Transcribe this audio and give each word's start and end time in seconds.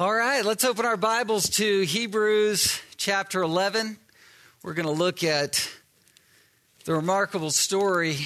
All 0.00 0.14
right, 0.14 0.44
let's 0.44 0.62
open 0.62 0.86
our 0.86 0.96
Bibles 0.96 1.48
to 1.56 1.80
Hebrews 1.80 2.80
chapter 2.96 3.42
11. 3.42 3.98
We're 4.62 4.74
going 4.74 4.86
to 4.86 4.92
look 4.92 5.24
at 5.24 5.68
the 6.84 6.94
remarkable 6.94 7.50
story 7.50 8.18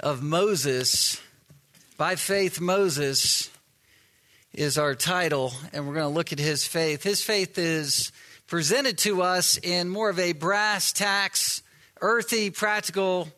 of 0.00 0.22
Moses. 0.22 1.20
By 1.98 2.16
faith, 2.16 2.58
Moses 2.58 3.50
is 4.54 4.78
our 4.78 4.94
title, 4.94 5.52
and 5.74 5.86
we're 5.86 5.92
going 5.92 6.10
to 6.10 6.16
look 6.16 6.32
at 6.32 6.38
his 6.38 6.66
faith. 6.66 7.02
His 7.02 7.20
faith 7.22 7.58
is 7.58 8.10
presented 8.46 8.96
to 8.98 9.20
us 9.20 9.58
in 9.58 9.90
more 9.90 10.08
of 10.08 10.18
a 10.18 10.32
brass 10.32 10.90
tacks, 10.90 11.62
earthy, 12.00 12.48
practical 12.48 13.28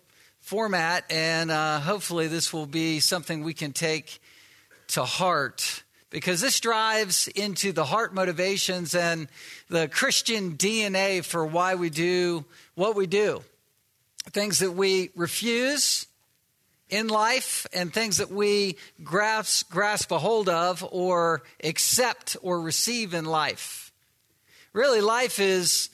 format, 0.41 1.05
and 1.11 1.51
uh, 1.51 1.81
hopefully, 1.81 2.29
this 2.29 2.53
will 2.53 2.67
be 2.67 3.01
something 3.01 3.43
we 3.43 3.55
can 3.55 3.73
take 3.73 4.21
to 4.87 5.05
heart 5.05 5.83
because 6.15 6.41
this 6.41 6.61
drives 6.61 7.27
into 7.27 7.73
the 7.73 7.85
heart 7.85 8.15
motivations 8.15 8.95
and 8.95 9.27
the 9.69 9.89
Christian 9.89 10.57
DNA 10.57 11.25
for 11.25 11.45
why 11.45 11.75
we 11.75 11.91
do 11.91 12.45
what 12.77 12.95
we 12.95 13.09
do. 13.09 13.43
Things 14.31 14.61
that 14.61 14.71
we 14.71 15.11
refuse 15.17 16.07
in 16.89 17.09
life 17.09 17.67
and 17.73 17.93
things 17.93 18.19
that 18.19 18.31
we 18.31 18.77
grasp, 19.03 19.69
grasp 19.73 20.13
a 20.13 20.19
hold 20.21 20.49
of 20.49 20.87
or 20.93 21.43
accept 21.65 22.37
or 22.43 22.61
receive 22.61 23.13
in 23.13 23.25
life. 23.25 23.91
Really, 24.73 25.01
life 25.01 25.41
is 25.41 25.91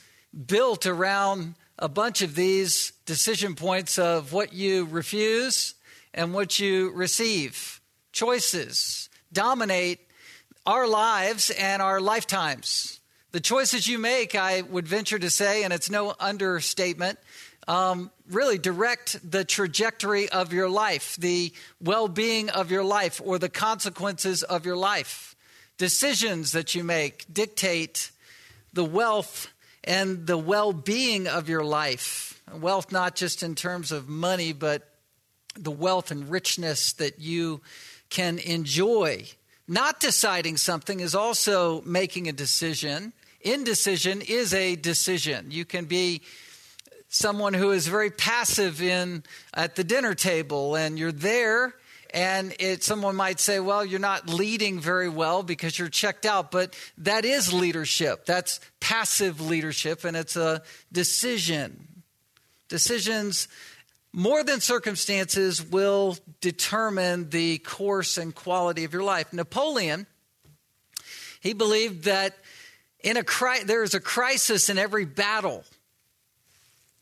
built 0.46 0.84
around 0.84 1.54
a 1.78 1.88
bunch 1.88 2.20
of 2.20 2.34
these 2.34 2.92
decision 3.06 3.54
points 3.54 3.98
of 3.98 4.34
what 4.34 4.52
you 4.52 4.84
refuse 4.84 5.76
and 6.12 6.34
what 6.34 6.60
you 6.60 6.90
receive. 6.90 7.80
Choices 8.12 9.09
dominate 9.32 10.00
our 10.66 10.87
lives 10.87 11.50
and 11.50 11.80
our 11.80 12.00
lifetimes. 12.00 13.01
The 13.32 13.41
choices 13.41 13.87
you 13.87 13.98
make, 13.98 14.34
I 14.34 14.62
would 14.62 14.88
venture 14.88 15.18
to 15.18 15.30
say, 15.30 15.62
and 15.62 15.73
it's 15.73 15.90
no 15.90 16.15
understatement, 16.18 17.18
um, 17.68 18.10
really 18.29 18.59
direct 18.59 19.18
the 19.29 19.45
trajectory 19.45 20.29
of 20.29 20.52
your 20.52 20.68
life, 20.68 21.16
the 21.16 21.52
well 21.80 22.09
being 22.09 22.51
of 22.51 22.71
your 22.71 22.82
life, 22.82 23.21
or 23.24 23.38
the 23.38 23.49
consequences 23.49 24.43
of 24.43 24.66
your 24.66 24.76
life. 24.76 25.37
Decisions 25.79 26.52
that 26.52 26.74
you 26.74 26.82
make 26.84 27.24
dictate 27.32 28.10
the 28.73 28.84
wealth 28.84 29.49
and 29.84 30.27
the 30.27 30.38
well 30.38 30.73
being 30.73 31.29
of 31.29 31.49
your 31.49 31.65
life. 31.65 32.43
Wealth, 32.52 32.90
not 32.90 33.15
just 33.15 33.43
in 33.43 33.54
terms 33.54 33.93
of 33.93 34.09
money, 34.09 34.52
but 34.52 34.88
the 35.54 35.71
wealth 35.71 36.10
and 36.10 36.30
richness 36.30 36.93
that 36.95 37.21
you 37.21 37.60
can 38.09 38.38
enjoy 38.40 39.27
not 39.71 40.01
deciding 40.01 40.57
something 40.57 40.99
is 40.99 41.15
also 41.15 41.80
making 41.82 42.29
a 42.29 42.32
decision. 42.32 43.13
Indecision 43.40 44.21
is 44.21 44.52
a 44.52 44.74
decision. 44.74 45.52
You 45.52 45.65
can 45.65 45.85
be 45.85 46.23
someone 47.09 47.54
who 47.54 47.71
is 47.71 47.87
very 47.87 48.10
passive 48.10 48.82
in 48.82 49.23
at 49.54 49.77
the 49.77 49.85
dinner 49.85 50.15
table 50.15 50.74
and 50.74 50.99
you're 50.99 51.12
there 51.12 51.74
and 52.12 52.52
it, 52.59 52.82
someone 52.82 53.15
might 53.15 53.38
say, 53.38 53.60
well, 53.60 53.85
you're 53.85 54.01
not 54.01 54.29
leading 54.29 54.80
very 54.80 55.09
well 55.09 55.45
because 55.45 55.79
you're 55.79 55.88
checked 55.88 56.27
out. 56.27 56.51
But 56.51 56.74
that 56.99 57.24
is 57.24 57.52
leadership. 57.52 58.27
That's 58.27 58.59
passive 58.80 59.40
leadership, 59.40 60.05
and 60.05 60.16
it's 60.16 60.34
a 60.34 60.62
decision. 60.90 62.02
Decisions 62.68 63.46
more 64.12 64.42
than 64.42 64.60
circumstances 64.60 65.62
will 65.62 66.16
determine 66.41 67.30
the 67.30 67.58
course 67.58 68.19
and 68.19 68.34
quality 68.34 68.84
of 68.84 68.92
your 68.92 69.04
life. 69.04 69.32
Napoleon, 69.32 70.06
he 71.41 71.53
believed 71.53 72.04
that 72.04 72.36
in 73.00 73.16
a 73.16 73.22
cri- 73.22 73.64
there 73.64 73.82
is 73.82 73.94
a 73.94 74.00
crisis 74.00 74.69
in 74.69 74.78
every 74.78 75.04
battle. 75.04 75.64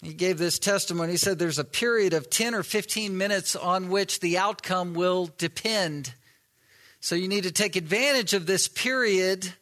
He 0.02 0.14
gave 0.14 0.38
this 0.38 0.58
testimony. 0.58 1.12
He 1.12 1.16
said 1.16 1.38
there's 1.38 1.58
a 1.58 1.64
period 1.64 2.12
of 2.12 2.30
10 2.30 2.54
or 2.54 2.62
15 2.62 3.16
minutes 3.16 3.56
on 3.56 3.88
which 3.88 4.20
the 4.20 4.38
outcome 4.38 4.94
will 4.94 5.30
depend. 5.38 6.14
So 7.00 7.14
you 7.14 7.26
need 7.26 7.44
to 7.44 7.52
take 7.52 7.74
advantage 7.74 8.32
of 8.32 8.46
this 8.46 8.68
period 8.68 9.54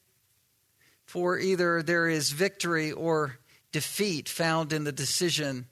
for 1.06 1.38
either 1.38 1.82
there 1.82 2.08
is 2.08 2.32
victory 2.32 2.92
or 2.92 3.38
defeat 3.72 4.28
found 4.28 4.72
in 4.72 4.84
the 4.84 4.92
decision 4.92 5.66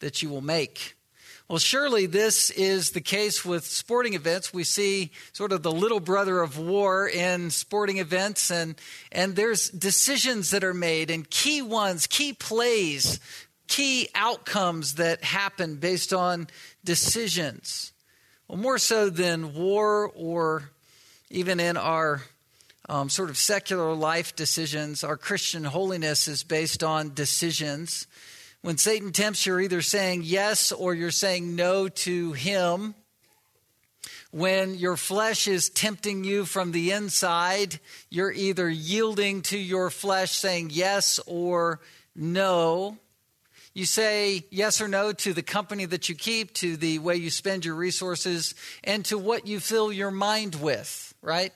that 0.00 0.20
you 0.20 0.28
will 0.28 0.40
make. 0.40 0.96
Well, 1.48 1.58
surely 1.58 2.06
this 2.06 2.50
is 2.50 2.90
the 2.90 3.00
case 3.00 3.44
with 3.44 3.66
sporting 3.66 4.14
events. 4.14 4.54
We 4.54 4.64
see 4.64 5.10
sort 5.32 5.52
of 5.52 5.62
the 5.62 5.72
little 5.72 6.00
brother 6.00 6.40
of 6.40 6.58
war 6.58 7.08
in 7.08 7.50
sporting 7.50 7.98
events, 7.98 8.50
and, 8.50 8.76
and 9.10 9.36
there's 9.36 9.68
decisions 9.68 10.50
that 10.50 10.64
are 10.64 10.72
made, 10.72 11.10
and 11.10 11.28
key 11.28 11.60
ones, 11.60 12.06
key 12.06 12.32
plays, 12.32 13.20
key 13.66 14.08
outcomes 14.14 14.94
that 14.94 15.24
happen 15.24 15.76
based 15.76 16.12
on 16.12 16.46
decisions. 16.84 17.92
Well, 18.48 18.58
more 18.58 18.78
so 18.78 19.10
than 19.10 19.54
war 19.54 20.10
or 20.14 20.70
even 21.30 21.58
in 21.60 21.76
our 21.76 22.22
um, 22.88 23.08
sort 23.08 23.30
of 23.30 23.36
secular 23.36 23.94
life 23.94 24.36
decisions, 24.36 25.04
our 25.04 25.16
Christian 25.16 25.64
holiness 25.64 26.28
is 26.28 26.44
based 26.44 26.82
on 26.82 27.14
decisions. 27.14 28.06
When 28.62 28.78
Satan 28.78 29.10
tempts, 29.10 29.44
you're 29.44 29.60
either 29.60 29.82
saying 29.82 30.22
yes 30.24 30.70
or 30.70 30.94
you're 30.94 31.10
saying 31.10 31.56
no 31.56 31.88
to 31.88 32.32
him. 32.32 32.94
When 34.30 34.76
your 34.76 34.96
flesh 34.96 35.48
is 35.48 35.68
tempting 35.68 36.22
you 36.22 36.44
from 36.44 36.70
the 36.70 36.92
inside, 36.92 37.80
you're 38.08 38.30
either 38.30 38.70
yielding 38.70 39.42
to 39.42 39.58
your 39.58 39.90
flesh, 39.90 40.30
saying 40.30 40.70
yes 40.72 41.18
or 41.26 41.80
no. 42.14 42.98
You 43.74 43.84
say 43.84 44.44
yes 44.50 44.80
or 44.80 44.86
no 44.86 45.12
to 45.12 45.32
the 45.32 45.42
company 45.42 45.84
that 45.86 46.08
you 46.08 46.14
keep, 46.14 46.54
to 46.54 46.76
the 46.76 47.00
way 47.00 47.16
you 47.16 47.30
spend 47.30 47.64
your 47.64 47.74
resources, 47.74 48.54
and 48.84 49.04
to 49.06 49.18
what 49.18 49.48
you 49.48 49.58
fill 49.58 49.92
your 49.92 50.12
mind 50.12 50.54
with, 50.54 51.12
right? 51.20 51.52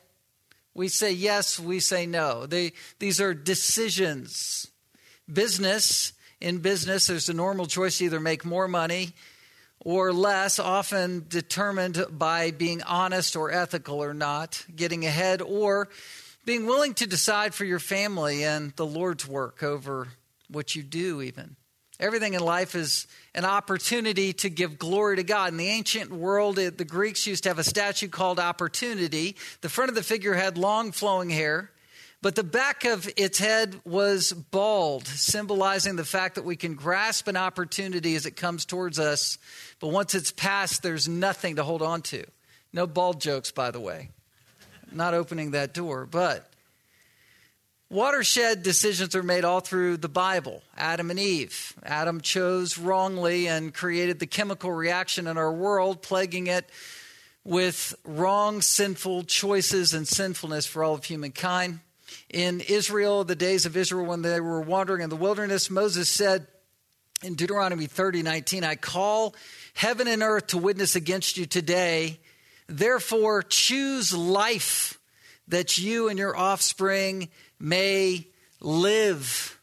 We 0.75 0.88
say 0.88 1.12
yes, 1.12 1.61
we 1.61 1.78
say 1.78 2.05
no. 2.05 2.47
They, 2.47 2.73
these 2.99 3.21
are 3.21 3.33
decisions. 3.33 4.67
Business 5.33 6.12
in 6.41 6.59
business, 6.59 7.07
there's 7.07 7.29
a 7.29 7.35
normal 7.35 7.67
choice 7.67 7.99
to 7.99 8.05
either 8.05 8.21
make 8.21 8.45
more 8.45 8.69
money 8.69 9.15
or 9.81 10.13
less, 10.13 10.59
often 10.59 11.25
determined 11.29 12.05
by 12.11 12.51
being 12.51 12.83
honest 12.83 13.37
or 13.37 13.53
ethical 13.53 14.03
or 14.03 14.15
not, 14.15 14.65
getting 14.75 15.07
ahead, 15.07 15.41
or 15.41 15.89
being 16.45 16.67
willing 16.67 16.95
to 16.95 17.07
decide 17.07 17.55
for 17.55 17.65
your 17.65 17.79
family 17.79 18.45
and 18.45 18.73
the 18.77 18.87
Lord's 18.87 19.27
work 19.27 19.63
over 19.63 20.09
what 20.49 20.75
you 20.75 20.83
do, 20.83 21.23
even. 21.23 21.57
Everything 21.99 22.35
in 22.35 22.41
life 22.41 22.75
is 22.75 23.07
an 23.35 23.45
opportunity 23.45 24.33
to 24.35 24.51
give 24.51 24.79
glory 24.79 25.17
to 25.17 25.23
God. 25.23 25.53
In 25.53 25.57
the 25.57 25.69
ancient 25.69 26.13
world, 26.13 26.57
the 26.57 26.85
Greeks 26.85 27.27
used 27.27 27.45
to 27.45 27.49
have 27.49 27.59
a 27.59 27.65
statue 27.65 28.09
called 28.09 28.39
Opportunity. 28.39 29.37
The 29.63 29.69
front 29.69 29.89
of 29.89 29.95
the 29.95 30.03
figure 30.03 30.35
had 30.35 30.59
long 30.59 30.93
flowing 30.93 31.31
hair. 31.31 31.71
But 32.22 32.34
the 32.34 32.44
back 32.44 32.84
of 32.84 33.09
its 33.16 33.38
head 33.38 33.81
was 33.84 34.32
bald, 34.32 35.06
symbolizing 35.06 35.97
the 35.97 36.04
fact 36.04 36.37
that 36.37 36.44
we 36.44 36.56
can 36.56 36.75
grasp 36.75 37.28
an 37.28 37.37
opportunity 37.37 38.16
as 38.16 38.27
it 38.27 38.37
comes 38.37 38.65
towards 38.65 38.99
us, 38.99 39.38
but 39.81 39.88
once 39.88 40.15
it's 40.15 40.32
passed, 40.32 40.82
there's 40.82 41.06
nothing 41.06 41.56
to 41.56 41.62
hold 41.62 41.82
on 41.82 42.03
to. 42.03 42.25
No 42.72 42.87
bald 42.87 43.21
jokes, 43.21 43.50
by 43.50 43.71
the 43.71 43.81
way. 43.81 44.10
Not 44.91 45.15
opening 45.15 45.50
that 45.50 45.75
door, 45.75 46.06
but 46.06 46.50
watershed 47.91 48.62
decisions 48.62 49.15
are 49.15 49.22
made 49.22 49.44
all 49.44 49.60
through 49.60 49.99
the 49.99 50.09
Bible. 50.09 50.62
Adam 50.76 51.10
and 51.10 51.21
Eve. 51.21 51.75
Adam 51.82 52.21
chose 52.22 52.78
wrongly 52.78 53.47
and 53.47 53.75
created 53.75 54.19
the 54.21 54.26
chemical 54.26 54.72
reaction 54.72 55.26
in 55.26 55.37
our 55.37 55.53
world, 55.53 56.03
plaguing 56.03 56.47
it 56.47 56.69
with 57.44 57.94
wrong, 58.05 58.62
sinful 58.62 59.25
choices 59.25 59.93
and 59.93 60.09
sinfulness 60.09 60.66
for 60.66 60.82
all 60.82 60.94
of 60.94 61.05
humankind 61.05 61.81
in 62.31 62.61
Israel, 62.61 63.25
the 63.25 63.37
days 63.37 63.67
of 63.67 63.76
Israel 63.76 64.06
when 64.06 64.23
they 64.23 64.40
were 64.40 64.61
wandering 64.61 65.02
in 65.02 65.11
the 65.11 65.17
wilderness, 65.17 65.70
Moses 65.70 66.08
said 66.08 66.46
in 67.23 67.34
Deuteronomy 67.34 67.87
30 67.87 68.23
19, 68.23 68.64
I 68.64 68.75
call 68.75 69.34
heaven 69.75 70.08
and 70.08 70.23
earth 70.23 70.49
to 70.49 70.58
witness 70.58 70.96
against 70.96 71.37
you 71.37 71.46
today. 71.46 72.19
Therefore, 72.67 73.43
choose 73.43 74.12
life 74.12 74.99
that 75.49 75.78
you 75.78 76.08
and 76.08 76.19
your 76.19 76.37
offspring 76.37 77.28
may 77.61 78.26
live. 78.61 79.58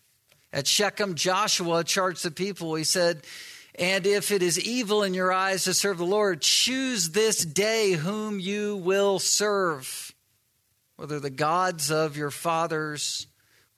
At 0.54 0.68
Shechem, 0.68 1.16
Joshua 1.16 1.83
charged 1.83 2.24
the 2.24 2.31
people. 2.31 2.75
He 2.75 2.83
said, 2.83 3.24
And 3.75 4.06
if 4.06 4.31
it 4.31 4.42
is 4.42 4.59
evil 4.59 5.04
in 5.04 5.13
your 5.13 5.33
eyes 5.33 5.66
to 5.66 5.74
serve 5.74 5.98
the 5.98 6.06
Lord, 6.06 6.42
choose 6.42 7.09
this 7.09 7.44
day 7.44 7.92
whom 7.92 8.39
you 8.39 8.77
will 8.77 9.19
serve 9.19 10.03
whether 10.95 11.19
the 11.19 11.30
gods 11.30 11.92
of 11.92 12.18
your 12.18 12.31
fathers 12.31 13.28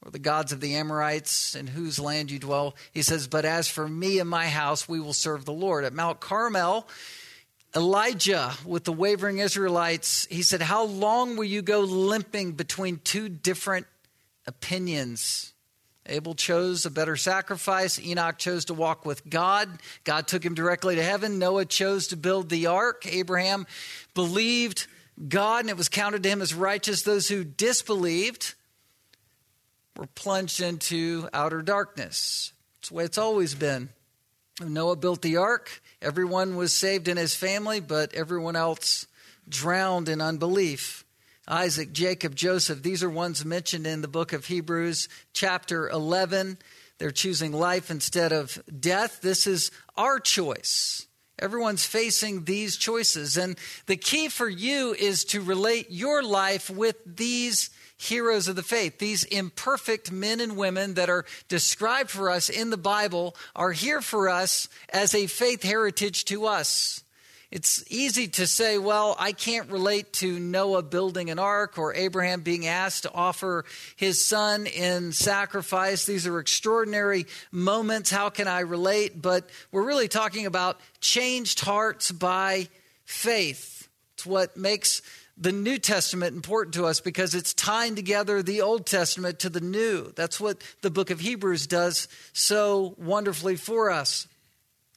or 0.04 0.12
the 0.12 0.20
gods 0.20 0.52
of 0.52 0.62
the 0.62 0.76
Amorites 0.76 1.56
in 1.56 1.68
whose 1.68 2.00
land 2.00 2.30
you 2.30 2.40
dwell. 2.40 2.76
He 2.94 3.02
says, 3.02 3.28
But 3.28 3.46
as 3.46 3.68
for 3.68 3.88
me 3.88 4.20
and 4.20 4.30
my 4.30 4.48
house, 4.48 4.88
we 4.88 5.00
will 5.00 5.14
serve 5.14 5.46
the 5.46 5.54
Lord. 5.54 5.84
At 5.84 5.94
Mount 5.94 6.20
Carmel, 6.20 6.88
Elijah 7.76 8.54
with 8.66 8.84
the 8.84 8.94
wavering 8.94 9.40
Israelites, 9.40 10.28
he 10.30 10.44
said, 10.44 10.62
How 10.62 10.84
long 10.84 11.36
will 11.36 11.46
you 11.46 11.62
go 11.62 11.82
limping 11.82 12.54
between 12.54 13.00
two 13.04 13.30
different 13.30 13.88
opinions? 14.46 15.54
Abel 16.08 16.36
chose 16.36 16.86
a 16.86 16.92
better 16.92 17.16
sacrifice. 17.16 18.00
Enoch 18.00 18.38
chose 18.38 18.66
to 18.66 18.76
walk 18.76 19.06
with 19.06 19.28
God. 19.28 19.70
God 20.04 20.28
took 20.28 20.46
him 20.46 20.54
directly 20.54 20.96
to 20.96 21.04
heaven. 21.04 21.40
Noah 21.40 21.66
chose 21.66 22.08
to 22.10 22.16
build 22.16 22.50
the 22.50 22.68
ark. 22.68 23.08
Abraham 23.10 23.66
believed 24.14 24.86
God 25.28 25.62
and 25.62 25.70
it 25.70 25.78
was 25.78 25.90
counted 25.90 26.24
to 26.24 26.30
him 26.30 26.42
as 26.42 26.54
righteous. 26.54 27.04
Those 27.04 27.28
who 27.28 27.44
disbelieved 27.44 28.54
were 29.96 30.08
plunged 30.08 30.62
into 30.62 31.30
outer 31.34 31.62
darkness. 31.62 32.52
It's 32.80 32.90
the 32.90 32.96
way 32.96 33.06
it's 33.06 33.18
always 33.18 33.56
been. 33.56 33.90
Noah 34.62 34.96
built 34.96 35.22
the 35.22 35.38
ark. 35.38 35.82
Everyone 36.02 36.56
was 36.56 36.74
saved 36.74 37.08
in 37.08 37.18
his 37.18 37.36
family, 37.36 37.80
but 37.80 38.14
everyone 38.14 38.56
else 38.56 39.08
drowned 39.48 40.10
in 40.10 40.22
unbelief. 40.22 41.04
Isaac, 41.48 41.94
Jacob, 41.94 42.36
Joseph, 42.36 42.82
these 42.82 43.04
are 43.04 43.10
ones 43.10 43.46
mentioned 43.46 43.86
in 43.86 44.02
the 44.02 44.08
book 44.08 44.34
of 44.34 44.46
Hebrews, 44.46 45.08
chapter 45.34 45.88
11. 45.90 46.58
They're 46.98 47.12
choosing 47.12 47.52
life 47.52 47.92
instead 47.92 48.32
of 48.32 48.62
death. 48.80 49.22
This 49.22 49.46
is 49.46 49.72
our 49.96 50.20
choice. 50.20 51.06
Everyone's 51.40 51.86
facing 51.86 52.46
these 52.46 52.78
choices. 52.78 53.38
And 53.38 53.58
the 53.88 53.98
key 53.98 54.30
for 54.30 54.48
you 54.48 54.94
is 54.94 55.24
to 55.26 55.42
relate 55.42 55.88
your 55.90 56.24
life 56.24 56.70
with 56.70 56.98
these 57.06 57.70
heroes 57.98 58.48
of 58.48 58.56
the 58.56 58.64
faith. 58.64 59.00
These 59.00 59.24
imperfect 59.26 60.12
men 60.12 60.40
and 60.40 60.58
women 60.58 60.96
that 60.96 61.10
are 61.10 61.26
described 61.48 62.10
for 62.10 62.30
us 62.30 62.50
in 62.50 62.70
the 62.70 62.78
Bible 62.78 63.36
are 63.56 63.72
here 63.72 64.02
for 64.02 64.30
us 64.30 64.68
as 64.90 65.16
a 65.16 65.28
faith 65.28 65.64
heritage 65.64 66.26
to 66.26 66.46
us. 66.46 67.05
It's 67.56 67.86
easy 67.90 68.28
to 68.28 68.48
say, 68.48 68.78
well, 68.78 69.16
I 69.18 69.32
can't 69.32 69.72
relate 69.72 70.12
to 70.16 70.40
Noah 70.42 70.84
building 70.84 71.30
an 71.30 71.40
ark 71.40 71.78
or 71.78 71.96
Abraham 71.96 72.42
being 72.42 72.68
asked 72.68 73.04
to 73.04 73.14
offer 73.14 73.64
his 73.96 74.20
son 74.20 74.68
in 74.68 75.14
sacrifice. 75.14 76.06
These 76.06 76.28
are 76.28 76.38
extraordinary 76.40 77.28
moments. 77.54 78.12
How 78.12 78.30
can 78.30 78.50
I 78.50 78.60
relate? 78.60 79.22
But 79.22 79.50
we're 79.72 79.86
really 79.86 80.10
talking 80.10 80.46
about 80.46 80.82
changed 81.00 81.62
hearts 81.62 82.12
by 82.12 82.68
faith. 83.06 83.88
It's 84.16 84.26
what 84.26 84.58
makes 84.58 85.02
the 85.38 85.54
New 85.54 85.78
Testament 85.78 86.36
important 86.36 86.74
to 86.74 86.88
us 86.88 87.00
because 87.00 87.34
it's 87.36 87.54
tying 87.54 87.96
together 87.96 88.44
the 88.44 88.64
Old 88.64 88.86
Testament 88.86 89.40
to 89.40 89.50
the 89.50 89.62
New. 89.62 90.12
That's 90.18 90.42
what 90.42 90.62
the 90.82 90.92
book 90.92 91.10
of 91.10 91.22
Hebrews 91.22 91.68
does 91.68 92.10
so 92.34 92.96
wonderfully 92.98 93.56
for 93.56 93.92
us. 93.92 94.28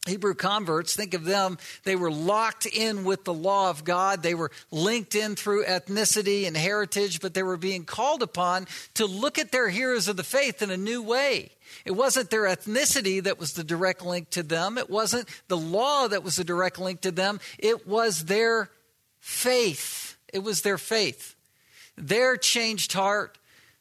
Hebrew 0.07 0.35
converts, 0.35 0.97
think 0.97 1.13
of 1.13 1.25
them, 1.25 1.59
they 1.85 1.97
were 1.97 2.11
locked 2.11 2.67
in 2.67 3.05
with 3.05 3.25
the 3.25 3.35
law 3.35 3.69
of 3.69 3.85
God. 3.85 4.23
They 4.23 4.35
were 4.35 4.51
linked 4.71 5.15
in 5.15 5.37
through 5.37 5.65
ethnicity 5.65 6.47
and 6.47 6.57
heritage, 6.57 7.21
but 7.21 7.35
they 7.35 7.43
were 7.43 7.57
being 7.57 7.85
called 7.85 8.23
upon 8.23 8.67
to 8.95 9.07
look 9.07 9.39
at 9.39 9.53
their 9.53 9.69
heroes 9.69 10.09
of 10.09 10.17
the 10.17 10.25
faith 10.25 10.63
in 10.63 10.71
a 10.71 10.77
new 10.77 11.03
way. 11.03 11.51
It 11.85 11.93
wasn't 11.93 12.31
their 12.31 12.45
ethnicity 12.45 13.23
that 13.23 13.39
was 13.39 13.53
the 13.53 13.65
direct 13.65 14.03
link 14.03 14.31
to 14.31 14.43
them, 14.43 14.79
it 14.79 14.89
wasn't 14.89 15.29
the 15.49 15.57
law 15.57 16.09
that 16.09 16.23
was 16.23 16.37
the 16.37 16.45
direct 16.45 16.79
link 16.79 17.03
to 17.03 17.11
them, 17.11 17.41
it 17.59 17.87
was 17.87 18.25
their 18.25 18.71
faith. 19.21 20.17
It 20.33 20.41
was 20.41 20.63
their 20.63 20.79
faith. 20.79 21.35
Their 21.97 22.37
changed 22.37 22.93
heart 22.93 23.39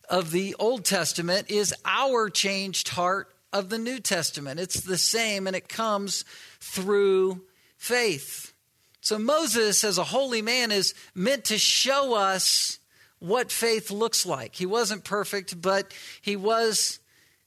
of 0.10 0.32
the 0.32 0.56
Old 0.60 0.86
Testament 0.86 1.50
is 1.50 1.74
our 1.86 2.30
changed 2.30 2.90
heart 2.90 3.34
of 3.54 3.70
the 3.70 3.78
New 3.78 4.00
Testament. 4.00 4.60
It's 4.60 4.82
the 4.82 4.98
same, 4.98 5.48
and 5.48 5.56
it 5.56 5.70
comes 5.70 6.26
through 6.60 7.42
faith. 7.78 8.54
So, 9.02 9.18
Moses, 9.18 9.84
as 9.84 9.98
a 9.98 10.04
holy 10.04 10.42
man, 10.42 10.72
is 10.72 10.94
meant 11.16 11.46
to 11.46 11.58
show 11.58 12.16
us 12.16 12.80
what 13.20 13.52
faith 13.52 13.90
looks 13.90 14.26
like. 14.26 14.56
He 14.56 14.66
wasn't 14.66 15.04
perfect, 15.04 15.62
but 15.62 15.94
he 16.22 16.36
was 16.36 17.00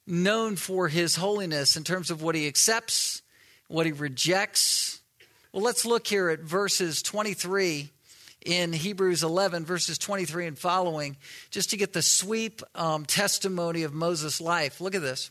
known 0.07 0.57
for 0.57 0.89
his 0.89 1.17
holiness 1.17 1.77
in 1.77 1.85
terms 1.85 2.11
of 2.11 2.23
what 2.23 2.35
he 2.35 2.47
accepts, 2.47 3.23
what 3.69 3.87
he 3.87 3.93
rejects. 3.93 5.01
Well, 5.53 5.63
let's 5.63 5.85
look 5.85 6.07
here 6.07 6.31
at 6.31 6.41
verses 6.41 7.03
23 7.03 7.91
in 8.45 8.73
Hebrews 8.73 9.23
11, 9.23 9.65
verses 9.65 9.99
23 9.99 10.47
and 10.47 10.59
following, 10.59 11.17
just 11.51 11.71
to 11.71 11.77
get 11.77 11.93
the 11.93 12.03
sweep 12.03 12.63
um, 12.75 13.05
testimony 13.05 13.83
of 13.83 13.93
Moses' 13.93 14.41
life. 14.41 14.81
Look 14.81 14.95
at 14.95 15.03
this. 15.03 15.31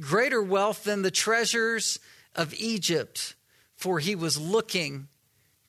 greater 0.00 0.42
wealth 0.42 0.84
than 0.84 1.02
the 1.02 1.10
treasures 1.10 1.98
of 2.34 2.54
Egypt, 2.54 3.34
for 3.76 3.98
he 3.98 4.14
was 4.14 4.40
looking 4.40 5.08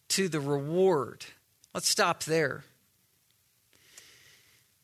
to 0.10 0.28
the 0.28 0.40
reward. 0.40 1.26
Let's 1.74 1.88
stop 1.88 2.24
there. 2.24 2.64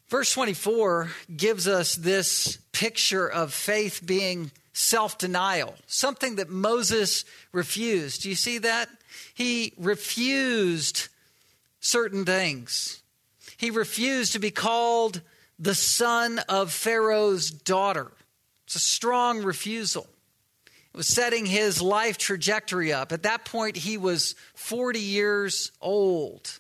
Verse 0.10 0.32
24 0.34 1.12
gives 1.36 1.68
us 1.68 1.96
this 1.96 2.58
picture 2.72 3.28
of 3.28 3.54
faith 3.54 4.02
being 4.06 4.52
self 4.72 5.18
denial, 5.18 5.76
something 5.86 6.38
that 6.38 6.50
Moses 6.50 7.26
refused. 7.52 8.22
Do 8.22 8.30
you 8.30 8.36
see 8.36 8.60
that? 8.60 8.90
He 9.34 9.74
refused 9.78 11.10
certain 11.82 12.24
things. 12.24 13.02
He 13.58 13.70
refused 13.70 14.34
to 14.34 14.40
be 14.40 14.52
called 14.52 15.22
the 15.60 15.76
son 15.76 16.40
of 16.48 16.72
Pharaoh's 16.72 17.50
daughter. 17.50 18.12
It's 18.68 18.76
a 18.76 18.80
strong 18.80 19.44
refusal. 19.44 20.08
It 20.94 20.98
was 20.98 21.08
setting 21.08 21.46
his 21.46 21.82
life 21.82 22.18
trajectory 22.18 22.92
up. 22.92 23.14
At 23.14 23.24
that 23.24 23.46
point, 23.46 23.78
he 23.78 23.98
was 23.98 24.36
40 24.56 25.00
years 25.00 25.72
old. 25.80 26.60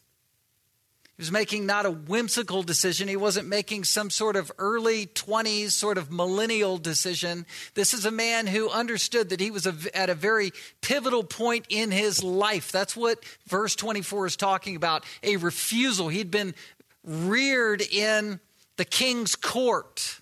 He 1.03 1.21
was 1.21 1.33
making 1.33 1.65
not 1.65 1.85
a 1.85 1.91
whimsical 1.91 2.63
decision. 2.63 3.09
He 3.09 3.17
wasn't 3.17 3.49
making 3.49 3.83
some 3.83 4.09
sort 4.09 4.37
of 4.37 4.49
early 4.57 5.07
20s, 5.07 5.71
sort 5.71 5.97
of 5.97 6.09
millennial 6.09 6.77
decision. 6.77 7.45
This 7.73 7.93
is 7.93 8.05
a 8.05 8.11
man 8.11 8.47
who 8.47 8.69
understood 8.69 9.27
that 9.29 9.41
he 9.41 9.51
was 9.51 9.67
at 9.67 10.09
a 10.09 10.15
very 10.15 10.53
pivotal 10.79 11.25
point 11.25 11.65
in 11.67 11.91
his 11.91 12.23
life. 12.23 12.71
That's 12.71 12.95
what 12.95 13.21
verse 13.47 13.75
24 13.75 14.27
is 14.27 14.37
talking 14.37 14.77
about 14.77 15.03
a 15.23 15.35
refusal. 15.35 16.07
He'd 16.07 16.31
been 16.31 16.55
reared 17.03 17.81
in 17.81 18.39
the 18.77 18.85
king's 18.85 19.35
court. 19.35 20.21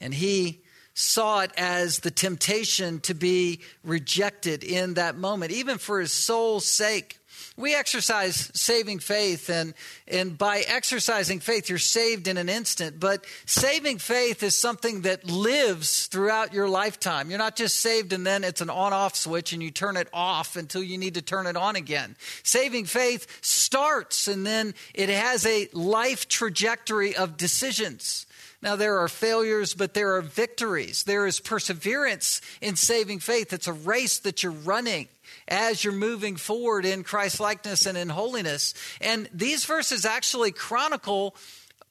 And 0.00 0.14
he 0.14 0.60
saw 0.94 1.40
it 1.40 1.52
as 1.56 2.00
the 2.00 2.10
temptation 2.10 2.98
to 3.00 3.14
be 3.14 3.60
rejected 3.84 4.64
in 4.64 4.94
that 4.94 5.16
moment, 5.16 5.52
even 5.52 5.78
for 5.78 6.00
his 6.00 6.12
soul's 6.12 6.64
sake. 6.64 7.18
We 7.56 7.74
exercise 7.74 8.50
saving 8.54 9.00
faith, 9.00 9.50
and, 9.50 9.74
and 10.06 10.38
by 10.38 10.60
exercising 10.60 11.40
faith, 11.40 11.68
you're 11.68 11.78
saved 11.78 12.28
in 12.28 12.36
an 12.36 12.48
instant. 12.48 13.00
But 13.00 13.24
saving 13.46 13.98
faith 13.98 14.44
is 14.44 14.56
something 14.56 15.02
that 15.02 15.28
lives 15.28 16.06
throughout 16.06 16.52
your 16.52 16.68
lifetime. 16.68 17.30
You're 17.30 17.38
not 17.38 17.56
just 17.56 17.80
saved 17.80 18.12
and 18.12 18.24
then 18.24 18.44
it's 18.44 18.60
an 18.60 18.70
on 18.70 18.92
off 18.92 19.16
switch 19.16 19.52
and 19.52 19.62
you 19.62 19.72
turn 19.72 19.96
it 19.96 20.08
off 20.12 20.54
until 20.54 20.84
you 20.84 20.98
need 20.98 21.14
to 21.14 21.22
turn 21.22 21.46
it 21.46 21.56
on 21.56 21.74
again. 21.74 22.14
Saving 22.44 22.84
faith 22.84 23.26
starts 23.40 24.28
and 24.28 24.46
then 24.46 24.74
it 24.94 25.08
has 25.08 25.44
a 25.44 25.68
life 25.72 26.28
trajectory 26.28 27.16
of 27.16 27.36
decisions. 27.36 28.27
Now, 28.60 28.74
there 28.74 28.98
are 28.98 29.08
failures, 29.08 29.74
but 29.74 29.94
there 29.94 30.16
are 30.16 30.20
victories. 30.20 31.04
There 31.04 31.26
is 31.26 31.38
perseverance 31.38 32.40
in 32.60 32.74
saving 32.74 33.20
faith. 33.20 33.52
It's 33.52 33.68
a 33.68 33.72
race 33.72 34.18
that 34.20 34.42
you're 34.42 34.50
running 34.50 35.06
as 35.46 35.84
you're 35.84 35.92
moving 35.92 36.34
forward 36.34 36.84
in 36.84 37.04
Christ 37.04 37.38
likeness 37.38 37.86
and 37.86 37.96
in 37.96 38.08
holiness. 38.08 38.74
And 39.00 39.28
these 39.32 39.64
verses 39.64 40.04
actually 40.04 40.50
chronicle 40.50 41.36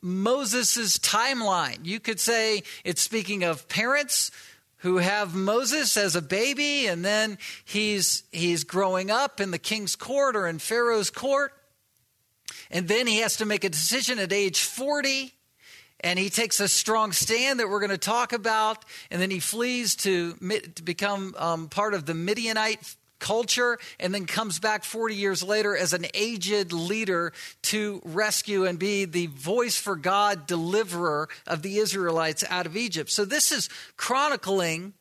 Moses' 0.02 0.98
timeline. 1.00 1.86
You 1.86 2.02
could 2.02 2.20
say 2.20 2.64
it's 2.84 3.02
speaking 3.02 3.44
of 3.44 3.70
parents 3.70 4.30
who 4.82 4.98
have 4.98 5.34
Moses 5.34 5.96
as 5.96 6.16
a 6.16 6.22
baby, 6.22 6.86
and 6.88 7.04
then 7.04 7.38
he's, 7.64 8.24
he's 8.32 8.64
growing 8.66 9.10
up 9.10 9.40
in 9.40 9.52
the 9.52 9.58
king's 9.58 9.96
court 9.96 10.36
or 10.36 10.48
in 10.48 10.60
Pharaoh's 10.60 11.10
court. 11.10 11.54
And 12.70 12.88
then 12.90 13.08
he 13.08 13.20
has 13.20 13.38
to 13.38 13.46
make 13.46 13.64
a 13.64 13.70
decision 13.70 14.20
at 14.20 14.34
age 14.34 14.62
40 14.62 15.34
and 16.02 16.20
he 16.20 16.30
takes 16.30 16.60
a 16.60 16.68
strong 16.68 17.12
stand 17.12 17.60
that 17.60 17.70
we're 17.70 17.80
going 17.80 17.90
to 17.90 17.98
talk 17.98 18.34
about, 18.34 18.86
and 19.10 19.22
then 19.22 19.32
he 19.32 19.40
flees 19.40 19.96
to, 19.98 20.34
to 20.76 20.84
become 20.84 21.36
um, 21.38 21.70
part 21.70 21.94
of 21.94 22.06
the 22.06 22.14
Midianite 22.14 22.96
culture 23.20 23.80
and 24.00 24.14
then 24.14 24.26
comes 24.26 24.60
back 24.60 24.84
40 24.84 25.16
years 25.16 25.44
later 25.44 25.76
as 25.76 25.94
an 25.94 26.06
aged 26.14 26.72
leader 26.72 27.34
to 27.64 28.02
rescue 28.06 28.66
and 28.66 28.78
be 28.78 29.06
the 29.06 29.28
voice 29.28 29.78
for 29.78 29.96
God 29.96 30.48
deliverer 30.48 31.30
of 31.46 31.62
the 31.62 31.78
Israelites 31.78 32.44
out 32.50 32.66
of 32.66 32.78
Egypt. 32.78 33.10
So 33.10 33.26
this 33.26 33.52
is 33.52 33.70
chronicling 33.96 34.94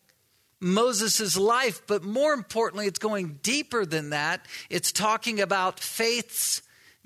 Moses' 0.61 1.37
life, 1.37 1.83
but 1.87 2.03
more 2.03 2.33
importantly, 2.33 2.87
it's 2.87 2.99
going 2.99 3.39
deeper 3.43 3.85
than 3.85 4.11
that. 4.11 4.47
It's 4.71 4.93
talking 4.93 5.41
about 5.41 5.79
faith's 5.79 6.63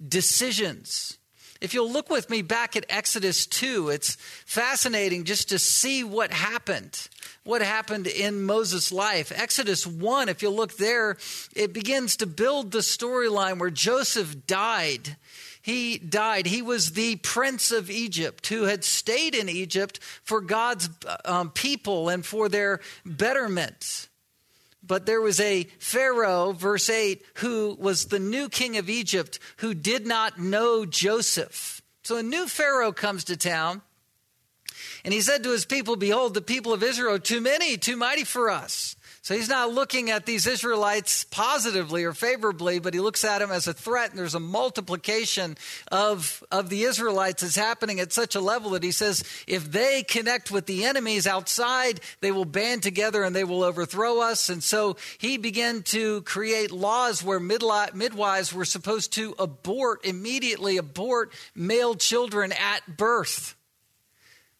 decisions. 0.06 1.18
If 1.60 1.74
you'll 1.74 1.90
look 1.90 2.08
with 2.08 2.30
me 2.30 2.40
back 2.40 2.74
at 2.74 2.86
Exodus 2.88 3.46
2, 3.46 3.90
it's 3.90 4.16
fascinating 4.46 5.24
just 5.24 5.50
to 5.50 5.58
see 5.58 6.02
what 6.02 6.32
happened. 6.32 7.08
What 7.44 7.60
happened 7.60 8.06
in 8.06 8.42
Moses' 8.42 8.90
life. 8.90 9.30
Exodus 9.34 9.86
1, 9.86 10.28
if 10.28 10.42
you 10.42 10.50
look 10.50 10.76
there, 10.76 11.16
it 11.54 11.72
begins 11.72 12.16
to 12.16 12.26
build 12.26 12.70
the 12.70 12.78
storyline 12.78 13.58
where 13.58 13.70
Joseph 13.70 14.46
died. 14.46 15.16
He 15.60 15.98
died. 15.98 16.46
He 16.46 16.62
was 16.62 16.92
the 16.92 17.16
prince 17.16 17.70
of 17.70 17.90
Egypt 17.90 18.46
who 18.46 18.64
had 18.64 18.82
stayed 18.82 19.34
in 19.34 19.48
Egypt 19.48 19.98
for 20.22 20.40
God's 20.40 20.88
um, 21.26 21.50
people 21.50 22.08
and 22.08 22.24
for 22.24 22.48
their 22.48 22.80
betterment. 23.04 24.08
But 24.82 25.06
there 25.06 25.20
was 25.20 25.40
a 25.40 25.64
Pharaoh, 25.78 26.52
verse 26.52 26.88
8, 26.88 27.22
who 27.34 27.76
was 27.78 28.06
the 28.06 28.18
new 28.18 28.48
king 28.48 28.76
of 28.76 28.88
Egypt 28.88 29.38
who 29.58 29.74
did 29.74 30.06
not 30.06 30.38
know 30.38 30.86
Joseph. 30.86 31.82
So 32.02 32.16
a 32.16 32.22
new 32.22 32.48
Pharaoh 32.48 32.92
comes 32.92 33.24
to 33.24 33.36
town, 33.36 33.82
and 35.04 35.12
he 35.12 35.20
said 35.20 35.42
to 35.42 35.50
his 35.50 35.64
people, 35.64 35.96
Behold, 35.96 36.34
the 36.34 36.40
people 36.40 36.72
of 36.72 36.82
Israel 36.82 37.18
too 37.18 37.40
many, 37.40 37.76
too 37.76 37.96
mighty 37.96 38.24
for 38.24 38.50
us. 38.50 38.96
So 39.22 39.34
he's 39.34 39.50
not 39.50 39.72
looking 39.72 40.08
at 40.08 40.24
these 40.24 40.46
Israelites 40.46 41.24
positively 41.24 42.04
or 42.04 42.14
favorably, 42.14 42.78
but 42.78 42.94
he 42.94 43.00
looks 43.00 43.22
at 43.22 43.40
them 43.40 43.50
as 43.50 43.66
a 43.66 43.74
threat. 43.74 44.10
And 44.10 44.18
there's 44.18 44.34
a 44.34 44.40
multiplication 44.40 45.58
of, 45.92 46.42
of 46.50 46.70
the 46.70 46.84
Israelites 46.84 47.42
that's 47.42 47.54
happening 47.54 48.00
at 48.00 48.14
such 48.14 48.34
a 48.34 48.40
level 48.40 48.70
that 48.70 48.82
he 48.82 48.92
says 48.92 49.22
if 49.46 49.70
they 49.70 50.02
connect 50.04 50.50
with 50.50 50.64
the 50.64 50.86
enemies 50.86 51.26
outside, 51.26 52.00
they 52.20 52.32
will 52.32 52.46
band 52.46 52.82
together 52.82 53.22
and 53.22 53.36
they 53.36 53.44
will 53.44 53.62
overthrow 53.62 54.20
us. 54.20 54.48
And 54.48 54.62
so 54.62 54.96
he 55.18 55.36
began 55.36 55.82
to 55.82 56.22
create 56.22 56.70
laws 56.70 57.22
where 57.22 57.40
midwives 57.40 58.54
were 58.54 58.64
supposed 58.64 59.12
to 59.14 59.34
abort, 59.38 60.06
immediately 60.06 60.78
abort 60.78 61.34
male 61.54 61.94
children 61.94 62.52
at 62.52 62.96
birth 62.96 63.54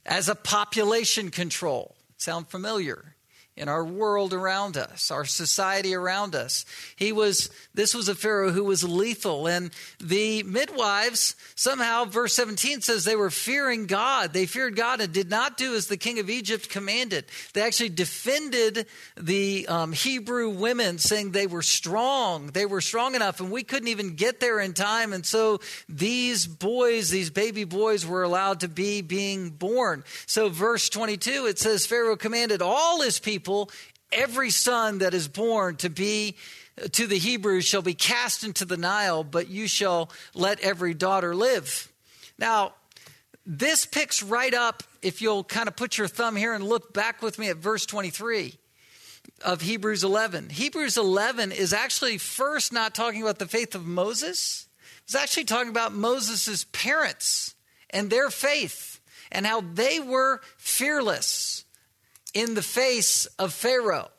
as 0.04 0.28
a 0.28 0.34
population 0.34 1.30
control. 1.30 1.96
Sound 2.18 2.48
familiar? 2.48 3.16
In 3.60 3.68
our 3.68 3.84
world 3.84 4.32
around 4.32 4.78
us, 4.78 5.10
our 5.10 5.26
society 5.26 5.94
around 5.94 6.34
us. 6.34 6.64
He 6.96 7.12
was, 7.12 7.50
this 7.74 7.94
was 7.94 8.08
a 8.08 8.14
Pharaoh 8.14 8.52
who 8.52 8.64
was 8.64 8.82
lethal. 8.82 9.46
And 9.46 9.70
the 10.00 10.42
midwives, 10.44 11.36
somehow, 11.56 12.06
verse 12.06 12.34
17 12.34 12.80
says 12.80 13.04
they 13.04 13.16
were 13.16 13.28
fearing 13.28 13.84
God. 13.84 14.32
They 14.32 14.46
feared 14.46 14.76
God 14.76 15.02
and 15.02 15.12
did 15.12 15.28
not 15.28 15.58
do 15.58 15.74
as 15.74 15.88
the 15.88 15.98
king 15.98 16.18
of 16.18 16.30
Egypt 16.30 16.70
commanded. 16.70 17.26
They 17.52 17.60
actually 17.60 17.90
defended 17.90 18.86
the 19.18 19.66
um, 19.68 19.92
Hebrew 19.92 20.48
women, 20.48 20.96
saying 20.96 21.32
they 21.32 21.46
were 21.46 21.60
strong. 21.60 22.46
They 22.46 22.64
were 22.64 22.80
strong 22.80 23.14
enough, 23.14 23.40
and 23.40 23.50
we 23.50 23.62
couldn't 23.62 23.88
even 23.88 24.14
get 24.14 24.40
there 24.40 24.58
in 24.58 24.72
time. 24.72 25.12
And 25.12 25.26
so 25.26 25.60
these 25.86 26.46
boys, 26.46 27.10
these 27.10 27.28
baby 27.28 27.64
boys, 27.64 28.06
were 28.06 28.22
allowed 28.22 28.60
to 28.60 28.68
be 28.68 29.02
being 29.02 29.50
born. 29.50 30.02
So, 30.24 30.48
verse 30.48 30.88
22, 30.88 31.44
it 31.44 31.58
says 31.58 31.84
Pharaoh 31.84 32.16
commanded 32.16 32.62
all 32.62 33.02
his 33.02 33.20
people 33.20 33.49
people, 33.50 33.70
every 34.12 34.50
son 34.50 34.98
that 34.98 35.12
is 35.12 35.26
born 35.26 35.74
to 35.74 35.90
be 35.90 36.36
uh, 36.80 36.86
to 36.92 37.08
the 37.08 37.18
Hebrews 37.18 37.64
shall 37.64 37.82
be 37.82 37.94
cast 37.94 38.44
into 38.44 38.64
the 38.64 38.76
Nile, 38.76 39.24
but 39.24 39.48
you 39.48 39.66
shall 39.66 40.10
let 40.34 40.60
every 40.60 40.94
daughter 40.94 41.34
live. 41.34 41.90
Now, 42.38 42.74
this 43.44 43.86
picks 43.86 44.22
right 44.22 44.54
up, 44.54 44.84
if 45.02 45.20
you'll 45.20 45.42
kind 45.42 45.66
of 45.66 45.74
put 45.74 45.98
your 45.98 46.06
thumb 46.06 46.36
here 46.36 46.54
and 46.54 46.62
look 46.62 46.92
back 46.92 47.22
with 47.22 47.40
me 47.40 47.48
at 47.48 47.56
verse 47.56 47.86
23 47.86 48.54
of 49.44 49.62
Hebrews 49.62 50.04
11. 50.04 50.50
Hebrews 50.50 50.96
11 50.96 51.50
is 51.50 51.72
actually 51.72 52.18
first 52.18 52.72
not 52.72 52.94
talking 52.94 53.20
about 53.20 53.40
the 53.40 53.48
faith 53.48 53.74
of 53.74 53.84
Moses, 53.84 54.68
it's 55.02 55.16
actually 55.16 55.44
talking 55.44 55.70
about 55.70 55.92
Moses' 55.92 56.66
parents 56.70 57.56
and 57.90 58.10
their 58.10 58.30
faith 58.30 59.00
and 59.32 59.44
how 59.44 59.60
they 59.60 59.98
were 59.98 60.40
fearless 60.56 61.39
in 62.34 62.54
the 62.54 62.62
face 62.62 63.26
of 63.38 63.52
Pharaoh. 63.52 64.10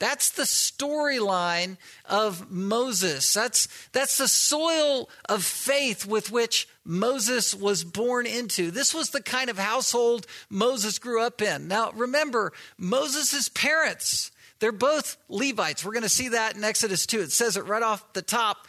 That's 0.00 0.30
the 0.30 0.44
storyline 0.44 1.76
of 2.06 2.50
Moses. 2.50 3.34
That's, 3.34 3.68
that's 3.92 4.16
the 4.16 4.28
soil 4.28 5.10
of 5.28 5.44
faith 5.44 6.06
with 6.06 6.32
which 6.32 6.66
Moses 6.86 7.54
was 7.54 7.84
born 7.84 8.26
into. 8.26 8.70
This 8.70 8.94
was 8.94 9.10
the 9.10 9.22
kind 9.22 9.50
of 9.50 9.58
household 9.58 10.26
Moses 10.48 10.98
grew 10.98 11.22
up 11.22 11.42
in. 11.42 11.68
Now, 11.68 11.92
remember, 11.92 12.54
Moses' 12.78 13.50
parents, 13.50 14.30
they're 14.58 14.72
both 14.72 15.18
Levites. 15.28 15.84
We're 15.84 15.92
going 15.92 16.02
to 16.02 16.08
see 16.08 16.30
that 16.30 16.56
in 16.56 16.64
Exodus 16.64 17.04
2. 17.04 17.20
It 17.20 17.32
says 17.32 17.58
it 17.58 17.66
right 17.66 17.82
off 17.82 18.14
the 18.14 18.22
top. 18.22 18.66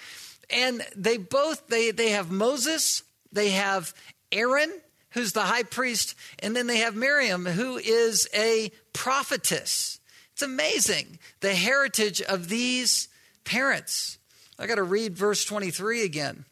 And 0.50 0.82
they 0.98 1.16
both, 1.16 1.68
they, 1.68 1.92
they 1.92 2.10
have 2.10 2.30
Moses, 2.30 3.04
they 3.32 3.52
have 3.52 3.94
Aaron, 4.34 4.70
who's 5.12 5.34
the 5.34 5.41
high 5.41 5.63
priest, 5.63 6.15
and 6.39 6.56
then 6.56 6.68
they 6.68 6.77
have 6.77 6.96
Miriam, 6.96 7.46
who 7.46 7.77
is 7.77 8.27
a 8.34 8.72
prophetess. 8.94 10.00
It's 10.34 10.41
amazing 10.41 11.20
the 11.41 11.53
heritage 11.53 12.22
of 12.22 12.50
these 12.50 13.10
parents. 13.44 14.18
I 14.58 14.68
got 14.68 14.75
to 14.75 14.84
read 14.84 15.15
verse 15.15 15.46
23 15.46 16.03
again. 16.03 16.46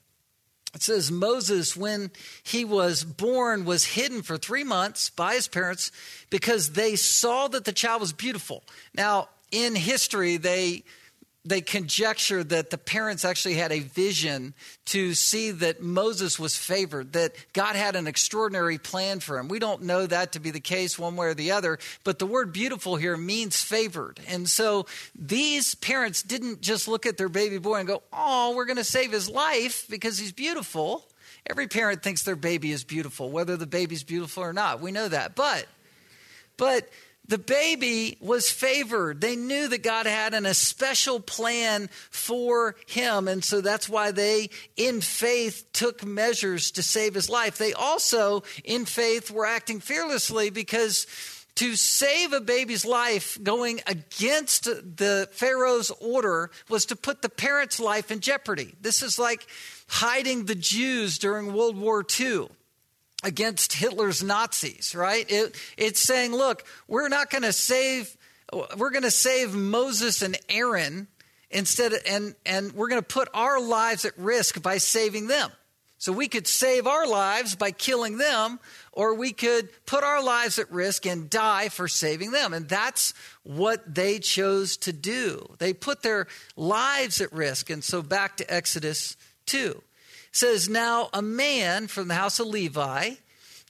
It 0.75 0.83
says, 0.83 1.11
Moses, 1.11 1.75
when 1.75 2.11
he 2.43 2.63
was 2.63 3.03
born, 3.03 3.65
was 3.65 3.85
hidden 3.85 4.21
for 4.21 4.37
three 4.37 4.63
months 4.63 5.09
by 5.09 5.33
his 5.33 5.47
parents 5.47 5.91
because 6.29 6.73
they 6.73 6.95
saw 6.95 7.47
that 7.47 7.65
the 7.65 7.71
child 7.71 8.01
was 8.01 8.13
beautiful. 8.13 8.63
Now, 8.93 9.29
in 9.51 9.73
history, 9.73 10.37
they 10.37 10.83
they 11.45 11.61
conjecture 11.61 12.43
that 12.43 12.69
the 12.69 12.77
parents 12.77 13.23
actually 13.23 13.55
had 13.55 13.71
a 13.71 13.79
vision 13.79 14.53
to 14.87 15.13
see 15.13 15.51
that 15.51 15.81
Moses 15.81 16.37
was 16.37 16.57
favored, 16.57 17.13
that 17.13 17.33
God 17.53 17.77
had 17.77 17.95
an 17.95 18.07
extraordinary 18.07 18.77
plan 18.77 19.21
for 19.21 19.39
him. 19.39 19.47
We 19.47 19.59
don't 19.59 19.83
know 19.83 20.05
that 20.05 20.33
to 20.33 20.39
be 20.39 20.51
the 20.51 20.59
case 20.59 20.99
one 20.99 21.15
way 21.15 21.27
or 21.27 21.33
the 21.33 21.51
other, 21.51 21.79
but 22.03 22.19
the 22.19 22.25
word 22.25 22.51
beautiful 22.51 22.97
here 22.97 23.15
means 23.15 23.61
favored. 23.61 24.19
And 24.27 24.49
so 24.49 24.85
these 25.17 25.75
parents 25.75 26.23
didn't 26.23 26.59
just 26.61 26.89
look 26.89 27.05
at 27.05 27.17
their 27.17 27.29
baby 27.29 27.57
boy 27.57 27.75
and 27.75 27.87
go, 27.87 28.03
Oh, 28.11 28.53
we're 28.55 28.65
going 28.65 28.77
to 28.77 28.83
save 28.83 29.11
his 29.11 29.29
life 29.29 29.85
because 29.89 30.19
he's 30.19 30.33
beautiful. 30.33 31.05
Every 31.49 31.67
parent 31.67 32.03
thinks 32.03 32.23
their 32.23 32.35
baby 32.35 32.71
is 32.71 32.83
beautiful, 32.83 33.31
whether 33.31 33.55
the 33.55 33.65
baby's 33.65 34.03
beautiful 34.03 34.43
or 34.43 34.53
not. 34.53 34.81
We 34.81 34.91
know 34.91 35.07
that. 35.07 35.35
But, 35.35 35.65
but, 36.57 36.89
the 37.29 37.37
baby 37.37 38.17
was 38.19 38.49
favored. 38.49 39.21
They 39.21 39.35
knew 39.35 39.67
that 39.67 39.83
God 39.83 40.07
had 40.07 40.33
an, 40.33 40.47
a 40.47 40.55
special 40.55 41.19
plan 41.19 41.89
for 42.09 42.75
him. 42.87 43.27
And 43.27 43.43
so 43.45 43.61
that's 43.61 43.87
why 43.87 44.11
they, 44.11 44.49
in 44.75 44.99
faith, 44.99 45.71
took 45.71 46.03
measures 46.03 46.71
to 46.71 46.83
save 46.83 47.13
his 47.13 47.29
life. 47.29 47.59
They 47.59 47.71
also, 47.73 48.41
in 48.63 48.85
faith, 48.85 49.29
were 49.29 49.45
acting 49.45 49.79
fearlessly 49.79 50.49
because 50.49 51.05
to 51.55 51.75
save 51.75 52.33
a 52.33 52.41
baby's 52.41 52.83
life 52.83 53.37
going 53.43 53.81
against 53.85 54.63
the 54.63 55.29
Pharaoh's 55.31 55.91
order 56.01 56.49
was 56.67 56.85
to 56.87 56.95
put 56.95 57.21
the 57.21 57.29
parent's 57.29 57.79
life 57.79 58.09
in 58.09 58.21
jeopardy. 58.21 58.73
This 58.81 59.03
is 59.03 59.19
like 59.19 59.45
hiding 59.87 60.45
the 60.45 60.55
Jews 60.55 61.19
during 61.19 61.53
World 61.53 61.77
War 61.77 62.03
II 62.19 62.47
against 63.23 63.73
Hitler's 63.73 64.23
Nazis, 64.23 64.95
right? 64.95 65.25
It, 65.29 65.55
it's 65.77 65.99
saying, 65.99 66.31
look, 66.31 66.63
we're 66.87 67.09
not 67.09 67.29
going 67.29 67.43
to 67.43 67.53
save, 67.53 68.15
we're 68.77 68.91
going 68.91 69.03
to 69.03 69.11
save 69.11 69.53
Moses 69.53 70.21
and 70.21 70.37
Aaron 70.47 71.07
instead, 71.49 71.93
of, 71.93 71.99
and 72.07 72.35
and 72.45 72.71
we're 72.73 72.87
going 72.87 73.01
to 73.01 73.07
put 73.07 73.27
our 73.33 73.59
lives 73.59 74.05
at 74.05 74.17
risk 74.17 74.61
by 74.61 74.77
saving 74.77 75.27
them. 75.27 75.51
So 75.97 76.13
we 76.13 76.29
could 76.29 76.47
save 76.47 76.87
our 76.87 77.05
lives 77.05 77.55
by 77.55 77.71
killing 77.71 78.17
them, 78.17 78.61
or 78.93 79.15
we 79.15 79.33
could 79.33 79.67
put 79.85 80.05
our 80.05 80.23
lives 80.23 80.57
at 80.57 80.71
risk 80.71 81.05
and 81.05 81.29
die 81.29 81.67
for 81.67 81.89
saving 81.89 82.31
them. 82.31 82.53
And 82.53 82.69
that's 82.69 83.13
what 83.43 83.95
they 83.95 84.19
chose 84.19 84.77
to 84.77 84.93
do. 84.93 85.55
They 85.57 85.73
put 85.73 86.01
their 86.01 86.27
lives 86.55 87.19
at 87.19 87.33
risk. 87.33 87.69
And 87.69 87.83
so 87.83 88.01
back 88.01 88.37
to 88.37 88.53
Exodus 88.53 89.17
2 89.47 89.83
says, 90.31 90.69
Now 90.69 91.09
a 91.13 91.21
man 91.21 91.87
from 91.87 92.07
the 92.07 92.15
house 92.15 92.39
of 92.39 92.47
Levi, 92.47 93.11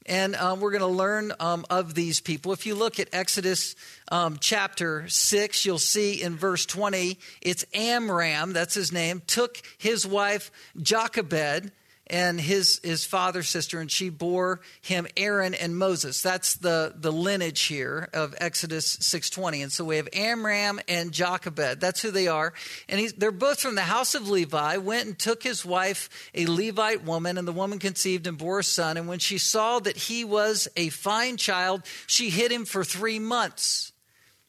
and 0.06 0.36
um, 0.36 0.60
we're 0.60 0.72
going 0.72 0.82
to 0.82 0.88
learn 0.88 1.32
um, 1.40 1.66
of 1.70 1.94
these 1.94 2.20
people. 2.20 2.52
If 2.52 2.66
you 2.66 2.76
look 2.76 3.00
at 3.00 3.10
Exodus 3.14 3.76
um, 4.12 4.38
chapter 4.40 5.08
6, 5.08 5.66
you'll 5.66 5.78
see 5.78 6.22
in 6.22 6.36
verse 6.36 6.66
20, 6.66 7.18
it's 7.42 7.64
Amram, 7.74 8.54
that's 8.54 8.74
his 8.74 8.92
name, 8.92 9.22
took 9.28 9.62
his 9.78 10.08
wife 10.08 10.52
Jochebed 10.82 11.72
and 12.10 12.40
his 12.40 12.80
his 12.84 13.06
father's 13.06 13.50
sister, 13.50 13.80
and 13.80 13.92
she 13.92 14.10
bore 14.10 14.62
him 14.82 15.08
Aaron 15.16 15.54
and 15.54 15.78
Moses. 15.78 16.22
That's 16.22 16.56
the 16.56 16.94
the 16.96 17.12
lineage 17.12 17.64
here 17.64 18.10
of 18.14 18.36
Exodus 18.40 18.98
six 19.02 19.30
twenty. 19.30 19.62
And 19.62 19.72
so 19.72 19.86
we 19.86 19.98
have 19.98 20.10
Amram 20.14 20.80
and 20.88 21.12
Jochebed. 21.12 21.80
That's 21.80 22.02
who 22.02 22.12
they 22.12 22.28
are, 22.28 22.54
and 22.88 23.10
they're 23.18 23.32
both 23.32 23.60
from 23.60 23.76
the 23.76 23.82
house 23.82 24.16
of 24.16 24.30
Levi. 24.30 24.78
Went 24.78 25.08
and 25.08 25.20
took 25.20 25.44
his 25.44 25.66
wife, 25.66 26.10
a 26.34 26.46
Levite 26.46 27.04
woman, 27.04 27.38
and 27.38 27.48
the 27.48 27.54
woman 27.54 27.80
conceived 27.80 28.28
and 28.28 28.38
bore 28.38 28.60
a 28.60 28.64
son. 28.64 28.98
And 28.98 29.08
when 29.08 29.20
she 29.20 29.38
saw 29.38 29.80
that 29.80 29.98
he 29.98 30.24
was 30.26 30.68
a 30.76 30.90
fine 30.90 31.38
child, 31.38 31.84
she 32.08 32.30
hid 32.30 32.52
him 32.52 32.66
for 32.66 32.84
three 32.84 33.20
months. 33.20 33.92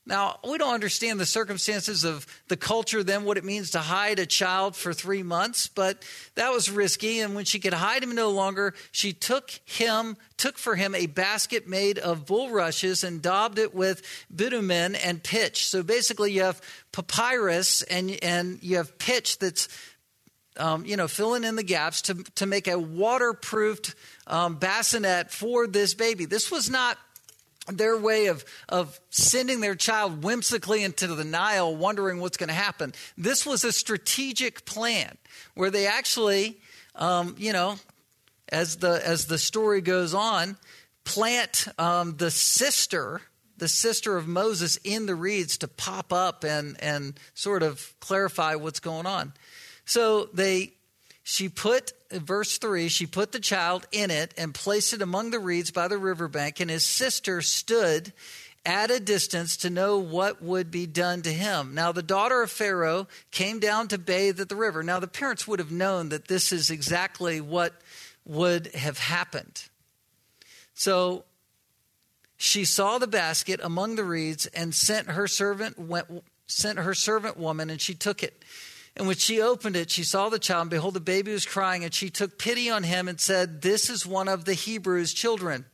Now, 0.07 0.41
we 0.49 0.57
don't 0.57 0.73
understand 0.73 1.21
the 1.21 1.27
circumstances 1.27 2.05
of 2.05 2.27
the 2.49 2.57
culture 2.57 3.05
then, 3.05 3.25
what 3.25 3.37
it 3.37 3.45
means 3.45 3.73
to 3.73 3.81
hide 3.81 4.19
a 4.19 4.27
child 4.27 4.75
for 4.75 4.95
three 4.95 5.23
months, 5.23 5.69
but 5.69 6.03
that 6.37 6.53
was 6.53 6.71
risky. 6.71 7.21
And 7.21 7.35
when 7.35 7.45
she 7.45 7.61
could 7.61 7.75
hide 7.75 8.03
him 8.03 8.15
no 8.15 8.31
longer, 8.31 8.75
she 8.93 9.13
took 9.13 9.51
him, 9.67 10.17
took 10.39 10.57
for 10.57 10.75
him 10.75 10.95
a 10.95 11.07
basket 11.07 11.69
made 11.69 11.99
of 11.99 12.27
bulrushes 12.27 13.05
and 13.05 13.21
daubed 13.21 13.59
it 13.59 13.75
with 13.75 14.03
bitumen 14.35 14.95
and 14.95 15.23
pitch. 15.23 15.67
So 15.67 15.83
basically, 15.83 16.33
you 16.33 16.43
have 16.43 16.63
papyrus 16.93 17.83
and, 17.83 18.19
and 18.23 18.59
you 18.63 18.79
have 18.79 18.99
pitch 18.99 19.39
that's 19.39 19.69
um, 20.57 20.85
you 20.85 20.97
know, 20.97 21.09
filling 21.09 21.45
in 21.45 21.57
the 21.57 21.63
gaps 21.63 22.03
to, 22.03 22.15
to 22.35 22.45
make 22.45 22.69
a 22.69 22.79
waterproofed 22.79 23.95
um, 24.27 24.57
bassinet 24.57 25.31
for 25.31 25.67
this 25.67 25.95
baby. 25.95 26.27
This 26.27 26.51
was 26.51 26.69
not 26.69 26.99
their 27.77 27.97
way 27.97 28.27
of, 28.27 28.45
of 28.69 28.99
sending 29.11 29.61
their 29.61 29.75
child 29.75 30.23
whimsically 30.23 30.83
into 30.83 31.07
the 31.07 31.25
Nile, 31.25 31.75
wondering 31.75 32.21
what's 32.21 32.37
going 32.37 32.49
to 32.49 32.55
happen. 32.55 32.93
This 33.17 33.47
was 33.47 33.65
a 33.65 33.73
strategic 33.73 34.65
plan 34.65 35.17
where 35.55 35.71
they 35.71 35.87
actually, 35.87 36.59
um, 36.95 37.35
you 37.39 37.53
know, 37.53 37.77
as 38.49 38.77
the 38.77 39.01
as 39.07 39.27
the 39.27 39.39
story 39.39 39.81
goes 39.81 40.15
on, 40.15 40.57
plant 41.05 41.69
um, 41.79 42.17
the 42.17 42.31
sister, 42.31 43.21
the 43.57 43.69
sister 43.69 44.17
of 44.17 44.27
Moses, 44.27 44.77
in 44.85 45.07
the 45.07 45.15
reeds 45.15 45.59
to 45.59 45.69
pop 45.69 46.13
up 46.13 46.45
and 46.45 46.77
and 46.83 47.19
sort 47.35 47.63
of 47.63 47.95
clarify 48.01 48.57
what's 48.57 48.81
going 48.81 49.07
on. 49.07 49.33
So 49.85 50.29
they 50.33 50.73
she 51.23 51.49
put 51.49 51.93
verse 52.11 52.59
3 52.59 52.89
she 52.89 53.07
put 53.07 53.33
the 53.33 53.41
child 53.41 53.87
in 53.93 54.11
it 54.11 54.35
and 54.37 54.55
placed 54.55 54.93
it 54.93 55.03
among 55.03 55.31
the 55.31 55.39
reeds 55.39 55.71
by 55.71 55.87
the 55.87 55.99
riverbank 55.99 56.61
and 56.61 56.71
his 56.71 56.85
sister 56.85 57.41
stood 57.43 58.13
at 58.65 58.91
a 58.91 59.01
distance 59.01 59.57
to 59.59 59.71
know 59.71 59.99
what 59.99 60.43
would 60.43 60.71
be 60.71 60.87
done 60.87 61.23
to 61.23 61.33
him. 61.33 61.75
Now 61.75 61.93
the 61.93 62.03
daughter 62.03 62.43
of 62.43 62.51
pharaoh 62.51 63.09
came 63.31 63.59
down 63.59 63.89
to 63.89 63.99
bathe 63.99 64.41
at 64.41 64.49
the 64.49 64.57
river. 64.57 64.83
Now 64.83 65.01
the 65.01 65.09
parents 65.09 65.49
would 65.49 65.59
have 65.59 65.71
known 65.71 66.11
that 66.11 66.29
this 66.29 66.53
is 66.53 66.71
exactly 66.71 67.41
what 67.41 67.81
would 68.25 68.67
have 68.75 68.99
happened. 68.99 69.65
So 70.75 71.25
she 72.37 72.65
saw 72.65 72.99
the 72.99 73.07
basket 73.07 73.61
among 73.63 73.97
the 73.97 74.05
reeds 74.05 74.47
and 74.47 74.75
sent 74.75 75.09
her 75.09 75.27
servant 75.27 75.79
went, 75.79 76.07
sent 76.47 76.79
her 76.79 76.95
servant 76.95 77.39
woman 77.39 77.71
and 77.71 77.81
she 77.81 77.95
took 77.95 78.23
it 78.23 78.45
and 78.97 79.07
when 79.07 79.17
she 79.17 79.41
opened 79.41 79.77
it, 79.77 79.91
she 79.91 80.03
saw 80.03 80.29
the 80.29 80.39
child, 80.39 80.63
and 80.63 80.71
behold, 80.71 80.95
the 80.95 81.01
baby 81.01 81.33
was 81.33 81.47
crying, 81.47 81.85
and 81.85 81.95
she 81.95 82.11
took 82.11 82.39
pity 82.39 82.69
on 82.69 82.83
him 82.83 83.09
and 83.09 83.21
said, 83.21 83.63
This 83.63 83.89
is 83.89 84.05
one 84.05 84.29
of 84.29 84.45
the 84.45 84.55
Hebrews' 84.55 85.15
children. 85.15 85.65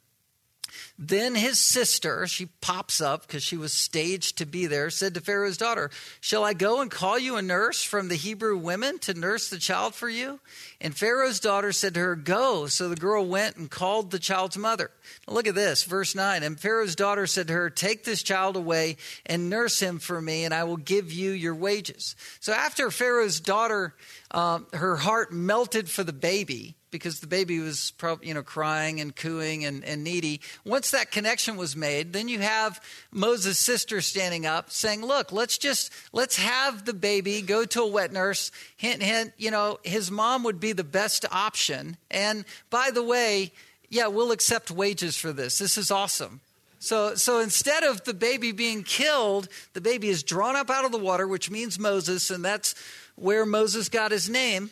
Then 0.99 1.35
his 1.35 1.59
sister, 1.59 2.27
she 2.27 2.47
pops 2.61 3.01
up 3.01 3.27
because 3.27 3.43
she 3.43 3.57
was 3.57 3.73
staged 3.73 4.39
to 4.39 4.47
be 4.47 4.67
there, 4.67 4.91
said 4.91 5.15
to 5.15 5.21
Pharaoh's 5.21 5.57
daughter, 5.57 5.91
Shall 6.21 6.45
I 6.45 6.55
go 6.55 6.81
and 6.81 6.91
call 6.91 7.19
you 7.19 7.37
a 7.37 7.43
nurse 7.43 7.83
from 7.83 8.09
the 8.09 8.15
Hebrew 8.15 8.57
women 8.57 8.99
to 9.01 9.15
nurse 9.15 9.49
the 9.51 9.59
child 9.59 9.95
for 9.95 10.09
you? 10.09 10.41
And 10.81 10.97
Pharaoh's 10.97 11.41
daughter 11.41 11.73
said 11.73 11.95
to 11.95 12.01
her, 12.01 12.17
Go. 12.17 12.67
So 12.67 12.89
the 12.89 12.97
girl 12.97 13.27
went 13.27 13.57
and 13.57 13.71
called 13.71 14.11
the 14.11 14.19
child's 14.19 14.57
mother. 14.57 14.91
Now 15.27 15.35
look 15.35 15.47
at 15.47 15.55
this, 15.55 15.85
verse 15.85 16.15
9. 16.15 16.43
And 16.43 16.59
Pharaoh's 16.59 16.97
daughter 16.97 17.27
said 17.27 17.49
to 17.49 17.53
her, 17.53 17.71
Take 17.71 18.05
this 18.05 18.23
child 18.23 18.57
away 18.57 18.97
and 19.25 19.51
nurse 19.51 19.81
him 19.81 19.99
for 19.99 20.21
me, 20.21 20.45
and 20.45 20.55
I 20.55 20.65
will 20.65 20.77
give 20.77 21.13
you 21.13 21.31
your 21.33 21.55
wages. 21.55 22.17
So 22.41 22.53
after 22.53 22.91
Pharaoh's 22.91 23.41
daughter, 23.41 23.95
um, 24.31 24.67
her 24.73 24.97
heart 24.97 25.33
melted 25.33 25.89
for 25.89 26.05
the 26.05 26.13
baby, 26.13 26.77
because 26.97 27.21
the 27.21 27.27
baby 27.27 27.59
was 27.61 27.93
probably 27.93 28.29
you 28.29 28.35
know 28.35 28.43
crying 28.43 29.01
and 29.01 29.15
cooing 29.15 29.65
and, 29.65 29.85
and 29.85 30.03
needy. 30.03 30.41
Once 30.65 30.91
that 30.91 31.11
connection 31.11 31.57
was 31.57 31.77
made 31.77 32.13
then 32.13 32.29
you 32.29 32.39
have 32.39 32.81
moses 33.11 33.59
sister 33.59 34.01
standing 34.01 34.47
up 34.47 34.71
saying 34.71 35.03
look 35.03 35.33
let's 35.33 35.59
just 35.59 35.93
let's 36.13 36.37
have 36.37 36.85
the 36.85 36.95
baby 36.95 37.43
go 37.43 37.65
to 37.65 37.83
a 37.83 37.87
wet 37.87 38.13
nurse. 38.13 38.51
Hint 38.77 39.03
hint 39.03 39.33
you 39.37 39.51
know 39.51 39.79
his 39.83 40.11
mom 40.11 40.43
would 40.45 40.61
be 40.61 40.73
the 40.73 40.85
best 40.85 41.25
option. 41.31 41.97
And 42.11 42.45
by 42.71 42.91
the 42.93 43.03
way 43.03 43.53
yeah 43.89 44.09
we'll 44.09 44.33
accept 44.33 44.71
wages 44.71 45.17
for 45.17 45.33
this. 45.33 45.59
This 45.59 45.79
is 45.79 45.91
awesome. 45.91 46.41
So, 46.79 47.15
so 47.15 47.41
instead 47.41 47.83
of 47.83 48.05
the 48.05 48.15
baby 48.15 48.53
being 48.53 48.85
killed, 48.85 49.49
the 49.73 49.81
baby 49.81 50.09
is 50.09 50.23
drawn 50.23 50.55
up 50.55 50.71
out 50.71 50.85
of 50.85 50.93
the 50.93 50.99
water, 50.99 51.27
which 51.27 51.51
means 51.51 51.79
Moses, 51.79 52.31
and 52.31 52.45
that's 52.45 52.75
where 53.17 53.47
Moses 53.47 53.89
got 53.89 54.13
his 54.13 54.29
name. 54.29 54.71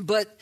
But 0.00 0.38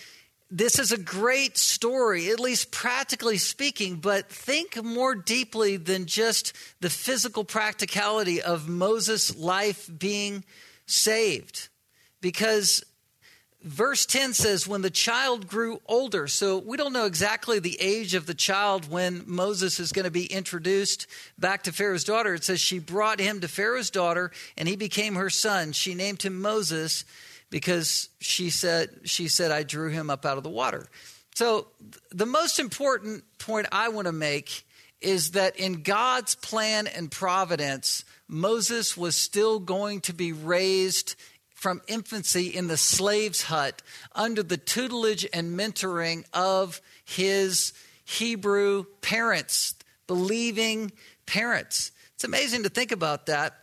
this 0.54 0.78
is 0.78 0.92
a 0.92 0.98
great 0.98 1.56
story, 1.56 2.30
at 2.30 2.38
least 2.38 2.70
practically 2.70 3.38
speaking, 3.38 3.96
but 3.96 4.28
think 4.28 4.80
more 4.84 5.14
deeply 5.14 5.78
than 5.78 6.04
just 6.04 6.52
the 6.80 6.90
physical 6.90 7.42
practicality 7.42 8.42
of 8.42 8.68
Moses' 8.68 9.34
life 9.34 9.88
being 9.98 10.44
saved. 10.84 11.70
Because 12.20 12.84
verse 13.62 14.04
10 14.04 14.34
says, 14.34 14.68
when 14.68 14.82
the 14.82 14.90
child 14.90 15.48
grew 15.48 15.80
older, 15.86 16.28
so 16.28 16.58
we 16.58 16.76
don't 16.76 16.92
know 16.92 17.06
exactly 17.06 17.58
the 17.58 17.80
age 17.80 18.12
of 18.12 18.26
the 18.26 18.34
child 18.34 18.90
when 18.90 19.24
Moses 19.26 19.80
is 19.80 19.90
going 19.90 20.04
to 20.04 20.10
be 20.10 20.26
introduced 20.26 21.06
back 21.38 21.62
to 21.62 21.72
Pharaoh's 21.72 22.04
daughter. 22.04 22.34
It 22.34 22.44
says, 22.44 22.60
she 22.60 22.78
brought 22.78 23.20
him 23.20 23.40
to 23.40 23.48
Pharaoh's 23.48 23.90
daughter, 23.90 24.30
and 24.58 24.68
he 24.68 24.76
became 24.76 25.14
her 25.14 25.30
son. 25.30 25.72
She 25.72 25.94
named 25.94 26.22
him 26.22 26.42
Moses 26.42 27.06
because 27.52 28.08
she 28.18 28.48
said 28.48 28.88
she 29.04 29.28
said 29.28 29.52
I 29.52 29.62
drew 29.62 29.90
him 29.90 30.08
up 30.08 30.24
out 30.24 30.38
of 30.38 30.42
the 30.42 30.50
water. 30.50 30.88
So 31.34 31.68
the 32.10 32.26
most 32.26 32.58
important 32.58 33.24
point 33.38 33.68
I 33.70 33.90
want 33.90 34.06
to 34.06 34.12
make 34.12 34.66
is 35.02 35.32
that 35.32 35.56
in 35.56 35.82
God's 35.82 36.34
plan 36.34 36.86
and 36.86 37.10
providence, 37.10 38.04
Moses 38.26 38.96
was 38.96 39.16
still 39.16 39.60
going 39.60 40.00
to 40.02 40.14
be 40.14 40.32
raised 40.32 41.14
from 41.52 41.82
infancy 41.86 42.46
in 42.46 42.68
the 42.68 42.76
slave's 42.76 43.42
hut 43.42 43.82
under 44.14 44.42
the 44.42 44.56
tutelage 44.56 45.26
and 45.32 45.58
mentoring 45.58 46.24
of 46.32 46.80
his 47.04 47.72
Hebrew 48.04 48.84
parents, 49.02 49.74
believing 50.06 50.90
parents. 51.26 51.92
It's 52.14 52.24
amazing 52.24 52.62
to 52.62 52.68
think 52.68 52.92
about 52.92 53.26
that 53.26 53.61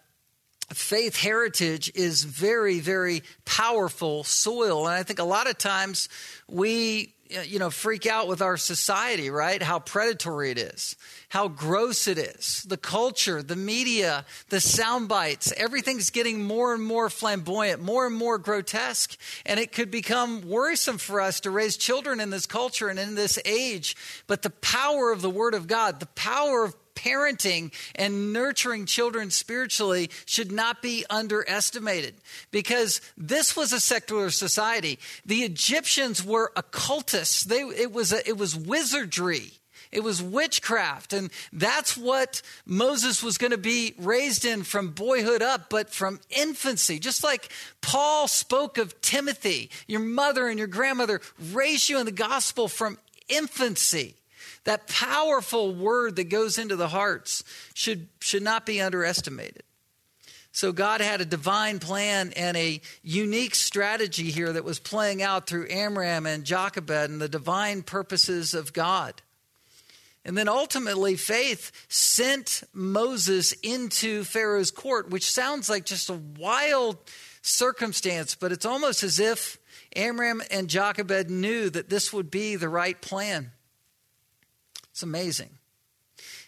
faith 0.74 1.16
heritage 1.16 1.92
is 1.96 2.24
very, 2.24 2.80
very 2.80 3.24
powerful 3.46 4.24
soil. 4.24 4.88
And 4.88 4.96
I 4.96 5.04
think 5.04 5.20
a 5.20 5.24
lot 5.24 5.50
of 5.50 5.58
times 5.58 6.10
we, 6.48 7.14
you 7.30 7.60
know, 7.60 7.70
freak 7.70 8.06
out 8.06 8.28
with 8.28 8.42
our 8.42 8.58
society, 8.58 9.30
right? 9.30 9.62
How 9.62 9.80
predatory 9.80 10.52
it 10.52 10.58
is, 10.58 10.96
how 11.30 11.48
gross 11.48 12.08
it 12.08 12.18
is. 12.18 12.66
The 12.68 12.78
culture, 12.78 13.44
the 13.44 13.56
media, 13.56 14.26
the 14.50 14.60
sound 14.60 15.10
bites, 15.10 15.54
everything's 15.56 16.10
getting 16.10 16.44
more 16.44 16.74
and 16.74 16.84
more 16.84 17.10
flamboyant, 17.10 17.82
more 17.82 18.08
and 18.08 18.16
more 18.16 18.38
grotesque. 18.38 19.16
And 19.46 19.60
it 19.60 19.72
could 19.72 19.92
become 19.92 20.48
worrisome 20.48 20.98
for 20.98 21.22
us 21.22 21.40
to 21.42 21.52
raise 21.52 21.78
children 21.78 22.20
in 22.20 22.32
this 22.32 22.48
culture 22.48 22.90
and 22.90 22.98
in 22.98 23.14
this 23.16 23.38
age. 23.46 23.96
But 24.26 24.42
the 24.42 24.50
power 24.50 25.12
of 25.12 25.22
the 25.22 25.30
Word 25.30 25.54
of 25.54 25.68
God, 25.68 26.00
the 26.00 26.08
power 26.08 26.64
of 26.64 26.76
parenting 27.00 27.72
and 27.96 28.34
nurturing 28.34 28.86
children 28.86 29.32
spiritually 29.32 30.10
should 30.26 30.52
not 30.52 30.82
be 30.82 31.06
underestimated 31.10 32.16
because 32.52 33.02
this 33.18 33.56
was 33.56 33.72
a 33.72 33.80
secular 33.80 34.30
society. 34.30 35.00
The 35.26 35.44
Egyptians 35.44 36.24
were 36.24 36.52
occultists. 36.56 37.44
They, 37.44 37.62
it, 37.62 37.92
was 37.92 38.12
a, 38.12 38.28
it 38.28 38.38
was 38.38 38.56
wizardry. 38.56 39.54
It 39.92 40.04
was 40.04 40.22
witchcraft. 40.22 41.14
And 41.14 41.32
that's 41.52 41.98
what 41.98 42.42
Moses 42.66 43.24
was 43.24 43.38
going 43.38 43.52
to 43.52 43.58
be 43.58 43.96
raised 43.98 44.46
in 44.46 44.64
from 44.64 44.90
boyhood 44.90 45.42
up, 45.42 45.70
but 45.70 45.90
from 45.90 46.20
infancy. 46.30 47.00
Just 47.00 47.24
like 47.24 47.50
Paul 47.82 48.28
spoke 48.28 48.78
of 48.78 49.00
Timothy, 49.02 49.70
your 49.88 50.02
mother 50.02 50.48
and 50.48 50.60
your 50.60 50.68
grandmother 50.68 51.22
raised 51.52 51.90
you 51.90 52.00
in 52.00 52.06
the 52.06 52.12
gospel 52.12 52.68
from 52.68 52.98
infancy. 53.30 54.16
That 54.66 54.88
powerful 54.88 55.74
word 55.74 56.16
that 56.18 56.30
goes 56.30 56.58
into 56.58 56.76
the 56.76 56.90
hearts 56.90 57.44
should, 57.74 58.08
should 58.20 58.44
not 58.44 58.66
be 58.66 58.82
underestimated. 58.82 59.64
So, 60.52 60.72
God 60.72 61.00
had 61.00 61.22
a 61.22 61.26
divine 61.26 61.80
plan 61.80 62.34
and 62.36 62.58
a 62.58 62.82
unique 63.04 63.56
strategy 63.56 64.32
here 64.32 64.52
that 64.52 64.64
was 64.64 64.80
playing 64.80 65.22
out 65.22 65.48
through 65.48 65.68
Amram 65.70 66.26
and 66.26 66.44
Jochebed 66.44 67.10
and 67.10 67.22
the 67.22 67.30
divine 67.30 67.84
purposes 67.84 68.54
of 68.54 68.74
God. 68.74 69.22
And 70.26 70.38
then 70.38 70.50
ultimately, 70.50 71.16
faith 71.16 71.72
sent 71.88 72.64
Moses 72.74 73.54
into 73.64 74.24
Pharaoh's 74.24 74.72
court, 74.72 75.10
which 75.10 75.32
sounds 75.32 75.70
like 75.70 75.86
just 75.86 76.10
a 76.10 76.20
wild 76.38 76.98
circumstance, 77.42 78.36
but 78.36 78.52
it's 78.52 78.66
almost 78.66 79.04
as 79.04 79.20
if 79.20 79.58
Amram 79.96 80.42
and 80.52 80.68
Jochebed 80.68 81.30
knew 81.30 81.70
that 81.70 81.90
this 81.90 82.12
would 82.12 82.30
be 82.30 82.56
the 82.56 82.70
right 82.70 83.00
plan. 83.00 83.52
It's 85.00 85.04
amazing. 85.06 85.52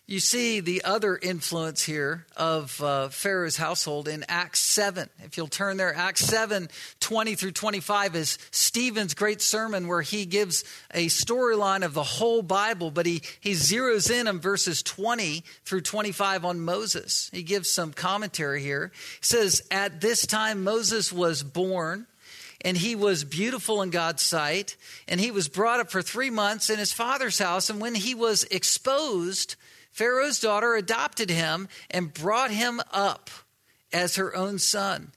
You 0.05 0.19
see 0.19 0.59
the 0.59 0.83
other 0.83 1.15
influence 1.15 1.83
here 1.83 2.25
of 2.35 2.83
uh, 2.83 3.07
Pharaoh's 3.07 3.55
household 3.55 4.09
in 4.09 4.25
Acts 4.27 4.59
7. 4.59 5.09
If 5.19 5.37
you'll 5.37 5.47
turn 5.47 5.77
there, 5.77 5.95
Acts 5.95 6.25
7 6.25 6.67
20 6.99 7.35
through 7.35 7.53
25 7.53 8.17
is 8.17 8.37
Stephen's 8.51 9.13
great 9.13 9.41
sermon 9.41 9.87
where 9.87 10.01
he 10.01 10.25
gives 10.25 10.65
a 10.93 11.05
storyline 11.05 11.85
of 11.85 11.93
the 11.93 12.03
whole 12.03 12.41
Bible, 12.41 12.91
but 12.91 13.05
he, 13.05 13.21
he 13.39 13.51
zeroes 13.51 14.11
in 14.11 14.27
on 14.27 14.41
verses 14.41 14.83
20 14.83 15.45
through 15.63 15.79
25 15.79 16.43
on 16.43 16.59
Moses. 16.59 17.29
He 17.31 17.43
gives 17.43 17.71
some 17.71 17.93
commentary 17.93 18.61
here. 18.61 18.91
He 19.21 19.25
says, 19.25 19.65
At 19.71 20.01
this 20.01 20.25
time, 20.25 20.65
Moses 20.65 21.13
was 21.13 21.41
born 21.41 22.05
and 22.63 22.78
he 22.78 22.95
was 22.95 23.24
beautiful 23.24 23.82
in 23.82 23.89
God's 23.89 24.21
sight, 24.21 24.76
and 25.08 25.19
he 25.19 25.32
was 25.32 25.47
brought 25.47 25.80
up 25.80 25.91
for 25.91 26.02
three 26.02 26.30
months 26.30 26.69
in 26.69 26.80
his 26.80 26.93
father's 26.93 27.39
house. 27.39 27.69
And 27.69 27.82
when 27.82 27.95
he 27.95 28.15
was 28.15 28.43
exposed, 28.45 29.56
Pharaoh's 29.91 30.39
daughter 30.39 30.76
adopted 30.76 31.30
him 31.30 31.67
and 31.89 32.13
brought 32.13 32.52
him 32.52 32.82
up 32.91 33.30
as 33.91 34.15
her 34.15 34.36
own 34.36 34.60
son. 34.60 35.12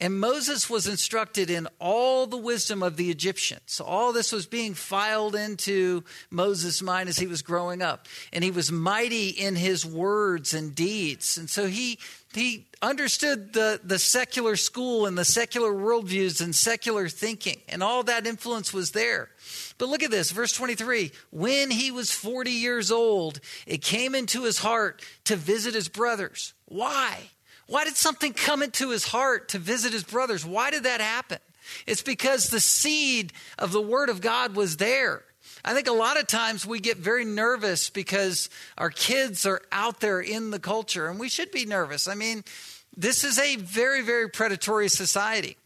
And 0.00 0.18
Moses 0.18 0.70
was 0.70 0.86
instructed 0.86 1.50
in 1.50 1.68
all 1.78 2.26
the 2.26 2.38
wisdom 2.38 2.82
of 2.82 2.96
the 2.96 3.10
Egyptians. 3.10 3.62
So 3.66 3.84
all 3.84 4.12
this 4.12 4.32
was 4.32 4.46
being 4.46 4.72
filed 4.72 5.34
into 5.34 6.04
Moses' 6.30 6.80
mind 6.80 7.10
as 7.10 7.18
he 7.18 7.26
was 7.26 7.42
growing 7.42 7.82
up. 7.82 8.06
And 8.32 8.42
he 8.42 8.50
was 8.50 8.72
mighty 8.72 9.28
in 9.28 9.56
his 9.56 9.84
words 9.84 10.54
and 10.54 10.74
deeds. 10.74 11.36
And 11.36 11.50
so 11.50 11.66
he 11.66 11.98
he 12.32 12.66
understood 12.80 13.52
the, 13.52 13.80
the 13.82 13.98
secular 13.98 14.54
school 14.54 15.06
and 15.06 15.18
the 15.18 15.24
secular 15.24 15.72
worldviews 15.72 16.40
and 16.40 16.54
secular 16.54 17.08
thinking, 17.08 17.60
and 17.68 17.82
all 17.82 18.04
that 18.04 18.26
influence 18.26 18.72
was 18.72 18.92
there. 18.92 19.30
But 19.78 19.88
look 19.88 20.04
at 20.04 20.12
this, 20.12 20.30
verse 20.30 20.52
23. 20.52 21.10
When 21.30 21.72
he 21.72 21.90
was 21.90 22.12
40 22.12 22.52
years 22.52 22.92
old, 22.92 23.40
it 23.66 23.82
came 23.82 24.14
into 24.14 24.44
his 24.44 24.58
heart 24.58 25.02
to 25.24 25.34
visit 25.34 25.74
his 25.74 25.88
brothers. 25.88 26.54
Why? 26.66 27.30
Why 27.70 27.84
did 27.84 27.94
something 27.94 28.32
come 28.32 28.64
into 28.64 28.90
his 28.90 29.04
heart 29.04 29.50
to 29.50 29.60
visit 29.60 29.92
his 29.92 30.02
brothers? 30.02 30.44
Why 30.44 30.72
did 30.72 30.82
that 30.82 31.00
happen? 31.00 31.38
It's 31.86 32.02
because 32.02 32.48
the 32.48 32.58
seed 32.58 33.32
of 33.60 33.70
the 33.70 33.80
word 33.80 34.08
of 34.08 34.20
God 34.20 34.56
was 34.56 34.78
there. 34.78 35.22
I 35.64 35.72
think 35.72 35.86
a 35.86 35.92
lot 35.92 36.18
of 36.18 36.26
times 36.26 36.66
we 36.66 36.80
get 36.80 36.96
very 36.96 37.24
nervous 37.24 37.88
because 37.88 38.50
our 38.76 38.90
kids 38.90 39.46
are 39.46 39.62
out 39.70 40.00
there 40.00 40.18
in 40.18 40.50
the 40.50 40.58
culture, 40.58 41.06
and 41.06 41.20
we 41.20 41.28
should 41.28 41.52
be 41.52 41.64
nervous. 41.64 42.08
I 42.08 42.16
mean, 42.16 42.42
this 42.96 43.22
is 43.22 43.38
a 43.38 43.54
very, 43.54 44.02
very 44.02 44.28
predatory 44.28 44.88
society. 44.88 45.56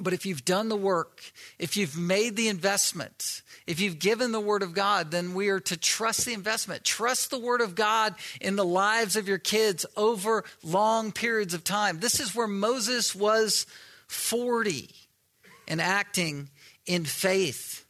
But 0.00 0.12
if 0.12 0.26
you've 0.26 0.44
done 0.44 0.68
the 0.68 0.74
work, 0.74 1.22
if 1.60 1.76
you've 1.76 1.96
made 1.96 2.34
the 2.34 2.48
investment, 2.48 3.42
if 3.70 3.80
you've 3.80 4.00
given 4.00 4.32
the 4.32 4.40
Word 4.40 4.64
of 4.64 4.74
God, 4.74 5.12
then 5.12 5.32
we 5.32 5.48
are 5.48 5.60
to 5.60 5.76
trust 5.76 6.26
the 6.26 6.32
investment. 6.32 6.82
Trust 6.82 7.30
the 7.30 7.38
Word 7.38 7.60
of 7.60 7.76
God 7.76 8.16
in 8.40 8.56
the 8.56 8.64
lives 8.64 9.14
of 9.14 9.28
your 9.28 9.38
kids 9.38 9.86
over 9.96 10.42
long 10.64 11.12
periods 11.12 11.54
of 11.54 11.62
time. 11.62 12.00
This 12.00 12.18
is 12.18 12.34
where 12.34 12.48
Moses 12.48 13.14
was 13.14 13.66
40 14.08 14.90
and 15.68 15.80
acting 15.80 16.50
in 16.84 17.04
faith 17.04 17.86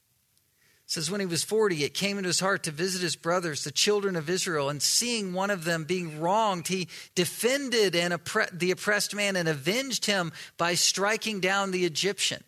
says 0.85 1.09
when 1.09 1.21
he 1.21 1.27
was 1.27 1.45
40 1.45 1.85
it 1.85 1.95
came 1.95 2.19
into 2.19 2.27
his 2.27 2.40
heart 2.40 2.64
to 2.64 2.73
visit 2.73 3.01
his 3.01 3.14
brothers 3.14 3.62
the 3.62 3.71
children 3.71 4.16
of 4.16 4.29
israel 4.29 4.69
and 4.69 4.83
seeing 4.83 5.33
one 5.33 5.49
of 5.51 5.64
them 5.64 5.85
being 5.85 6.21
wronged 6.21 6.66
he 6.66 6.88
defended 7.14 7.95
and 7.95 8.12
oppre- 8.12 8.51
the 8.59 8.73
oppressed 8.73 9.14
man 9.14 9.37
and 9.37 9.49
avenged 9.49 10.05
him 10.05 10.33
by 10.59 10.75
striking 10.75 11.38
down 11.38 11.71
the 11.71 11.87
egyptian 11.87 12.43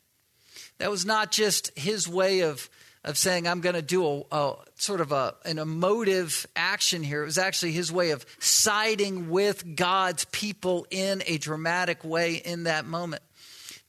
that 0.78 0.90
was 0.90 1.06
not 1.06 1.30
just 1.30 1.70
his 1.78 2.08
way 2.08 2.40
of 2.40 2.68
of 3.04 3.18
saying 3.18 3.46
i'm 3.46 3.60
going 3.60 3.74
to 3.74 3.82
do 3.82 4.06
a, 4.06 4.22
a, 4.30 4.56
sort 4.76 5.00
of 5.00 5.12
a, 5.12 5.34
an 5.44 5.58
emotive 5.58 6.46
action 6.56 7.02
here 7.02 7.22
it 7.22 7.26
was 7.26 7.38
actually 7.38 7.72
his 7.72 7.90
way 7.92 8.10
of 8.10 8.24
siding 8.38 9.30
with 9.30 9.76
god's 9.76 10.24
people 10.26 10.86
in 10.90 11.22
a 11.26 11.38
dramatic 11.38 12.04
way 12.04 12.34
in 12.34 12.64
that 12.64 12.84
moment 12.84 13.22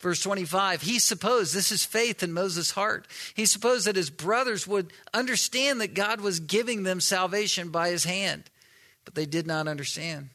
Verse 0.03 0.21
25, 0.21 0.81
he 0.81 0.99
supposed, 0.99 1.55
this 1.55 1.71
is 1.71 1.85
faith 1.85 2.23
in 2.23 2.33
Moses' 2.33 2.71
heart. 2.71 3.07
He 3.35 3.45
supposed 3.45 3.87
that 3.87 3.95
his 3.95 4.09
brothers 4.09 4.67
would 4.67 4.91
understand 5.13 5.79
that 5.79 5.93
God 5.93 6.19
was 6.19 6.41
giving 6.41 6.83
them 6.83 6.99
salvation 6.99 7.69
by 7.69 7.87
his 7.87 8.03
hand, 8.03 8.43
but 9.05 9.15
they 9.15 9.25
did 9.25 9.47
not 9.47 9.69
understand. 9.69 10.31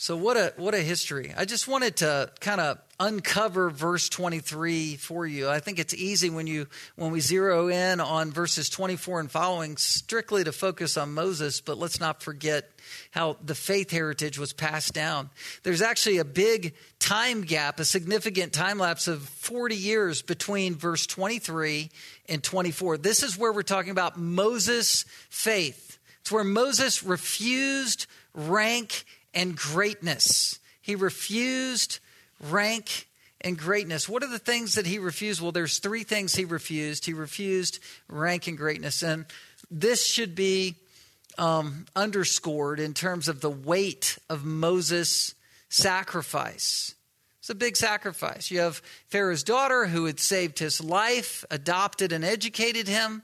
So 0.00 0.16
what 0.16 0.38
a 0.38 0.54
what 0.56 0.72
a 0.72 0.78
history. 0.78 1.34
I 1.36 1.44
just 1.44 1.68
wanted 1.68 1.96
to 1.96 2.30
kind 2.40 2.58
of 2.58 2.78
uncover 2.98 3.68
verse 3.68 4.08
23 4.08 4.96
for 4.96 5.26
you. 5.26 5.46
I 5.46 5.60
think 5.60 5.78
it's 5.78 5.92
easy 5.92 6.30
when 6.30 6.46
you 6.46 6.68
when 6.96 7.10
we 7.12 7.20
zero 7.20 7.68
in 7.68 8.00
on 8.00 8.30
verses 8.32 8.70
24 8.70 9.20
and 9.20 9.30
following 9.30 9.76
strictly 9.76 10.42
to 10.42 10.52
focus 10.52 10.96
on 10.96 11.12
Moses, 11.12 11.60
but 11.60 11.76
let's 11.76 12.00
not 12.00 12.22
forget 12.22 12.70
how 13.10 13.36
the 13.44 13.54
faith 13.54 13.90
heritage 13.90 14.38
was 14.38 14.54
passed 14.54 14.94
down. 14.94 15.28
There's 15.64 15.82
actually 15.82 16.16
a 16.16 16.24
big 16.24 16.72
time 16.98 17.42
gap, 17.42 17.78
a 17.78 17.84
significant 17.84 18.54
time 18.54 18.78
lapse 18.78 19.06
of 19.06 19.20
40 19.20 19.76
years 19.76 20.22
between 20.22 20.76
verse 20.76 21.06
23 21.06 21.90
and 22.26 22.42
24. 22.42 22.96
This 22.96 23.22
is 23.22 23.36
where 23.36 23.52
we're 23.52 23.60
talking 23.60 23.90
about 23.90 24.18
Moses' 24.18 25.04
faith. 25.28 25.98
It's 26.22 26.32
where 26.32 26.42
Moses 26.42 27.02
refused 27.02 28.06
rank 28.32 29.04
and 29.34 29.56
greatness. 29.56 30.58
He 30.80 30.94
refused 30.94 31.98
rank 32.48 33.08
and 33.40 33.56
greatness. 33.56 34.08
What 34.08 34.22
are 34.22 34.30
the 34.30 34.38
things 34.38 34.74
that 34.74 34.86
he 34.86 34.98
refused? 34.98 35.40
Well, 35.40 35.52
there's 35.52 35.78
three 35.78 36.02
things 36.02 36.34
he 36.34 36.44
refused. 36.44 37.06
He 37.06 37.14
refused 37.14 37.80
rank 38.08 38.46
and 38.46 38.56
greatness. 38.56 39.02
And 39.02 39.26
this 39.70 40.06
should 40.06 40.34
be 40.34 40.76
um, 41.38 41.86
underscored 41.96 42.80
in 42.80 42.94
terms 42.94 43.28
of 43.28 43.40
the 43.40 43.50
weight 43.50 44.18
of 44.28 44.44
Moses' 44.44 45.34
sacrifice. 45.68 46.94
It's 47.38 47.50
a 47.50 47.54
big 47.54 47.76
sacrifice. 47.76 48.50
You 48.50 48.60
have 48.60 48.82
Pharaoh's 49.08 49.42
daughter 49.42 49.86
who 49.86 50.04
had 50.04 50.20
saved 50.20 50.58
his 50.58 50.82
life, 50.82 51.44
adopted 51.50 52.12
and 52.12 52.24
educated 52.24 52.86
him. 52.86 53.22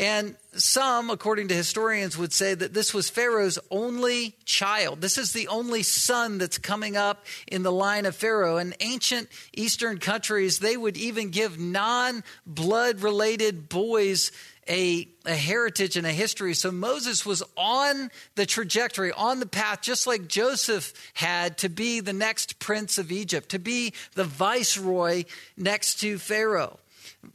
And 0.00 0.36
some, 0.52 1.08
according 1.08 1.48
to 1.48 1.54
historians, 1.54 2.18
would 2.18 2.32
say 2.32 2.54
that 2.54 2.74
this 2.74 2.92
was 2.92 3.08
Pharaoh's 3.08 3.58
only 3.70 4.34
child. 4.44 5.00
This 5.00 5.18
is 5.18 5.32
the 5.32 5.46
only 5.48 5.84
son 5.84 6.38
that's 6.38 6.58
coming 6.58 6.96
up 6.96 7.24
in 7.46 7.62
the 7.62 7.72
line 7.72 8.04
of 8.04 8.16
Pharaoh. 8.16 8.56
In 8.56 8.74
ancient 8.80 9.28
Eastern 9.52 9.98
countries, 9.98 10.58
they 10.58 10.76
would 10.76 10.96
even 10.96 11.30
give 11.30 11.58
non 11.58 12.24
blood 12.44 13.02
related 13.02 13.68
boys 13.68 14.32
a, 14.68 15.06
a 15.26 15.34
heritage 15.34 15.96
and 15.96 16.06
a 16.06 16.12
history. 16.12 16.54
So 16.54 16.72
Moses 16.72 17.24
was 17.24 17.42
on 17.56 18.10
the 18.34 18.46
trajectory, 18.46 19.12
on 19.12 19.38
the 19.38 19.46
path, 19.46 19.82
just 19.82 20.06
like 20.06 20.26
Joseph 20.26 20.92
had 21.12 21.58
to 21.58 21.68
be 21.68 22.00
the 22.00 22.12
next 22.12 22.58
prince 22.58 22.98
of 22.98 23.12
Egypt, 23.12 23.50
to 23.50 23.58
be 23.58 23.92
the 24.14 24.24
viceroy 24.24 25.24
next 25.56 26.00
to 26.00 26.18
Pharaoh 26.18 26.78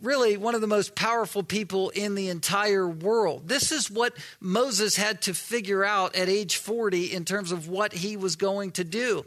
really 0.01 0.37
one 0.37 0.55
of 0.55 0.61
the 0.61 0.67
most 0.67 0.95
powerful 0.95 1.43
people 1.43 1.89
in 1.89 2.15
the 2.15 2.29
entire 2.29 2.87
world. 2.87 3.47
This 3.47 3.71
is 3.71 3.89
what 3.89 4.15
Moses 4.39 4.95
had 4.95 5.21
to 5.23 5.33
figure 5.33 5.83
out 5.83 6.15
at 6.15 6.29
age 6.29 6.57
40 6.57 7.13
in 7.13 7.25
terms 7.25 7.51
of 7.51 7.67
what 7.67 7.93
he 7.93 8.17
was 8.17 8.35
going 8.35 8.71
to 8.71 8.83
do. 8.83 9.25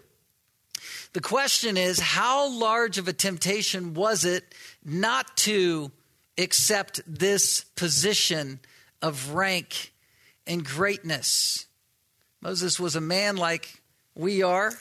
The 1.13 1.21
question 1.21 1.77
is 1.77 2.01
how 2.01 2.49
large 2.49 2.99
of 2.99 3.07
a 3.07 3.13
temptation 3.13 3.95
was 3.95 4.25
it 4.25 4.55
not 4.85 5.37
to 5.39 5.91
accept 6.39 7.01
this 7.07 7.65
position 7.77 8.61
of 9.03 9.35
rank 9.35 9.93
and 10.47 10.65
greatness? 10.65 11.67
Moses 12.41 12.81
was 12.81 12.97
a 12.97 13.01
man 13.01 13.37
like 13.37 13.83
we 14.15 14.43
are, 14.43 14.73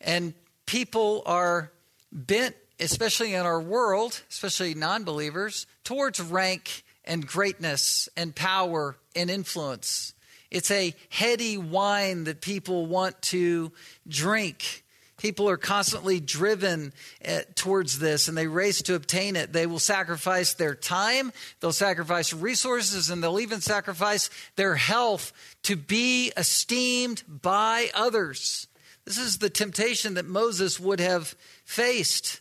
and 0.00 0.34
people 0.66 1.22
are 1.26 1.70
bent 2.10 2.56
especially 2.80 3.34
in 3.34 3.44
our 3.44 3.60
world, 3.60 4.22
especially 4.30 4.74
non 4.74 5.04
believers, 5.04 5.66
towards 5.84 6.20
rank 6.20 6.84
and 7.04 7.26
greatness 7.26 8.08
and 8.16 8.34
power 8.34 8.96
and 9.16 9.30
influence. 9.30 10.14
It's 10.50 10.70
a 10.70 10.94
heady 11.10 11.58
wine 11.58 12.24
that 12.24 12.40
people 12.40 12.86
want 12.86 13.20
to 13.22 13.72
drink. 14.06 14.84
People 15.18 15.50
are 15.50 15.56
constantly 15.56 16.20
driven 16.20 16.92
eh, 17.22 17.42
towards 17.56 17.98
this 17.98 18.28
and 18.28 18.38
they 18.38 18.46
race 18.46 18.82
to 18.82 18.94
obtain 18.94 19.34
it. 19.34 19.52
They 19.52 19.66
will 19.66 19.80
sacrifice 19.80 20.54
their 20.54 20.76
time, 20.76 21.32
they'll 21.60 21.72
sacrifice 21.72 22.32
resources, 22.32 23.10
and 23.10 23.22
they'll 23.22 23.40
even 23.40 23.60
sacrifice 23.60 24.30
their 24.54 24.76
health 24.76 25.32
to 25.64 25.74
be 25.74 26.32
esteemed 26.36 27.24
by 27.26 27.90
others. 27.94 28.68
This 29.04 29.18
is 29.18 29.38
the 29.38 29.50
temptation 29.50 30.14
that 30.14 30.26
Moses 30.26 30.78
would 30.78 31.00
have 31.00 31.34
faced. 31.64 32.40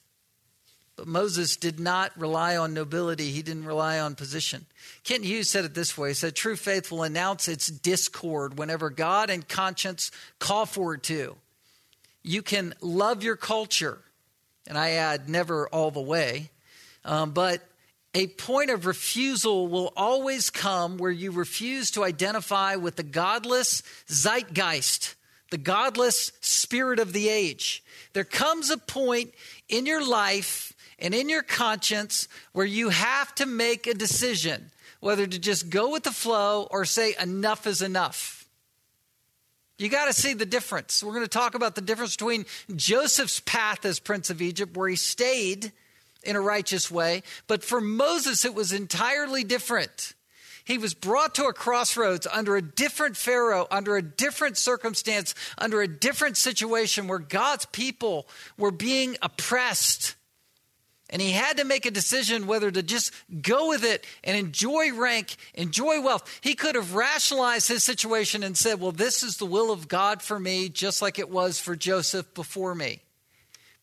But 0.97 1.07
Moses 1.07 1.55
did 1.55 1.79
not 1.79 2.11
rely 2.19 2.57
on 2.57 2.73
nobility, 2.73 3.31
he 3.31 3.43
didn't 3.43 3.65
rely 3.65 3.99
on 3.99 4.15
position. 4.15 4.65
Kent 5.03 5.23
Hughes 5.23 5.49
said 5.49 5.63
it 5.63 5.75
this 5.75 5.97
way 5.97 6.09
He 6.09 6.13
said, 6.15 6.35
True 6.35 6.55
faith 6.55 6.91
will 6.91 7.03
announce 7.03 7.47
its 7.47 7.67
discord 7.67 8.57
whenever 8.57 8.89
God 8.89 9.29
and 9.29 9.47
conscience 9.47 10.11
call 10.39 10.65
for 10.65 10.95
it 10.95 11.03
to. 11.03 11.37
You 12.23 12.41
can 12.41 12.73
love 12.81 13.23
your 13.23 13.37
culture 13.37 13.99
and 14.67 14.77
I 14.77 14.91
add 14.91 15.29
never 15.29 15.69
all 15.69 15.91
the 15.91 16.01
way, 16.01 16.49
um, 17.05 17.31
but 17.31 17.61
a 18.13 18.27
point 18.27 18.69
of 18.69 18.85
refusal 18.85 19.67
will 19.67 19.93
always 19.95 20.49
come 20.49 20.97
where 20.97 21.11
you 21.11 21.31
refuse 21.31 21.91
to 21.91 22.03
identify 22.03 22.75
with 22.75 22.95
the 22.95 23.03
godless 23.03 23.83
zeitgeist, 24.09 25.15
the 25.51 25.57
godless 25.57 26.31
spirit 26.41 26.99
of 26.99 27.13
the 27.13 27.29
age. 27.29 27.83
There 28.13 28.23
comes 28.23 28.71
a 28.71 28.77
point 28.77 29.33
in 29.69 29.85
your 29.85 30.05
life 30.05 30.73
and 30.99 31.13
in 31.13 31.29
your 31.29 31.43
conscience 31.43 32.27
where 32.53 32.65
you 32.65 32.89
have 32.89 33.33
to 33.35 33.45
make 33.45 33.87
a 33.87 33.93
decision 33.93 34.71
whether 34.99 35.27
to 35.27 35.39
just 35.39 35.69
go 35.69 35.91
with 35.91 36.03
the 36.03 36.11
flow 36.11 36.67
or 36.71 36.85
say 36.85 37.15
enough 37.21 37.67
is 37.67 37.81
enough. 37.81 38.45
You 39.77 39.89
got 39.89 40.05
to 40.05 40.13
see 40.13 40.33
the 40.33 40.45
difference. 40.45 41.03
We're 41.03 41.13
going 41.13 41.25
to 41.25 41.29
talk 41.29 41.53
about 41.53 41.75
the 41.75 41.81
difference 41.81 42.15
between 42.15 42.45
Joseph's 42.75 43.39
path 43.41 43.85
as 43.85 43.99
Prince 43.99 44.31
of 44.31 44.41
Egypt, 44.41 44.75
where 44.75 44.89
he 44.89 44.95
stayed 44.95 45.71
in 46.23 46.35
a 46.35 46.41
righteous 46.41 46.89
way. 46.89 47.21
But 47.45 47.63
for 47.63 47.79
Moses, 47.79 48.43
it 48.43 48.55
was 48.55 48.71
entirely 48.73 49.43
different. 49.43 50.15
He 50.65 50.79
was 50.79 50.93
brought 50.93 51.35
to 51.35 51.45
a 51.45 51.53
crossroads 51.53 52.27
under 52.29 52.57
a 52.57 52.61
different 52.61 53.15
Pharaoh, 53.15 53.67
under 53.69 53.95
a 53.95 54.01
different 54.01 54.57
circumstance, 54.57 55.35
under 55.57 55.81
a 55.81 55.87
different 55.87 56.37
situation 56.37 57.07
where 57.07 57.19
God's 57.19 57.65
people 57.67 58.27
were 58.57 58.71
being 58.71 59.15
oppressed. 59.21 60.16
And 61.09 61.21
he 61.21 61.31
had 61.31 61.57
to 61.57 61.63
make 61.63 61.85
a 61.85 61.91
decision 61.91 62.47
whether 62.47 62.69
to 62.69 62.83
just 62.83 63.13
go 63.41 63.69
with 63.69 63.85
it 63.85 64.05
and 64.23 64.37
enjoy 64.37 64.93
rank, 64.93 65.37
enjoy 65.53 66.01
wealth. 66.01 66.39
He 66.41 66.53
could 66.53 66.75
have 66.75 66.95
rationalized 66.95 67.69
his 67.69 67.83
situation 67.83 68.43
and 68.43 68.57
said, 68.57 68.81
Well, 68.81 68.91
this 68.91 69.23
is 69.23 69.37
the 69.37 69.45
will 69.45 69.71
of 69.71 69.87
God 69.87 70.21
for 70.21 70.39
me, 70.39 70.67
just 70.67 71.01
like 71.01 71.17
it 71.17 71.29
was 71.29 71.59
for 71.59 71.75
Joseph 71.75 72.33
before 72.33 72.75
me. 72.75 73.01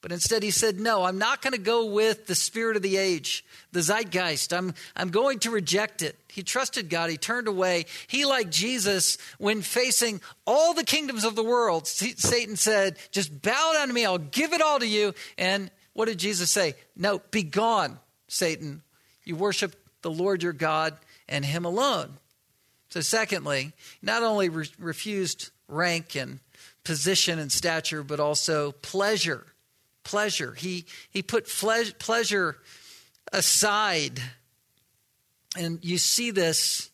But 0.04 0.12
instead, 0.12 0.42
he 0.42 0.50
said, 0.50 0.78
No, 0.78 1.02
I'm 1.04 1.16
not 1.16 1.40
going 1.40 1.54
to 1.54 1.58
go 1.58 1.87
with 1.87 2.26
the 2.26 2.34
spirit 2.34 2.76
of 2.76 2.82
the 2.82 2.98
age, 2.98 3.42
the 3.72 3.80
zeitgeist. 3.80 4.52
I'm, 4.52 4.74
I'm 4.94 5.08
going 5.08 5.38
to 5.40 5.50
reject 5.50 6.02
it. 6.02 6.18
He 6.28 6.42
trusted 6.42 6.90
God. 6.90 7.08
He 7.08 7.16
turned 7.16 7.48
away. 7.48 7.87
He, 8.06 8.26
like 8.26 8.50
Jesus, 8.50 9.16
when 9.38 9.62
facing 9.62 10.20
all 10.46 10.74
the 10.74 10.84
kingdoms 10.84 11.24
of 11.24 11.37
the 11.37 11.42
world, 11.42 11.87
Satan 11.87 12.56
said, 12.56 12.98
Just 13.12 13.40
bow 13.40 13.72
down 13.72 13.88
to 13.88 13.94
me. 13.94 14.04
I'll 14.04 14.18
give 14.18 14.52
it 14.52 14.60
all 14.60 14.78
to 14.78 14.87
you. 14.87 15.14
And 15.38 15.70
what 15.94 16.07
did 16.07 16.18
Jesus 16.18 16.50
say? 16.50 16.74
No, 16.96 17.20
be 17.30 17.42
gone, 17.42 17.98
Satan. 18.28 18.83
You 19.24 19.37
worship 19.37 19.74
the 20.02 20.11
Lord 20.11 20.42
your 20.42 20.52
God 20.52 20.96
and 21.28 21.44
him 21.44 21.64
alone. 21.64 22.18
So, 22.90 23.00
secondly, 23.00 23.72
not 24.02 24.22
only 24.22 24.48
re- 24.50 24.68
refused 24.78 25.50
rank 25.66 26.14
and 26.14 26.38
position 26.85 27.38
and 27.38 27.50
stature, 27.50 28.02
but 28.02 28.20
also 28.20 28.72
pleasure 28.72 29.46
pleasure. 30.04 30.52
He, 30.52 30.85
he 31.11 31.22
put 31.22 31.46
pleasure 31.46 32.57
aside. 33.33 34.20
And 35.59 35.83
you 35.83 35.98
see 35.98 36.30
this 36.30 36.90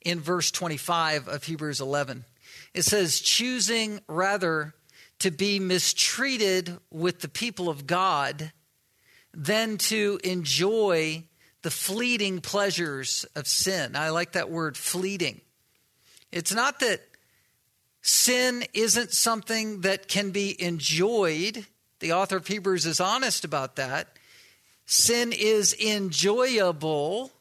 in 0.00 0.18
verse 0.20 0.50
25 0.50 1.28
of 1.28 1.44
Hebrews 1.44 1.80
11. 1.80 2.24
It 2.72 2.82
says, 2.82 3.20
choosing 3.20 4.00
rather 4.08 4.74
to 5.24 5.30
be 5.30 5.58
mistreated 5.58 6.78
with 6.90 7.20
the 7.20 7.28
people 7.28 7.68
of 7.68 7.86
God 7.86 8.52
than 9.34 9.76
to 9.78 10.18
enjoy 10.24 11.24
the 11.62 11.70
fleeting 11.70 12.40
pleasures 12.40 13.26
of 13.34 13.46
sin. 13.46 13.96
I 13.96 14.10
like 14.10 14.32
that 14.32 14.50
word, 14.50 14.76
fleeting. 14.76 15.40
It's 16.32 16.52
not 16.52 16.80
that 16.80 17.00
sin 18.00 18.64
isn't 18.72 19.12
something 19.12 19.82
that 19.82 20.08
can 20.08 20.30
be 20.30 20.60
enjoyed 20.62 21.66
the 22.04 22.12
author 22.12 22.36
of 22.36 22.46
Hebrews 22.46 22.84
is 22.84 23.00
honest 23.00 23.46
about 23.46 23.76
that. 23.76 24.18
Sin 24.84 25.32
is 25.32 25.72
enjoyable, 25.72 27.32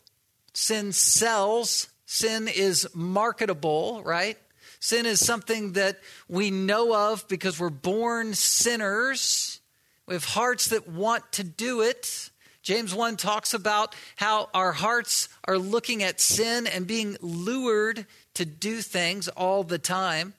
sin 0.53 0.93
sells, 0.93 1.89
sin 2.05 2.47
is 2.47 2.87
marketable, 2.93 4.01
right? 4.05 4.37
Sin 4.83 5.05
is 5.05 5.25
something 5.25 5.71
that 5.73 6.01
we 6.27 6.51
know 6.51 6.93
of 6.93 7.25
because 7.29 7.57
we're 7.57 7.69
born 7.69 8.33
sinners. 8.33 9.61
We 10.07 10.13
have 10.13 10.25
hearts 10.25 10.67
that 10.67 10.89
want 10.89 11.31
to 11.31 11.45
do 11.45 11.79
it. 11.79 12.29
James 12.63 12.93
1 12.93 13.15
talks 13.15 13.53
about 13.53 13.95
how 14.17 14.49
our 14.53 14.73
hearts 14.73 15.29
are 15.45 15.57
looking 15.57 16.03
at 16.03 16.19
sin 16.19 16.67
and 16.67 16.85
being 16.85 17.15
lured 17.21 18.05
to 18.33 18.45
do 18.45 18.81
things 18.81 19.29
all 19.29 19.63
the 19.63 19.79
time. 19.79 20.33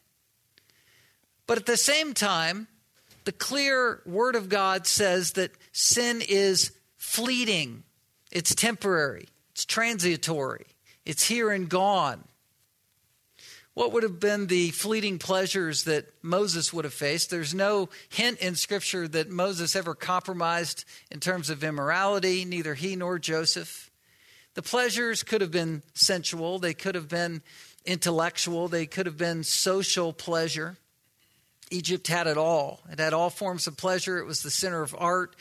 But 1.46 1.56
at 1.56 1.64
the 1.64 1.78
same 1.78 2.12
time, 2.12 2.68
the 3.24 3.32
clear 3.32 4.02
Word 4.04 4.36
of 4.36 4.50
God 4.50 4.86
says 4.86 5.32
that 5.32 5.52
sin 5.72 6.20
is 6.20 6.70
fleeting, 6.98 7.82
it's 8.30 8.54
temporary, 8.54 9.26
it's 9.52 9.64
transitory, 9.64 10.66
it's 11.06 11.28
here 11.28 11.50
and 11.50 11.66
gone. 11.66 12.24
What 13.74 13.92
would 13.92 14.04
have 14.04 14.20
been 14.20 14.46
the 14.46 14.70
fleeting 14.70 15.18
pleasures 15.18 15.82
that 15.84 16.06
Moses 16.22 16.72
would 16.72 16.84
have 16.84 16.94
faced? 16.94 17.30
There's 17.30 17.52
no 17.52 17.88
hint 18.08 18.38
in 18.38 18.54
Scripture 18.54 19.08
that 19.08 19.30
Moses 19.30 19.74
ever 19.74 19.96
compromised 19.96 20.84
in 21.10 21.18
terms 21.18 21.50
of 21.50 21.64
immorality, 21.64 22.44
neither 22.44 22.74
he 22.74 22.94
nor 22.94 23.18
Joseph. 23.18 23.90
The 24.54 24.62
pleasures 24.62 25.24
could 25.24 25.40
have 25.40 25.50
been 25.50 25.82
sensual, 25.92 26.60
they 26.60 26.74
could 26.74 26.94
have 26.94 27.08
been 27.08 27.42
intellectual, 27.84 28.68
they 28.68 28.86
could 28.86 29.06
have 29.06 29.18
been 29.18 29.42
social 29.42 30.12
pleasure. 30.12 30.76
Egypt 31.70 32.06
had 32.06 32.28
it 32.28 32.36
all. 32.36 32.80
It 32.92 33.00
had 33.00 33.12
all 33.12 33.30
forms 33.30 33.66
of 33.66 33.76
pleasure. 33.76 34.18
It 34.18 34.26
was 34.26 34.42
the 34.42 34.50
center 34.50 34.82
of 34.82 34.94
art 34.96 35.34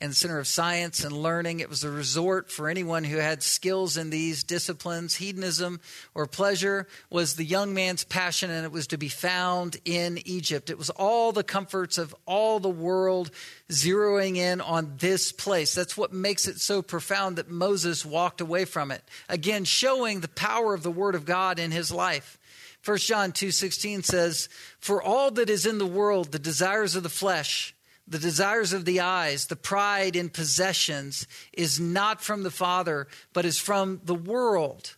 and 0.00 0.16
center 0.16 0.38
of 0.38 0.46
science 0.46 1.04
and 1.04 1.12
learning. 1.12 1.60
It 1.60 1.68
was 1.68 1.84
a 1.84 1.90
resort 1.90 2.50
for 2.50 2.68
anyone 2.68 3.04
who 3.04 3.18
had 3.18 3.42
skills 3.42 3.96
in 3.96 4.08
these 4.10 4.42
disciplines. 4.44 5.16
Hedonism 5.16 5.80
or 6.14 6.26
pleasure 6.26 6.88
was 7.10 7.36
the 7.36 7.44
young 7.44 7.74
man's 7.74 8.04
passion, 8.04 8.50
and 8.50 8.64
it 8.64 8.72
was 8.72 8.86
to 8.88 8.98
be 8.98 9.08
found 9.08 9.76
in 9.84 10.18
Egypt. 10.26 10.70
It 10.70 10.78
was 10.78 10.90
all 10.90 11.32
the 11.32 11.44
comforts 11.44 11.98
of 11.98 12.14
all 12.24 12.60
the 12.60 12.70
world 12.70 13.30
zeroing 13.68 14.36
in 14.36 14.60
on 14.60 14.94
this 14.98 15.32
place. 15.32 15.74
That's 15.74 15.96
what 15.96 16.12
makes 16.12 16.48
it 16.48 16.60
so 16.60 16.80
profound 16.80 17.36
that 17.36 17.50
Moses 17.50 18.04
walked 18.04 18.40
away 18.40 18.64
from 18.64 18.90
it. 18.90 19.02
Again, 19.28 19.64
showing 19.64 20.20
the 20.20 20.28
power 20.28 20.72
of 20.72 20.82
the 20.82 20.90
Word 20.90 21.14
of 21.14 21.26
God 21.26 21.58
in 21.58 21.70
his 21.70 21.92
life. 21.92 22.38
1 22.82 23.06
John 23.06 23.32
2:16 23.32 24.02
says, 24.02 24.48
"For 24.78 25.02
all 25.02 25.30
that 25.32 25.50
is 25.50 25.66
in 25.66 25.76
the 25.76 25.84
world, 25.84 26.32
the 26.32 26.38
desires 26.38 26.96
of 26.96 27.02
the 27.02 27.10
flesh, 27.10 27.74
the 28.10 28.18
desires 28.18 28.74
of 28.74 28.84
the 28.84 29.00
eyes, 29.00 29.46
the 29.46 29.56
pride 29.56 30.16
in 30.16 30.28
possessions 30.28 31.26
is 31.52 31.80
not 31.80 32.22
from 32.22 32.42
the 32.42 32.50
Father, 32.50 33.06
but 33.32 33.46
is 33.46 33.58
from 33.58 34.00
the 34.04 34.14
world." 34.14 34.96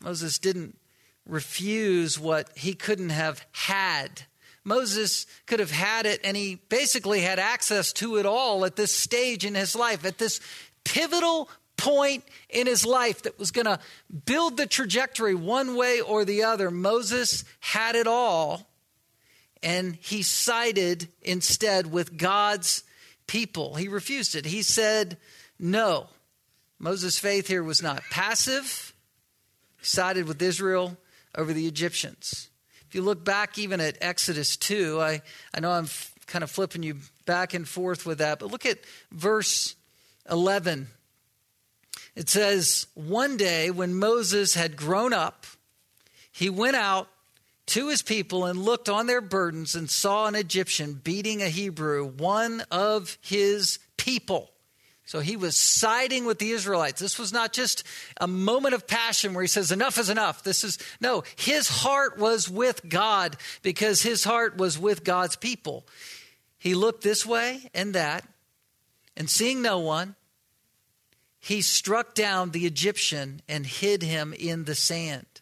Moses 0.00 0.38
didn't 0.38 0.78
refuse 1.24 2.18
what 2.18 2.50
he 2.56 2.74
couldn't 2.74 3.10
have 3.10 3.44
had. 3.52 4.26
Moses 4.64 5.26
could 5.46 5.60
have 5.60 5.70
had 5.70 6.04
it, 6.04 6.20
and 6.24 6.36
he 6.36 6.56
basically 6.68 7.20
had 7.20 7.38
access 7.38 7.92
to 7.94 8.16
it 8.16 8.26
all 8.26 8.64
at 8.64 8.76
this 8.76 8.94
stage 8.94 9.44
in 9.44 9.54
his 9.54 9.76
life, 9.76 10.04
at 10.04 10.18
this 10.18 10.40
pivotal 10.84 11.48
point 11.76 12.24
in 12.48 12.66
his 12.66 12.84
life 12.84 13.22
that 13.22 13.38
was 13.38 13.50
going 13.50 13.66
to 13.66 13.78
build 14.24 14.56
the 14.56 14.66
trajectory 14.66 15.34
one 15.34 15.76
way 15.76 16.00
or 16.00 16.24
the 16.24 16.42
other. 16.42 16.70
Moses 16.70 17.44
had 17.60 17.94
it 17.94 18.06
all, 18.06 18.68
and 19.62 19.96
he 19.96 20.22
sided 20.22 21.08
instead 21.22 21.90
with 21.90 22.16
God's 22.16 22.84
people. 23.26 23.74
He 23.74 23.88
refused 23.88 24.34
it. 24.34 24.46
He 24.46 24.62
said, 24.62 25.18
No. 25.58 26.08
Moses' 26.78 27.18
faith 27.18 27.46
here 27.46 27.62
was 27.62 27.82
not 27.82 28.02
passive, 28.10 28.92
he 29.78 29.86
sided 29.86 30.28
with 30.28 30.42
Israel 30.42 30.96
over 31.34 31.52
the 31.54 31.66
Egyptians. 31.66 32.48
If 32.86 32.94
you 32.94 33.00
look 33.02 33.24
back 33.24 33.58
even 33.58 33.80
at 33.80 33.96
Exodus 34.00 34.56
2, 34.58 35.00
I, 35.00 35.22
I 35.54 35.60
know 35.60 35.70
I'm 35.70 35.84
f- 35.84 36.14
kind 36.26 36.44
of 36.44 36.50
flipping 36.50 36.82
you 36.82 36.96
back 37.24 37.54
and 37.54 37.66
forth 37.66 38.04
with 38.04 38.18
that, 38.18 38.38
but 38.38 38.50
look 38.50 38.66
at 38.66 38.78
verse 39.10 39.74
11 40.30 40.88
it 42.16 42.30
says, 42.30 42.86
One 42.94 43.36
day 43.36 43.70
when 43.70 43.94
Moses 43.94 44.54
had 44.54 44.76
grown 44.76 45.12
up, 45.12 45.46
he 46.32 46.50
went 46.50 46.76
out 46.76 47.08
to 47.66 47.88
his 47.88 48.02
people 48.02 48.44
and 48.44 48.62
looked 48.62 48.88
on 48.88 49.06
their 49.06 49.20
burdens 49.20 49.74
and 49.74 49.90
saw 49.90 50.26
an 50.26 50.34
Egyptian 50.34 50.94
beating 50.94 51.42
a 51.42 51.48
Hebrew, 51.48 52.06
one 52.06 52.62
of 52.70 53.18
his 53.20 53.78
people. 53.96 54.50
So 55.04 55.20
he 55.20 55.36
was 55.36 55.56
siding 55.56 56.26
with 56.26 56.40
the 56.40 56.50
Israelites. 56.50 57.00
This 57.00 57.18
was 57.18 57.32
not 57.32 57.52
just 57.52 57.84
a 58.20 58.26
moment 58.26 58.74
of 58.74 58.88
passion 58.88 59.34
where 59.34 59.42
he 59.42 59.48
says, 59.48 59.70
Enough 59.70 59.98
is 59.98 60.10
enough. 60.10 60.42
This 60.42 60.64
is, 60.64 60.78
no, 61.00 61.22
his 61.36 61.68
heart 61.68 62.18
was 62.18 62.50
with 62.50 62.88
God 62.88 63.36
because 63.62 64.02
his 64.02 64.24
heart 64.24 64.56
was 64.56 64.78
with 64.78 65.04
God's 65.04 65.36
people. 65.36 65.86
He 66.58 66.74
looked 66.74 67.04
this 67.04 67.24
way 67.24 67.70
and 67.72 67.94
that, 67.94 68.26
and 69.16 69.30
seeing 69.30 69.62
no 69.62 69.78
one, 69.78 70.16
he 71.38 71.62
struck 71.62 72.14
down 72.16 72.50
the 72.50 72.66
Egyptian 72.66 73.40
and 73.48 73.64
hid 73.64 74.02
him 74.02 74.34
in 74.36 74.64
the 74.64 74.74
sand. 74.74 75.35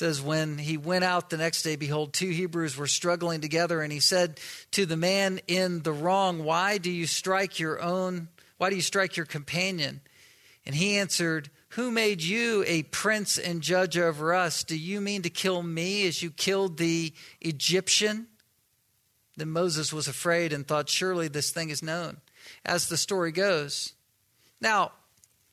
Says 0.00 0.22
when 0.22 0.56
he 0.56 0.78
went 0.78 1.04
out 1.04 1.28
the 1.28 1.36
next 1.36 1.62
day 1.62 1.76
behold 1.76 2.14
two 2.14 2.30
hebrews 2.30 2.74
were 2.74 2.86
struggling 2.86 3.42
together 3.42 3.82
and 3.82 3.92
he 3.92 4.00
said 4.00 4.40
to 4.70 4.86
the 4.86 4.96
man 4.96 5.38
in 5.46 5.82
the 5.82 5.92
wrong 5.92 6.42
why 6.42 6.78
do 6.78 6.90
you 6.90 7.06
strike 7.06 7.58
your 7.58 7.82
own 7.82 8.26
why 8.56 8.68
do 8.68 8.76
you 8.76 8.82
strike 8.82 9.16
your 9.16 9.24
companion? 9.24 10.02
And 10.66 10.74
he 10.74 10.96
answered 10.96 11.48
who 11.74 11.90
made 11.90 12.22
you 12.22 12.64
a 12.66 12.82
prince 12.82 13.38
and 13.38 13.62
judge 13.62 13.96
over 13.96 14.34
us? 14.34 14.64
Do 14.64 14.76
you 14.76 15.00
mean 15.00 15.22
to 15.22 15.30
kill 15.30 15.62
me 15.62 16.06
as 16.06 16.22
you 16.22 16.30
killed 16.30 16.78
the 16.78 17.12
egyptian? 17.42 18.26
Then 19.36 19.50
moses 19.50 19.92
was 19.92 20.08
afraid 20.08 20.54
and 20.54 20.66
thought 20.66 20.88
surely 20.88 21.28
this 21.28 21.50
thing 21.50 21.68
is 21.68 21.82
known. 21.82 22.22
As 22.64 22.88
the 22.88 22.96
story 22.96 23.32
goes 23.32 23.92
now 24.62 24.92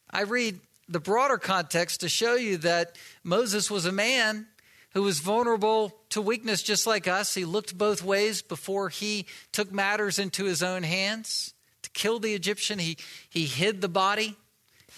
i 0.10 0.22
read 0.22 0.62
the 0.90 1.00
broader 1.00 1.38
context 1.38 2.02
to 2.02 2.10
show 2.10 2.36
you 2.36 2.58
that 2.58 2.98
Moses 3.24 3.70
was 3.70 3.86
a 3.86 3.92
man 3.92 4.48
who 4.92 5.04
was 5.04 5.20
vulnerable 5.20 5.96
to 6.10 6.22
weakness 6.22 6.64
just 6.64 6.88
like 6.88 7.08
us. 7.08 7.36
He 7.36 7.46
looked 7.46 7.78
both 7.78 8.04
ways 8.04 8.42
before 8.42 8.90
he 8.90 9.26
took 9.52 9.72
matters 9.72 10.18
into 10.18 10.46
his 10.46 10.64
own 10.64 10.84
hands. 10.84 11.54
To 11.84 11.90
kill 11.92 12.20
the 12.20 12.34
Egyptian, 12.34 12.80
he, 12.80 12.98
he 13.30 13.46
hid 13.46 13.82
the 13.82 13.90
body. 13.90 14.36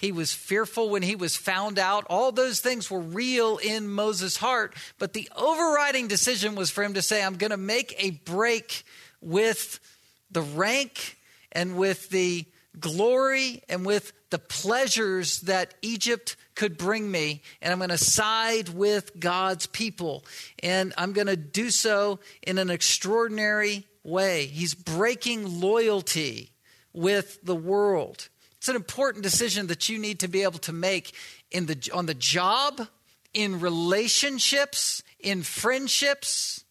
He 0.00 0.12
was 0.12 0.32
fearful 0.32 0.88
when 0.88 1.02
he 1.02 1.16
was 1.16 1.36
found 1.36 1.78
out. 1.78 2.06
All 2.08 2.32
those 2.32 2.60
things 2.60 2.90
were 2.90 3.00
real 3.00 3.58
in 3.58 3.88
Moses' 3.88 4.38
heart, 4.38 4.74
but 4.98 5.12
the 5.12 5.28
overriding 5.36 6.08
decision 6.08 6.54
was 6.54 6.70
for 6.70 6.82
him 6.82 6.94
to 6.94 7.02
say, 7.02 7.22
I'm 7.22 7.36
going 7.36 7.50
to 7.50 7.58
make 7.58 7.94
a 7.98 8.12
break 8.12 8.84
with 9.20 9.78
the 10.30 10.40
rank 10.40 11.18
and 11.52 11.76
with 11.76 12.08
the 12.08 12.46
glory 12.78 13.62
and 13.68 13.84
with 13.84 14.12
the 14.30 14.38
pleasures 14.38 15.40
that 15.40 15.74
Egypt 15.82 16.36
could 16.54 16.78
bring 16.78 17.10
me, 17.10 17.42
and 17.60 17.72
I'm 17.72 17.78
going 17.78 17.90
to 17.90 17.98
side 17.98 18.68
with 18.68 19.18
God's 19.18 19.66
people. 19.66 20.24
And 20.62 20.92
I'm 20.96 21.12
going 21.12 21.26
to 21.26 21.36
do 21.36 21.70
so 21.70 22.20
in 22.42 22.58
an 22.58 22.70
extraordinary 22.70 23.86
way. 24.04 24.46
He's 24.46 24.74
breaking 24.74 25.60
loyalty 25.60 26.52
with 26.92 27.38
the 27.42 27.56
world. 27.56 28.28
It's 28.58 28.68
an 28.68 28.76
important 28.76 29.22
decision 29.22 29.68
that 29.68 29.88
you 29.88 29.98
need 29.98 30.20
to 30.20 30.28
be 30.28 30.42
able 30.42 30.58
to 30.60 30.72
make 30.72 31.14
in 31.50 31.66
the, 31.66 31.90
on 31.94 32.06
the 32.06 32.14
job, 32.14 32.86
in 33.32 33.60
relationships, 33.60 35.02
in 35.18 35.42
friendships. 35.42 36.64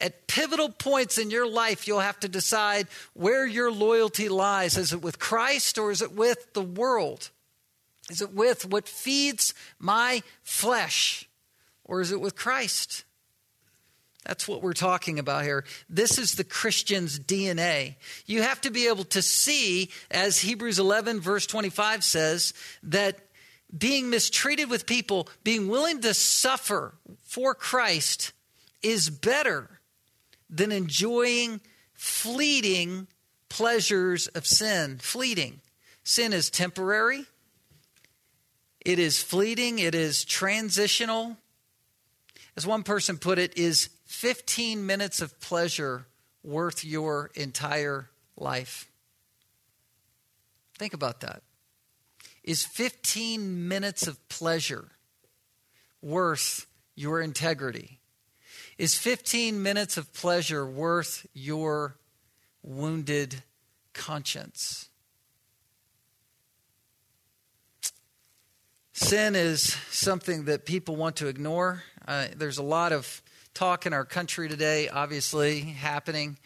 At 0.00 0.26
pivotal 0.26 0.68
points 0.68 1.16
in 1.16 1.30
your 1.30 1.48
life, 1.48 1.88
you'll 1.88 2.00
have 2.00 2.20
to 2.20 2.28
decide 2.28 2.86
where 3.14 3.46
your 3.46 3.70
loyalty 3.72 4.28
lies. 4.28 4.76
Is 4.76 4.92
it 4.92 5.02
with 5.02 5.18
Christ 5.18 5.78
or 5.78 5.90
is 5.90 6.02
it 6.02 6.12
with 6.12 6.52
the 6.52 6.62
world? 6.62 7.30
Is 8.10 8.20
it 8.20 8.32
with 8.32 8.66
what 8.66 8.88
feeds 8.88 9.54
my 9.78 10.22
flesh 10.42 11.28
or 11.84 12.00
is 12.00 12.12
it 12.12 12.20
with 12.20 12.36
Christ? 12.36 13.04
That's 14.24 14.48
what 14.48 14.60
we're 14.60 14.72
talking 14.72 15.18
about 15.18 15.44
here. 15.44 15.64
This 15.88 16.18
is 16.18 16.34
the 16.34 16.44
Christian's 16.44 17.18
DNA. 17.18 17.94
You 18.26 18.42
have 18.42 18.60
to 18.62 18.70
be 18.70 18.88
able 18.88 19.04
to 19.04 19.22
see, 19.22 19.90
as 20.10 20.40
Hebrews 20.40 20.78
11, 20.78 21.20
verse 21.20 21.46
25 21.46 22.02
says, 22.02 22.52
that 22.82 23.18
being 23.76 24.10
mistreated 24.10 24.68
with 24.68 24.86
people, 24.86 25.28
being 25.44 25.68
willing 25.68 26.00
to 26.00 26.12
suffer 26.12 26.94
for 27.22 27.54
Christ, 27.54 28.32
is 28.82 29.10
better 29.10 29.75
than 30.48 30.72
enjoying 30.72 31.60
fleeting 31.94 33.06
pleasures 33.48 34.26
of 34.28 34.46
sin. 34.46 34.98
Fleeting. 34.98 35.60
Sin 36.04 36.32
is 36.32 36.50
temporary, 36.50 37.26
it 38.80 39.00
is 39.00 39.20
fleeting, 39.20 39.80
it 39.80 39.92
is 39.92 40.24
transitional. 40.24 41.36
As 42.56 42.64
one 42.64 42.84
person 42.84 43.18
put 43.18 43.40
it, 43.40 43.58
is 43.58 43.90
15 44.06 44.86
minutes 44.86 45.20
of 45.20 45.40
pleasure 45.40 46.06
worth 46.44 46.84
your 46.84 47.32
entire 47.34 48.08
life? 48.36 48.88
Think 50.78 50.94
about 50.94 51.20
that. 51.22 51.42
Is 52.44 52.64
15 52.64 53.66
minutes 53.66 54.06
of 54.06 54.28
pleasure 54.28 54.86
worth 56.00 56.66
your 56.94 57.20
integrity? 57.20 57.98
Is 58.78 58.94
15 58.94 59.62
minutes 59.62 59.96
of 59.96 60.12
pleasure 60.12 60.66
worth 60.66 61.26
your 61.32 61.96
wounded 62.62 63.42
conscience? 63.94 64.90
Sin 68.92 69.34
is 69.34 69.62
something 69.90 70.44
that 70.44 70.66
people 70.66 70.94
want 70.94 71.16
to 71.16 71.26
ignore. 71.26 71.84
Uh, 72.06 72.26
there's 72.36 72.58
a 72.58 72.62
lot 72.62 72.92
of 72.92 73.22
talk 73.54 73.86
in 73.86 73.94
our 73.94 74.04
country 74.04 74.46
today, 74.46 74.90
obviously, 74.90 75.60
happening 75.60 76.36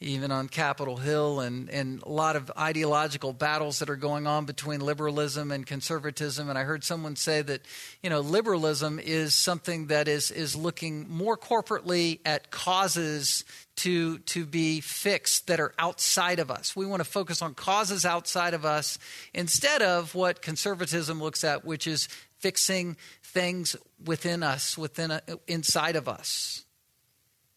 even 0.00 0.30
on 0.30 0.48
Capitol 0.48 0.96
Hill, 0.96 1.40
and, 1.40 1.68
and 1.68 2.00
a 2.04 2.08
lot 2.08 2.36
of 2.36 2.52
ideological 2.56 3.32
battles 3.32 3.80
that 3.80 3.90
are 3.90 3.96
going 3.96 4.28
on 4.28 4.44
between 4.44 4.80
liberalism 4.80 5.50
and 5.50 5.66
conservatism. 5.66 6.48
And 6.48 6.56
I 6.56 6.62
heard 6.62 6.84
someone 6.84 7.16
say 7.16 7.42
that, 7.42 7.62
you 8.00 8.08
know, 8.08 8.20
liberalism 8.20 9.00
is 9.00 9.34
something 9.34 9.88
that 9.88 10.06
is, 10.06 10.30
is 10.30 10.54
looking 10.54 11.08
more 11.08 11.36
corporately 11.36 12.20
at 12.24 12.52
causes 12.52 13.44
to, 13.76 14.18
to 14.20 14.46
be 14.46 14.80
fixed 14.80 15.48
that 15.48 15.58
are 15.58 15.74
outside 15.80 16.38
of 16.38 16.48
us. 16.48 16.76
We 16.76 16.86
want 16.86 17.00
to 17.00 17.08
focus 17.08 17.42
on 17.42 17.54
causes 17.54 18.06
outside 18.06 18.54
of 18.54 18.64
us 18.64 18.98
instead 19.34 19.82
of 19.82 20.14
what 20.14 20.42
conservatism 20.42 21.20
looks 21.20 21.42
at, 21.42 21.64
which 21.64 21.88
is 21.88 22.08
fixing 22.38 22.96
things 23.22 23.74
within 24.04 24.44
us, 24.44 24.78
within 24.78 25.10
a, 25.10 25.22
inside 25.48 25.96
of 25.96 26.08
us. 26.08 26.64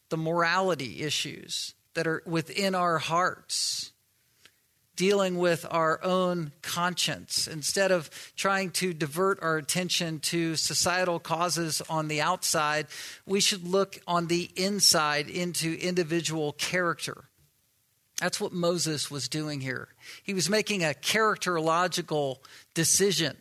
The 0.08 0.16
morality 0.16 1.02
issues 1.02 1.74
that 1.94 2.06
are 2.06 2.22
within 2.26 2.74
our 2.74 2.98
hearts, 2.98 3.92
dealing 4.96 5.38
with 5.38 5.66
our 5.70 6.02
own 6.04 6.52
conscience. 6.62 7.46
Instead 7.46 7.90
of 7.90 8.10
trying 8.36 8.70
to 8.70 8.92
divert 8.92 9.42
our 9.42 9.56
attention 9.56 10.20
to 10.20 10.56
societal 10.56 11.18
causes 11.18 11.82
on 11.88 12.08
the 12.08 12.20
outside, 12.20 12.86
we 13.26 13.40
should 13.40 13.66
look 13.66 14.00
on 14.06 14.26
the 14.26 14.50
inside 14.56 15.28
into 15.28 15.78
individual 15.80 16.52
character. 16.52 17.24
That's 18.20 18.40
what 18.40 18.52
Moses 18.52 19.10
was 19.10 19.28
doing 19.28 19.60
here. 19.60 19.88
He 20.22 20.34
was 20.34 20.48
making 20.48 20.84
a 20.84 20.94
characterological 20.94 22.36
decision. 22.74 23.36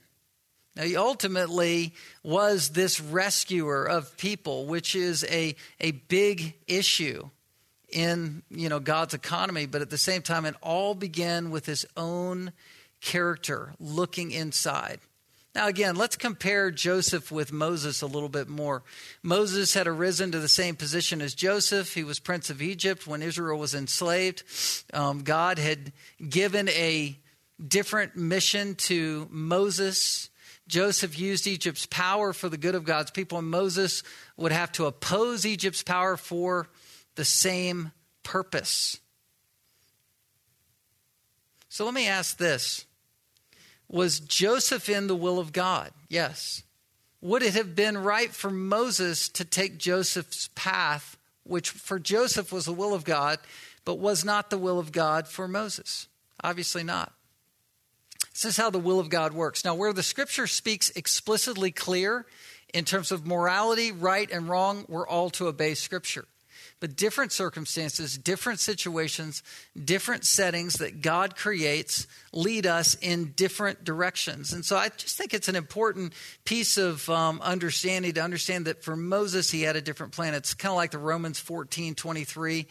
Now, 0.75 0.83
he 0.83 0.95
ultimately 0.95 1.93
was 2.23 2.69
this 2.69 2.99
rescuer 2.99 3.85
of 3.85 4.17
people, 4.17 4.65
which 4.65 4.95
is 4.95 5.25
a, 5.25 5.55
a 5.79 5.91
big 5.91 6.55
issue 6.65 7.29
in 7.91 8.43
you 8.49 8.69
know 8.69 8.79
God's 8.79 9.13
economy, 9.13 9.65
but 9.65 9.81
at 9.81 9.89
the 9.89 9.97
same 9.97 10.21
time, 10.21 10.45
it 10.45 10.55
all 10.61 10.95
began 10.95 11.51
with 11.51 11.65
his 11.65 11.85
own 11.95 12.51
character 13.01 13.73
looking 13.79 14.31
inside. 14.31 14.99
Now, 15.53 15.67
again, 15.67 15.95
let's 15.97 16.15
compare 16.15 16.71
Joseph 16.71 17.29
with 17.29 17.51
Moses 17.51 18.01
a 18.01 18.07
little 18.07 18.29
bit 18.29 18.47
more. 18.47 18.83
Moses 19.21 19.73
had 19.73 19.85
arisen 19.85 20.31
to 20.31 20.39
the 20.39 20.47
same 20.47 20.77
position 20.77 21.21
as 21.21 21.33
Joseph. 21.33 21.93
He 21.93 22.05
was 22.05 22.19
prince 22.19 22.49
of 22.49 22.61
Egypt 22.61 23.05
when 23.05 23.21
Israel 23.21 23.59
was 23.59 23.75
enslaved. 23.75 24.43
Um, 24.93 25.23
God 25.23 25.59
had 25.59 25.91
given 26.29 26.69
a 26.69 27.17
different 27.65 28.15
mission 28.15 28.75
to 28.75 29.27
Moses. 29.29 30.29
Joseph 30.69 31.19
used 31.19 31.45
Egypt's 31.47 31.85
power 31.85 32.31
for 32.31 32.47
the 32.47 32.57
good 32.57 32.75
of 32.75 32.85
God's 32.85 33.11
people, 33.11 33.37
and 33.37 33.49
Moses 33.49 34.03
would 34.37 34.53
have 34.53 34.71
to 34.73 34.85
oppose 34.85 35.45
Egypt's 35.45 35.83
power 35.83 36.15
for 36.15 36.69
the 37.15 37.25
same 37.25 37.91
purpose. 38.23 38.99
So 41.69 41.85
let 41.85 41.93
me 41.93 42.07
ask 42.07 42.37
this 42.37 42.85
Was 43.87 44.19
Joseph 44.19 44.89
in 44.89 45.07
the 45.07 45.15
will 45.15 45.39
of 45.39 45.53
God? 45.53 45.91
Yes. 46.09 46.63
Would 47.21 47.43
it 47.43 47.53
have 47.53 47.75
been 47.75 47.97
right 47.99 48.31
for 48.31 48.49
Moses 48.49 49.29
to 49.29 49.45
take 49.45 49.77
Joseph's 49.77 50.49
path, 50.55 51.17
which 51.43 51.69
for 51.69 51.99
Joseph 51.99 52.51
was 52.51 52.65
the 52.65 52.73
will 52.73 52.95
of 52.95 53.03
God, 53.03 53.37
but 53.85 53.99
was 53.99 54.25
not 54.25 54.49
the 54.49 54.57
will 54.57 54.79
of 54.79 54.91
God 54.91 55.27
for 55.27 55.47
Moses? 55.47 56.07
Obviously 56.43 56.83
not. 56.83 57.13
This 58.33 58.45
is 58.45 58.57
how 58.57 58.71
the 58.71 58.79
will 58.79 58.99
of 58.99 59.09
God 59.09 59.33
works. 59.33 59.63
Now, 59.63 59.75
where 59.75 59.93
the 59.93 60.01
scripture 60.01 60.47
speaks 60.47 60.89
explicitly 60.91 61.71
clear 61.71 62.25
in 62.73 62.85
terms 62.85 63.11
of 63.11 63.27
morality, 63.27 63.91
right 63.91 64.29
and 64.31 64.49
wrong, 64.49 64.85
we're 64.87 65.07
all 65.07 65.29
to 65.31 65.47
obey 65.47 65.75
scripture 65.75 66.25
but 66.79 66.95
different 66.95 67.31
circumstances, 67.31 68.17
different 68.17 68.59
situations, 68.59 69.43
different 69.83 70.25
settings 70.25 70.75
that 70.75 71.01
God 71.01 71.35
creates 71.35 72.07
lead 72.33 72.65
us 72.65 72.95
in 73.01 73.33
different 73.35 73.83
directions. 73.83 74.53
And 74.53 74.65
so 74.65 74.77
I 74.77 74.89
just 74.89 75.17
think 75.17 75.33
it's 75.33 75.47
an 75.47 75.55
important 75.55 76.13
piece 76.45 76.77
of 76.77 77.09
um, 77.09 77.41
understanding 77.41 78.13
to 78.13 78.21
understand 78.21 78.65
that 78.65 78.83
for 78.83 78.95
Moses, 78.95 79.51
he 79.51 79.63
had 79.63 79.75
a 79.75 79.81
different 79.81 80.13
plan. 80.13 80.33
It's 80.33 80.53
kind 80.53 80.71
of 80.71 80.77
like 80.77 80.91
the 80.91 80.97
Romans 80.97 81.39
14 81.39 81.95
23 81.95 82.67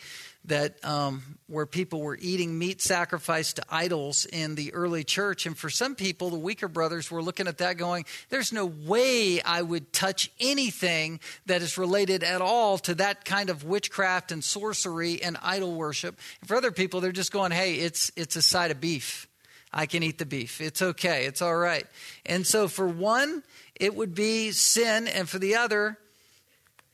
that 0.47 0.83
um, 0.85 1.39
where 1.49 1.67
people 1.67 2.01
were 2.01 2.19
eating 2.21 2.59
meat 2.59 2.81
sacrificed 2.81 3.57
to 3.57 3.63
idols 3.71 4.25
in 4.25 4.55
the 4.55 4.73
early 4.73 5.05
church. 5.05 5.45
And 5.45 5.57
for 5.57 5.69
some 5.69 5.95
people, 5.95 6.31
the 6.31 6.39
weaker 6.39 6.69
brothers 6.69 7.11
were 7.11 7.23
looking 7.23 7.47
at 7.47 7.59
that 7.59 7.77
going, 7.77 8.07
there's 8.31 8.53
no 8.53 8.65
way 8.65 9.43
I 9.43 9.61
would 9.61 9.93
touch 9.93 10.31
anything 10.41 11.21
that 11.47 11.61
is 11.61 11.77
related 11.77 12.23
at 12.23 12.41
all 12.41 12.79
to 12.79 12.95
that 12.97 13.25
kind 13.25 13.51
of 13.51 13.65
witchcraft 13.65 14.33
and 14.33 14.43
sorcery 14.43 15.23
and 15.23 15.37
idol 15.43 15.75
worship. 15.75 16.19
And 16.41 16.49
for 16.49 16.57
other 16.57 16.73
people, 16.73 17.01
they're 17.01 17.13
just 17.13 17.33
going, 17.33 17.53
hey, 17.53 17.75
it's, 17.75 18.11
it's 18.17 18.37
a 18.37 18.43
side 18.43 18.71
of 18.71 18.81
beef. 18.81 19.27
I 19.73 19.87
can 19.87 20.03
eat 20.03 20.19
the 20.19 20.27
beef. 20.27 20.61
It's 20.61 20.83
okay. 20.83 21.27
It's 21.27 21.43
all 21.43 21.57
right. 21.57 21.87
And 22.27 22.47
so 22.47 22.67
for 22.67 22.89
one, 22.89 23.43
it 23.77 23.95
would 23.95 24.15
be 24.15 24.51
sin, 24.51 25.07
and 25.07 25.29
for 25.29 25.39
the 25.39 25.57
other, 25.57 25.97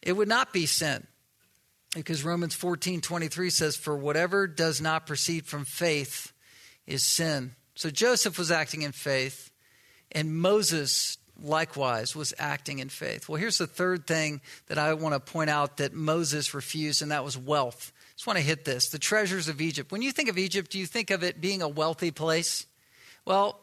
it 0.03 0.13
would 0.13 0.29
not 0.29 0.53
be 0.53 0.67
sin. 0.67 1.07
Because 1.97 2.25
Romans 2.25 2.55
14 2.55 3.01
23 3.01 3.51
says, 3.51 3.77
For 3.77 3.97
whatever 3.97 4.47
does 4.47 4.81
not 4.81 5.07
proceed 5.07 5.47
from 5.47 5.65
faith 5.65 6.33
is 6.87 7.03
sin. 7.03 7.53
So 7.75 7.91
Joseph 7.91 8.39
was 8.39 8.51
acting 8.51 8.83
in 8.83 8.93
faith, 8.93 9.51
and 10.13 10.37
Moses 10.37 11.17
likewise 11.43 12.15
was 12.15 12.35
acting 12.39 12.79
in 12.81 12.91
faith. 12.91 13.29
Well, 13.29 13.41
here's 13.41 13.59
the 13.59 13.67
third 13.67 14.07
thing 14.07 14.41
that 14.67 14.79
I 14.79 14.95
want 14.95 15.15
to 15.15 15.21
point 15.21 15.51
out 15.51 15.79
that 15.79 15.95
Moses 15.95 16.55
refused, 16.55 17.01
and 17.01 17.11
that 17.11 17.25
was 17.25 17.37
wealth. 17.37 17.93
I 17.95 18.13
Just 18.17 18.27
want 18.27 18.39
to 18.39 18.45
hit 18.45 18.65
this 18.67 18.91
the 18.91 18.99
treasures 18.99 19.49
of 19.49 19.61
Egypt. 19.63 19.91
When 19.91 20.03
you 20.03 20.13
think 20.13 20.29
of 20.29 20.37
Egypt, 20.37 20.71
do 20.71 20.79
you 20.79 20.87
think 20.87 21.11
of 21.11 21.23
it 21.23 21.41
being 21.41 21.63
a 21.63 21.69
wealthy 21.69 22.11
place? 22.11 22.67
Well, 23.25 23.61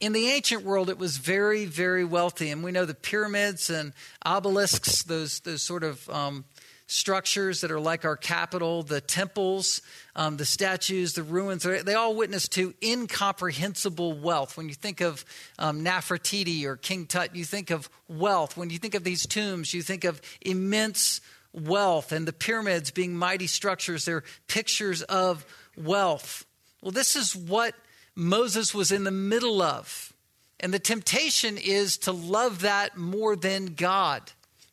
in 0.00 0.12
the 0.12 0.28
ancient 0.28 0.62
world, 0.62 0.90
it 0.90 0.98
was 0.98 1.16
very, 1.16 1.64
very 1.64 2.04
wealthy. 2.04 2.50
And 2.50 2.62
we 2.62 2.72
know 2.72 2.84
the 2.84 2.94
pyramids 2.94 3.70
and 3.70 3.92
obelisks, 4.24 5.04
those, 5.04 5.40
those 5.40 5.62
sort 5.62 5.84
of 5.84 6.08
um, 6.10 6.44
structures 6.86 7.62
that 7.62 7.70
are 7.70 7.80
like 7.80 8.04
our 8.04 8.16
capital, 8.16 8.82
the 8.82 9.00
temples, 9.00 9.82
um, 10.14 10.36
the 10.36 10.44
statues, 10.44 11.14
the 11.14 11.22
ruins, 11.22 11.62
they 11.62 11.94
all 11.94 12.14
witness 12.14 12.48
to 12.48 12.74
incomprehensible 12.82 14.12
wealth. 14.12 14.56
When 14.56 14.68
you 14.68 14.74
think 14.74 15.00
of 15.00 15.24
um, 15.58 15.84
Nefertiti 15.84 16.64
or 16.64 16.76
King 16.76 17.06
Tut, 17.06 17.34
you 17.34 17.44
think 17.44 17.70
of 17.70 17.90
wealth. 18.08 18.56
When 18.56 18.70
you 18.70 18.78
think 18.78 18.94
of 18.94 19.04
these 19.04 19.26
tombs, 19.26 19.74
you 19.74 19.82
think 19.82 20.04
of 20.04 20.20
immense 20.40 21.20
wealth. 21.52 22.12
And 22.12 22.26
the 22.26 22.32
pyramids 22.32 22.90
being 22.90 23.16
mighty 23.16 23.46
structures, 23.48 24.04
they're 24.04 24.24
pictures 24.46 25.02
of 25.02 25.44
wealth. 25.76 26.44
Well, 26.82 26.92
this 26.92 27.16
is 27.16 27.34
what 27.34 27.74
Moses 28.14 28.74
was 28.74 28.92
in 28.92 29.04
the 29.04 29.10
middle 29.10 29.60
of. 29.60 30.12
And 30.60 30.72
the 30.72 30.78
temptation 30.78 31.58
is 31.58 31.98
to 31.98 32.12
love 32.12 32.62
that 32.62 32.96
more 32.96 33.36
than 33.36 33.74
God. 33.74 34.22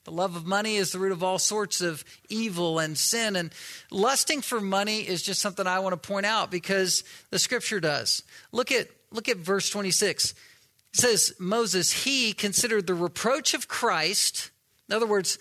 The 0.03 0.11
love 0.11 0.35
of 0.35 0.45
money 0.45 0.75
is 0.75 0.91
the 0.91 0.99
root 0.99 1.13
of 1.13 1.23
all 1.23 1.39
sorts 1.39 1.79
of 1.79 2.03
evil 2.27 2.79
and 2.79 2.97
sin. 2.97 3.35
And 3.35 3.53
lusting 3.89 4.41
for 4.41 4.59
money 4.59 4.99
is 4.99 5.21
just 5.21 5.41
something 5.41 5.65
I 5.65 5.79
want 5.79 5.93
to 5.93 6.07
point 6.07 6.25
out 6.25 6.51
because 6.51 7.03
the 7.29 7.39
scripture 7.39 7.79
does. 7.79 8.23
Look 8.51 8.71
at, 8.71 8.87
look 9.11 9.29
at 9.29 9.37
verse 9.37 9.69
26. 9.69 10.31
It 10.31 10.35
says, 10.91 11.33
Moses, 11.39 12.03
he 12.03 12.33
considered 12.33 12.85
the 12.85 12.93
reproach 12.93 13.53
of 13.53 13.67
Christ, 13.67 14.51
in 14.89 14.95
other 14.95 15.07
words, 15.07 15.39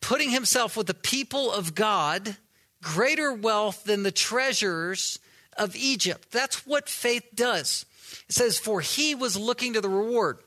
putting 0.00 0.30
himself 0.30 0.76
with 0.76 0.88
the 0.88 0.94
people 0.94 1.52
of 1.52 1.74
God, 1.74 2.36
greater 2.82 3.32
wealth 3.32 3.84
than 3.84 4.02
the 4.02 4.12
treasures 4.12 5.20
of 5.56 5.76
Egypt. 5.76 6.30
That's 6.32 6.66
what 6.66 6.88
faith 6.88 7.24
does. 7.34 7.86
It 8.28 8.34
says, 8.34 8.58
For 8.58 8.80
he 8.80 9.14
was 9.14 9.36
looking 9.36 9.74
to 9.74 9.80
the 9.80 9.88
reward. 9.88 10.38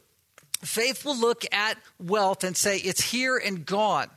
Faith 0.63 1.05
will 1.05 1.17
look 1.17 1.43
at 1.51 1.77
wealth 1.99 2.43
and 2.43 2.55
say, 2.55 2.77
it's 2.77 3.01
here 3.01 3.37
and 3.37 3.65
gone. 3.65 4.09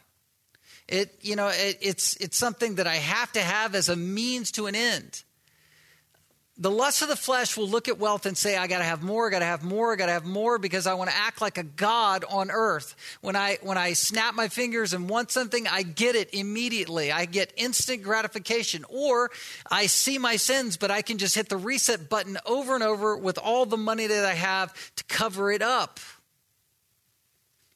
It, 0.86 1.18
you 1.22 1.36
know, 1.36 1.49
it, 1.49 1.78
it's, 1.80 2.16
it's 2.16 2.36
something 2.36 2.74
that 2.74 2.86
I 2.86 2.97
have 2.97 3.32
to 3.32 3.40
have 3.40 3.74
as 3.74 3.88
a 3.88 3.97
means 3.97 4.51
to 4.53 4.66
an 4.66 4.74
end. 4.74 5.22
The 6.57 6.70
lust 6.70 7.03
of 7.03 7.09
the 7.09 7.16
flesh 7.16 7.57
will 7.57 7.66
look 7.66 7.88
at 7.88 7.99
wealth 7.99 8.26
and 8.26 8.38
say, 8.38 8.57
I 8.57 8.68
got 8.68 8.78
to 8.78 8.84
have 8.84 9.03
more, 9.03 9.26
I 9.26 9.30
got 9.30 9.40
to 9.40 9.45
have 9.45 9.64
more, 9.64 9.92
I 9.92 9.97
got 9.97 10.07
to 10.07 10.12
have 10.12 10.24
more 10.24 10.57
because 10.59 10.86
I 10.86 10.95
want 10.95 11.11
to 11.11 11.16
act 11.16 11.40
like 11.40 11.59
a 11.59 11.64
God 11.64 12.24
on 12.30 12.53
earth. 12.53 12.95
When 13.22 13.34
I, 13.34 13.59
when 13.62 13.76
I 13.76 13.95
snap 13.95 14.36
my 14.36 14.47
fingers 14.47 14.92
and 14.92 15.09
want 15.09 15.32
something, 15.32 15.66
I 15.66 15.82
get 15.82 16.14
it 16.14 16.32
immediately. 16.32 17.11
I 17.11 17.24
get 17.24 17.53
instant 17.57 18.05
gratification. 18.05 18.84
Or 18.88 19.32
I 19.68 19.86
see 19.86 20.18
my 20.18 20.36
sins, 20.36 20.76
but 20.76 20.92
I 20.92 21.03
can 21.03 21.18
just 21.18 21.34
hit 21.34 21.49
the 21.49 21.57
reset 21.57 22.09
button 22.09 22.38
over 22.47 22.74
and 22.74 22.84
over 22.84 23.16
with 23.16 23.38
all 23.38 23.66
the 23.66 23.76
money 23.76 24.07
that 24.07 24.24
I 24.24 24.34
have 24.34 24.72
to 24.95 25.05
cover 25.05 25.51
it 25.51 25.62
up. 25.62 25.99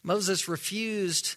Moses 0.03 0.49
refused 0.49 1.37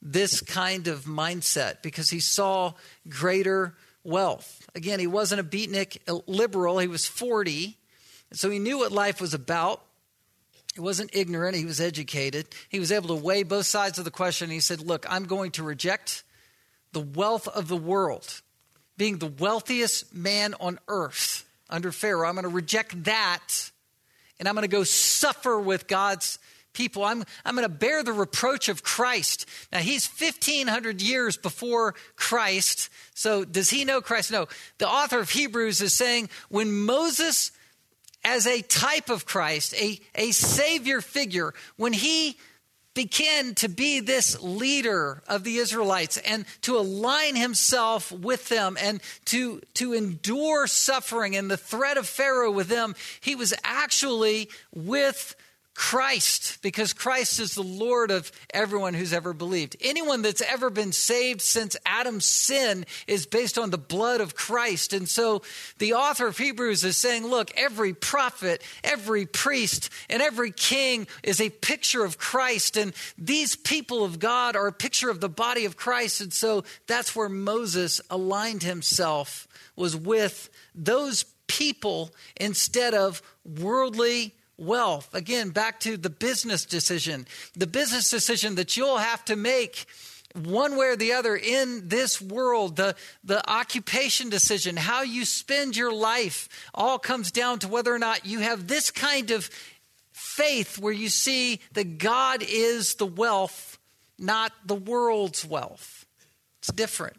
this 0.00 0.40
kind 0.40 0.86
of 0.86 1.04
mindset 1.04 1.82
because 1.82 2.10
he 2.10 2.20
saw 2.20 2.74
greater 3.08 3.74
wealth. 4.04 4.68
Again, 4.74 5.00
he 5.00 5.06
wasn't 5.06 5.40
a 5.40 5.44
beatnik 5.44 5.98
liberal, 6.26 6.78
he 6.78 6.86
was 6.86 7.06
40, 7.06 7.76
so 8.32 8.50
he 8.50 8.58
knew 8.58 8.78
what 8.78 8.92
life 8.92 9.20
was 9.20 9.34
about. 9.34 9.82
He 10.74 10.80
wasn't 10.80 11.10
ignorant, 11.12 11.56
he 11.56 11.64
was 11.64 11.80
educated. 11.80 12.46
He 12.68 12.78
was 12.78 12.92
able 12.92 13.08
to 13.08 13.22
weigh 13.22 13.42
both 13.42 13.66
sides 13.66 13.98
of 13.98 14.04
the 14.04 14.10
question. 14.10 14.50
He 14.50 14.60
said, 14.60 14.80
Look, 14.80 15.06
I'm 15.08 15.24
going 15.24 15.50
to 15.52 15.64
reject 15.64 16.22
the 16.92 17.00
wealth 17.00 17.48
of 17.48 17.68
the 17.68 17.76
world, 17.76 18.42
being 18.96 19.18
the 19.18 19.26
wealthiest 19.26 20.14
man 20.14 20.54
on 20.60 20.78
earth 20.86 21.44
under 21.68 21.90
Pharaoh. 21.90 22.28
I'm 22.28 22.34
going 22.34 22.44
to 22.44 22.48
reject 22.48 23.04
that, 23.04 23.70
and 24.38 24.48
I'm 24.48 24.54
going 24.54 24.62
to 24.62 24.68
go 24.68 24.84
suffer 24.84 25.58
with 25.58 25.88
God's 25.88 26.38
people. 26.78 27.04
I'm, 27.04 27.24
I'm 27.44 27.56
going 27.56 27.68
to 27.68 27.68
bear 27.68 28.04
the 28.04 28.12
reproach 28.12 28.68
of 28.68 28.84
Christ. 28.84 29.46
Now, 29.72 29.80
he's 29.80 30.08
1,500 30.08 31.02
years 31.02 31.36
before 31.36 31.96
Christ. 32.14 32.88
So, 33.14 33.44
does 33.44 33.68
he 33.68 33.84
know 33.84 34.00
Christ? 34.00 34.30
No. 34.30 34.46
The 34.78 34.88
author 34.88 35.18
of 35.18 35.28
Hebrews 35.28 35.82
is 35.82 35.92
saying 35.92 36.30
when 36.48 36.72
Moses, 36.72 37.50
as 38.24 38.46
a 38.46 38.62
type 38.62 39.10
of 39.10 39.26
Christ, 39.26 39.74
a, 39.74 39.98
a 40.14 40.30
savior 40.30 41.00
figure, 41.00 41.52
when 41.76 41.92
he 41.92 42.38
began 42.94 43.54
to 43.56 43.68
be 43.68 43.98
this 43.98 44.40
leader 44.40 45.22
of 45.26 45.42
the 45.42 45.56
Israelites 45.56 46.16
and 46.16 46.44
to 46.62 46.78
align 46.78 47.34
himself 47.34 48.12
with 48.12 48.48
them 48.48 48.76
and 48.80 49.00
to, 49.24 49.60
to 49.74 49.94
endure 49.94 50.68
suffering 50.68 51.34
and 51.34 51.50
the 51.50 51.56
threat 51.56 51.96
of 51.96 52.06
Pharaoh 52.06 52.52
with 52.52 52.68
them, 52.68 52.94
he 53.20 53.34
was 53.34 53.52
actually 53.64 54.48
with 54.72 55.34
Christ, 55.80 56.60
because 56.60 56.92
Christ 56.92 57.38
is 57.38 57.54
the 57.54 57.62
Lord 57.62 58.10
of 58.10 58.32
everyone 58.52 58.94
who's 58.94 59.12
ever 59.12 59.32
believed. 59.32 59.76
Anyone 59.80 60.22
that's 60.22 60.42
ever 60.42 60.70
been 60.70 60.90
saved 60.90 61.40
since 61.40 61.76
Adam's 61.86 62.24
sin 62.24 62.84
is 63.06 63.26
based 63.26 63.56
on 63.56 63.70
the 63.70 63.78
blood 63.78 64.20
of 64.20 64.34
Christ. 64.34 64.92
And 64.92 65.08
so 65.08 65.40
the 65.78 65.92
author 65.94 66.26
of 66.26 66.36
Hebrews 66.36 66.82
is 66.82 66.96
saying, 66.96 67.24
look, 67.24 67.52
every 67.56 67.94
prophet, 67.94 68.60
every 68.82 69.24
priest, 69.24 69.88
and 70.10 70.20
every 70.20 70.50
king 70.50 71.06
is 71.22 71.40
a 71.40 71.48
picture 71.48 72.04
of 72.04 72.18
Christ. 72.18 72.76
And 72.76 72.92
these 73.16 73.54
people 73.54 74.02
of 74.02 74.18
God 74.18 74.56
are 74.56 74.66
a 74.66 74.72
picture 74.72 75.10
of 75.10 75.20
the 75.20 75.28
body 75.28 75.64
of 75.64 75.76
Christ. 75.76 76.20
And 76.20 76.32
so 76.32 76.64
that's 76.88 77.14
where 77.14 77.28
Moses 77.28 78.00
aligned 78.10 78.64
himself, 78.64 79.46
was 79.76 79.94
with 79.94 80.50
those 80.74 81.24
people 81.46 82.12
instead 82.34 82.94
of 82.94 83.22
worldly 83.44 84.34
wealth. 84.58 85.14
Again, 85.14 85.50
back 85.50 85.80
to 85.80 85.96
the 85.96 86.10
business 86.10 86.64
decision. 86.66 87.26
The 87.56 87.66
business 87.66 88.10
decision 88.10 88.56
that 88.56 88.76
you'll 88.76 88.98
have 88.98 89.24
to 89.26 89.36
make 89.36 89.86
one 90.34 90.76
way 90.76 90.88
or 90.88 90.96
the 90.96 91.12
other 91.12 91.36
in 91.36 91.88
this 91.88 92.20
world, 92.20 92.76
the, 92.76 92.94
the 93.24 93.48
occupation 93.50 94.28
decision, 94.28 94.76
how 94.76 95.02
you 95.02 95.24
spend 95.24 95.76
your 95.76 95.92
life, 95.92 96.48
all 96.74 96.98
comes 96.98 97.30
down 97.30 97.60
to 97.60 97.68
whether 97.68 97.94
or 97.94 97.98
not 97.98 98.26
you 98.26 98.40
have 98.40 98.66
this 98.66 98.90
kind 98.90 99.30
of 99.30 99.48
faith 100.12 100.78
where 100.78 100.92
you 100.92 101.08
see 101.08 101.60
that 101.72 101.98
God 101.98 102.44
is 102.46 102.96
the 102.96 103.06
wealth, 103.06 103.78
not 104.18 104.52
the 104.66 104.74
world's 104.74 105.44
wealth. 105.44 106.06
It's 106.58 106.72
different. 106.72 107.16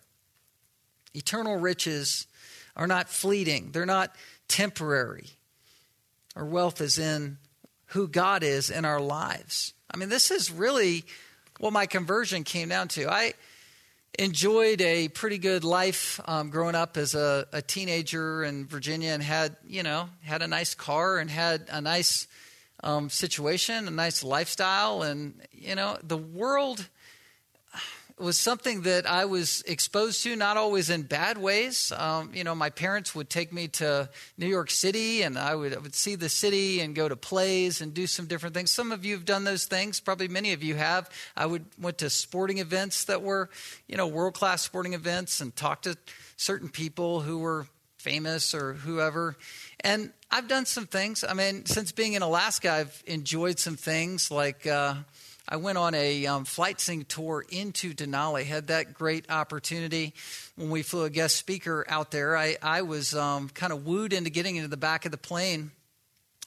Eternal 1.13 1.57
riches 1.57 2.27
are 2.75 2.87
not 2.87 3.09
fleeting, 3.09 3.71
they're 3.71 3.85
not 3.85 4.15
temporary. 4.47 5.29
Our 6.35 6.45
wealth 6.45 6.81
is 6.81 6.97
in 6.97 7.37
who 7.87 8.07
God 8.07 8.43
is 8.43 8.69
in 8.69 8.85
our 8.85 8.99
lives. 8.99 9.73
I 9.91 9.97
mean, 9.97 10.09
this 10.09 10.31
is 10.31 10.51
really 10.51 11.03
what 11.59 11.73
my 11.73 11.85
conversion 11.85 12.43
came 12.43 12.69
down 12.69 12.87
to. 12.89 13.09
I 13.09 13.33
enjoyed 14.17 14.81
a 14.81 15.07
pretty 15.07 15.37
good 15.37 15.63
life 15.63 16.19
um, 16.25 16.49
growing 16.49 16.75
up 16.75 16.97
as 16.97 17.15
a, 17.15 17.47
a, 17.51 17.61
teenager 17.61 18.43
in 18.43 18.67
Virginia 18.67 19.11
and 19.11 19.23
had, 19.23 19.55
you 19.65 19.83
know, 19.83 20.09
had 20.21 20.41
a 20.41 20.47
nice 20.47 20.75
car 20.75 21.19
and 21.19 21.29
had 21.29 21.67
a 21.71 21.81
nice 21.81 22.27
um, 22.83 23.09
situation, 23.09 23.87
a 23.87 23.91
nice 23.91 24.23
lifestyle. 24.23 25.03
And, 25.03 25.41
you 25.51 25.75
know, 25.75 25.97
the 26.03 26.17
world 26.17 26.87
was 28.19 28.37
something 28.37 28.81
that 28.81 29.05
I 29.05 29.25
was 29.25 29.61
exposed 29.67 30.23
to, 30.23 30.35
not 30.35 30.57
always 30.57 30.89
in 30.89 31.03
bad 31.03 31.37
ways. 31.37 31.91
Um, 31.95 32.31
you 32.33 32.43
know, 32.43 32.53
my 32.53 32.69
parents 32.69 33.15
would 33.15 33.29
take 33.29 33.53
me 33.53 33.67
to 33.69 34.09
New 34.37 34.47
York 34.47 34.69
City, 34.71 35.21
and 35.21 35.37
I 35.37 35.55
would, 35.55 35.73
I 35.73 35.79
would 35.79 35.95
see 35.95 36.15
the 36.15 36.29
city 36.29 36.81
and 36.81 36.95
go 36.95 37.07
to 37.07 37.15
plays 37.15 37.81
and 37.81 37.93
do 37.93 38.07
some 38.07 38.25
different 38.25 38.55
things. 38.55 38.71
Some 38.71 38.91
of 38.91 39.05
you 39.05 39.13
have 39.13 39.25
done 39.25 39.43
those 39.43 39.65
things. 39.65 39.99
Probably 39.99 40.27
many 40.27 40.53
of 40.53 40.63
you 40.63 40.75
have. 40.75 41.09
I 41.35 41.45
would 41.45 41.65
went 41.79 41.99
to 41.99 42.09
sporting 42.09 42.57
events 42.57 43.05
that 43.05 43.21
were, 43.21 43.49
you 43.87 43.95
know, 43.95 44.07
world 44.07 44.33
class 44.33 44.61
sporting 44.61 44.93
events, 44.93 45.41
and 45.41 45.55
talked 45.55 45.83
to 45.83 45.97
certain 46.35 46.69
people 46.69 47.21
who 47.21 47.39
were 47.39 47.67
famous 47.97 48.53
or 48.53 48.73
whoever. 48.73 49.35
And 49.81 50.11
I've 50.31 50.47
done 50.47 50.65
some 50.65 50.87
things. 50.87 51.23
I 51.23 51.33
mean, 51.33 51.65
since 51.65 51.91
being 51.91 52.13
in 52.13 52.21
Alaska, 52.21 52.71
I've 52.71 53.03
enjoyed 53.05 53.59
some 53.59 53.75
things 53.75 54.29
like. 54.29 54.67
Uh, 54.67 54.95
I 55.51 55.57
went 55.57 55.79
on 55.79 55.95
a 55.95 56.27
um, 56.27 56.45
flightseeing 56.45 57.07
tour 57.07 57.43
into 57.49 57.95
Denali. 57.95 58.45
Had 58.45 58.67
that 58.67 58.93
great 58.93 59.31
opportunity 59.31 60.13
when 60.55 60.69
we 60.69 60.83
flew 60.83 61.05
a 61.05 61.09
guest 61.09 61.37
speaker 61.37 61.83
out 61.89 62.11
there. 62.11 62.37
I, 62.37 62.57
I 62.61 62.83
was 62.83 63.15
um, 63.15 63.49
kind 63.49 63.73
of 63.73 63.83
wooed 63.83 64.13
into 64.13 64.29
getting 64.29 64.57
into 64.57 64.67
the 64.67 64.77
back 64.77 65.05
of 65.05 65.11
the 65.11 65.17
plane 65.17 65.71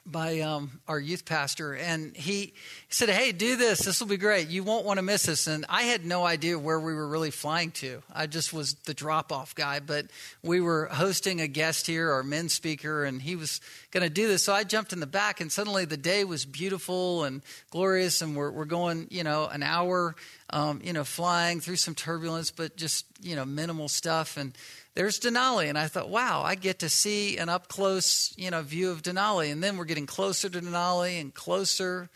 by 0.05 0.40
um, 0.40 0.80
our 0.88 0.98
youth 0.98 1.24
pastor, 1.24 1.74
and 1.74 2.16
he 2.16 2.55
said, 2.88 3.09
"Hey, 3.09 3.32
do 3.32 3.57
this. 3.57 3.80
This 3.80 4.00
will 4.00 4.09
be 4.09 4.16
great. 4.16 4.48
You 4.48 4.64
won't 4.64 4.84
want 4.84 4.98
to 4.98 5.03
miss 5.03 5.24
this." 5.24 5.46
And 5.46 5.64
I 5.68 5.82
had 5.82 6.05
no 6.05 6.24
idea 6.24 6.59
where 6.59 6.80
we 6.80 6.92
were 6.92 7.07
really 7.07 7.30
flying 7.30 7.70
to. 7.72 8.03
I 8.12 8.26
just 8.26 8.53
was 8.53 8.74
the 8.74 8.94
drop-off 8.94 9.55
guy, 9.55 9.80
but 9.80 10.07
we 10.42 10.61
were 10.61 10.86
hosting 10.86 11.40
a 11.40 11.46
guest 11.46 11.86
here, 11.86 12.11
our 12.11 12.22
men's 12.22 12.53
speaker, 12.53 13.05
and 13.05 13.22
he 13.22 13.36
was 13.36 13.61
going 13.92 14.03
to 14.03 14.11
do 14.11 14.26
this. 14.26 14.42
So 14.42 14.53
I 14.53 14.64
jumped 14.64 14.92
in 14.92 15.00
the 15.00 15.07
back, 15.07 15.40
and 15.40 15.53
suddenly 15.53 15.84
the 15.84 15.96
day 15.96 16.24
was 16.24 16.44
beautiful 16.44 17.24
and 17.24 17.42
glorious, 17.70 18.22
and 18.22 18.34
we're, 18.34 18.50
we're 18.50 18.64
going, 18.64 19.07
you 19.11 19.22
know, 19.22 19.46
an 19.46 19.62
hour, 19.62 20.16
um, 20.50 20.80
you 20.82 20.92
know, 20.92 21.05
flying 21.05 21.61
through 21.61 21.76
some 21.76 21.94
turbulence, 21.94 22.50
but 22.50 22.76
just 22.76 23.07
you 23.22 23.36
know, 23.36 23.44
minimal 23.44 23.88
stuff, 23.88 24.36
and 24.36 24.53
there's 24.95 25.18
Denali. 25.18 25.68
And 25.68 25.78
I 25.78 25.88
thought, 25.88 26.09
wow, 26.09 26.43
I 26.43 26.55
get 26.55 26.80
to 26.80 26.88
see 26.88 27.38
an 27.38 27.49
up 27.49 27.68
close, 27.68 28.34
you 28.36 28.51
know, 28.51 28.62
view 28.62 28.90
of 28.90 29.03
Denali. 29.03 29.51
And 29.51 29.62
then 29.62 29.76
we're 29.76 29.84
getting 29.84 30.07
closer 30.07 30.49
to 30.49 30.61
Denali 30.61 31.20
and 31.20 31.32
closer. 31.32 32.11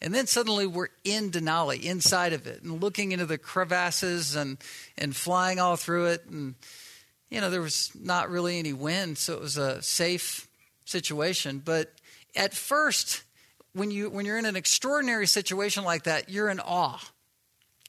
And 0.00 0.14
then 0.14 0.26
suddenly 0.26 0.66
we're 0.66 0.88
in 1.04 1.30
Denali, 1.30 1.82
inside 1.82 2.32
of 2.32 2.46
it, 2.46 2.62
and 2.62 2.82
looking 2.82 3.12
into 3.12 3.26
the 3.26 3.38
crevasses 3.38 4.34
and, 4.34 4.58
and 4.98 5.14
flying 5.14 5.60
all 5.60 5.76
through 5.76 6.06
it. 6.06 6.24
And, 6.28 6.54
you 7.30 7.40
know, 7.40 7.50
there 7.50 7.60
was 7.60 7.92
not 7.94 8.30
really 8.30 8.58
any 8.58 8.72
wind, 8.72 9.18
so 9.18 9.34
it 9.34 9.40
was 9.40 9.56
a 9.58 9.80
safe 9.80 10.48
situation. 10.84 11.62
But 11.64 11.92
at 12.34 12.52
first, 12.52 13.22
when, 13.74 13.90
you, 13.90 14.10
when 14.10 14.26
you're 14.26 14.38
in 14.38 14.46
an 14.46 14.56
extraordinary 14.56 15.26
situation 15.26 15.84
like 15.84 16.04
that, 16.04 16.28
you're 16.28 16.48
in 16.48 16.60
awe 16.60 17.00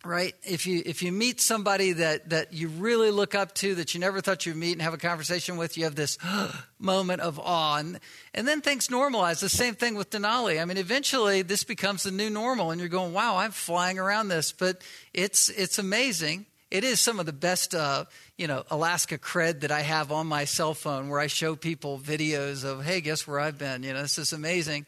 right? 0.05 0.35
If 0.43 0.67
you 0.67 0.81
if 0.85 1.01
you 1.01 1.11
meet 1.11 1.39
somebody 1.39 1.93
that 1.93 2.29
that 2.29 2.53
you 2.53 2.67
really 2.67 3.11
look 3.11 3.35
up 3.35 3.53
to 3.55 3.75
that 3.75 3.93
you 3.93 3.99
never 3.99 4.19
thought 4.19 4.45
you'd 4.45 4.57
meet 4.57 4.73
and 4.73 4.81
have 4.81 4.93
a 4.93 4.97
conversation 4.97 5.55
with 5.55 5.77
you 5.77 5.85
have 5.85 5.95
this 5.95 6.17
moment 6.79 7.21
of 7.21 7.39
awe. 7.39 7.77
And 7.77 7.99
and 8.33 8.47
then 8.47 8.61
things 8.61 8.89
normalize. 8.89 9.39
The 9.39 9.49
same 9.49 9.75
thing 9.75 9.95
with 9.95 10.09
denali. 10.09 10.61
I 10.61 10.65
mean 10.65 10.77
eventually 10.77 11.41
this 11.41 11.63
becomes 11.63 12.03
the 12.03 12.11
new 12.11 12.29
normal 12.29 12.71
and 12.71 12.79
you're 12.79 12.89
going 12.89 13.13
wow 13.13 13.37
i'm 13.37 13.51
flying 13.51 13.97
around 13.97 14.27
this. 14.27 14.51
But 14.51 14.81
it's 15.13 15.49
it's 15.49 15.79
amazing. 15.79 16.45
It 16.69 16.83
is 16.83 16.99
some 16.99 17.19
of 17.19 17.25
the 17.25 17.33
best 17.33 17.73
uh, 17.73 18.05
you 18.37 18.47
know 18.47 18.63
alaska 18.69 19.17
cred 19.17 19.61
that 19.61 19.71
i 19.71 19.81
have 19.81 20.11
on 20.11 20.27
my 20.27 20.43
cell 20.43 20.73
phone 20.73 21.07
where 21.07 21.19
i 21.19 21.27
show 21.27 21.55
people 21.55 21.99
videos 21.99 22.65
of 22.65 22.83
hey 22.83 22.99
guess 22.99 23.25
where 23.25 23.39
i've 23.39 23.57
been? 23.57 23.83
You 23.83 23.93
know 23.93 24.01
this 24.01 24.17
is 24.17 24.33
amazing. 24.33 24.85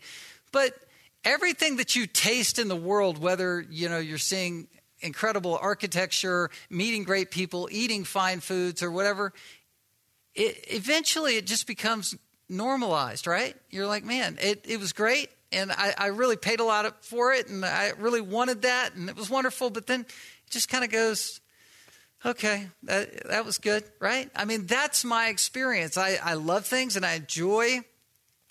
But 0.52 0.74
everything 1.24 1.78
that 1.78 1.96
you 1.96 2.06
taste 2.06 2.60
in 2.60 2.68
the 2.68 2.76
world 2.76 3.18
whether 3.18 3.66
you 3.70 3.88
know 3.88 3.98
you're 3.98 4.18
seeing 4.18 4.68
incredible 5.00 5.58
architecture, 5.62 6.50
meeting 6.70 7.04
great 7.04 7.32
people, 7.32 7.68
eating 7.72 8.04
fine 8.04 8.40
foods, 8.40 8.82
or 8.82 8.92
whatever, 8.92 9.34
it, 10.34 10.66
eventually 10.68 11.36
it 11.36 11.46
just 11.46 11.68
becomes 11.68 12.16
normalized, 12.50 13.28
right? 13.28 13.56
You're 13.70 13.88
like, 13.88 14.04
man, 14.04 14.38
it, 14.42 14.66
it 14.68 14.80
was 14.80 14.94
great, 14.94 15.30
and 15.52 15.72
I, 15.72 15.94
I 15.98 16.08
really 16.08 16.38
paid 16.38 16.60
a 16.60 16.64
lot 16.64 17.04
for 17.04 17.34
it, 17.34 17.48
and 17.48 17.66
I 17.66 17.94
really 17.98 18.22
wanted 18.22 18.64
that, 18.64 18.96
and 18.96 19.10
it 19.10 19.16
was 19.16 19.30
wonderful, 19.30 19.70
but 19.70 19.88
then 19.88 20.02
it 20.02 20.50
just 20.50 20.70
kind 20.70 20.84
of 20.84 20.92
goes, 20.92 21.42
okay, 22.26 22.68
that, 22.84 23.28
that 23.28 23.46
was 23.46 23.58
good, 23.58 23.84
right? 24.00 24.30
I 24.36 24.46
mean, 24.46 24.66
that's 24.66 25.06
my 25.06 25.28
experience. 25.28 25.98
I, 25.98 26.18
I 26.22 26.34
love 26.34 26.66
things 26.66 26.96
and 26.96 27.06
I 27.06 27.14
enjoy 27.14 27.82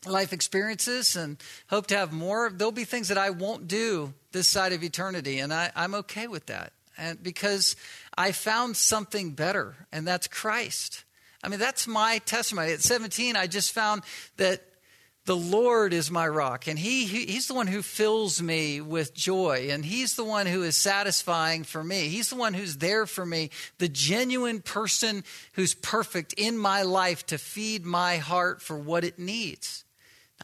life 0.07 0.33
experiences 0.33 1.17
and 1.17 1.43
hope 1.69 1.89
to 1.89 1.97
have 1.97 2.13
more. 2.13 2.51
There'll 2.55 2.73
be 2.73 2.85
things 2.85 3.09
that 3.09 3.19
I 3.19 3.31
won't 3.31 3.67
do 3.67 4.15
this 4.35 4.49
side 4.49 4.75
of 4.75 4.83
eternity, 4.83 5.39
and 5.39 5.55
I, 5.55 5.73
I'm 5.75 5.95
okay 5.95 6.27
with 6.27 6.47
that. 6.47 6.75
And 6.99 7.23
because 7.23 7.77
I 8.19 8.33
found 8.33 8.77
something 8.77 9.31
better, 9.31 9.75
and 9.91 10.07
that's 10.07 10.27
Christ. 10.27 11.05
I 11.43 11.49
mean, 11.49 11.59
that's 11.59 11.87
my 11.87 12.19
testimony. 12.19 12.73
At 12.73 12.83
17, 12.83 13.37
I 13.37 13.47
just 13.47 13.73
found 13.73 14.03
that 14.37 14.63
the 15.27 15.37
Lord 15.37 15.95
is 15.95 16.11
my 16.11 16.29
rock, 16.29 16.67
and 16.67 16.79
he, 16.79 17.07
he, 17.07 17.25
He's 17.25 17.49
the 17.49 17.55
one 17.55 17.67
who 17.67 17.81
fills 17.81 18.43
me 18.43 18.83
with 18.83 19.15
joy, 19.15 19.69
and 19.71 19.83
He's 19.83 20.17
the 20.17 20.25
one 20.25 20.47
who 20.47 20.63
is 20.63 20.77
satisfying 20.77 21.65
for 21.65 21.83
me. 21.83 22.09
He's 22.09 22.29
the 22.29 22.37
one 22.37 22.53
who's 22.53 22.77
there 22.77 23.07
for 23.07 23.25
me, 23.25 23.49
the 23.79 23.89
genuine 23.89 24.61
person 24.61 25.25
who's 25.55 25.75
perfect 25.75 26.35
in 26.35 26.59
my 26.59 26.83
life 26.83 27.25
to 27.27 27.39
feed 27.39 27.87
my 27.87 28.19
heart 28.19 28.61
for 28.61 28.79
what 28.79 29.03
it 29.03 29.19
needs. 29.19 29.85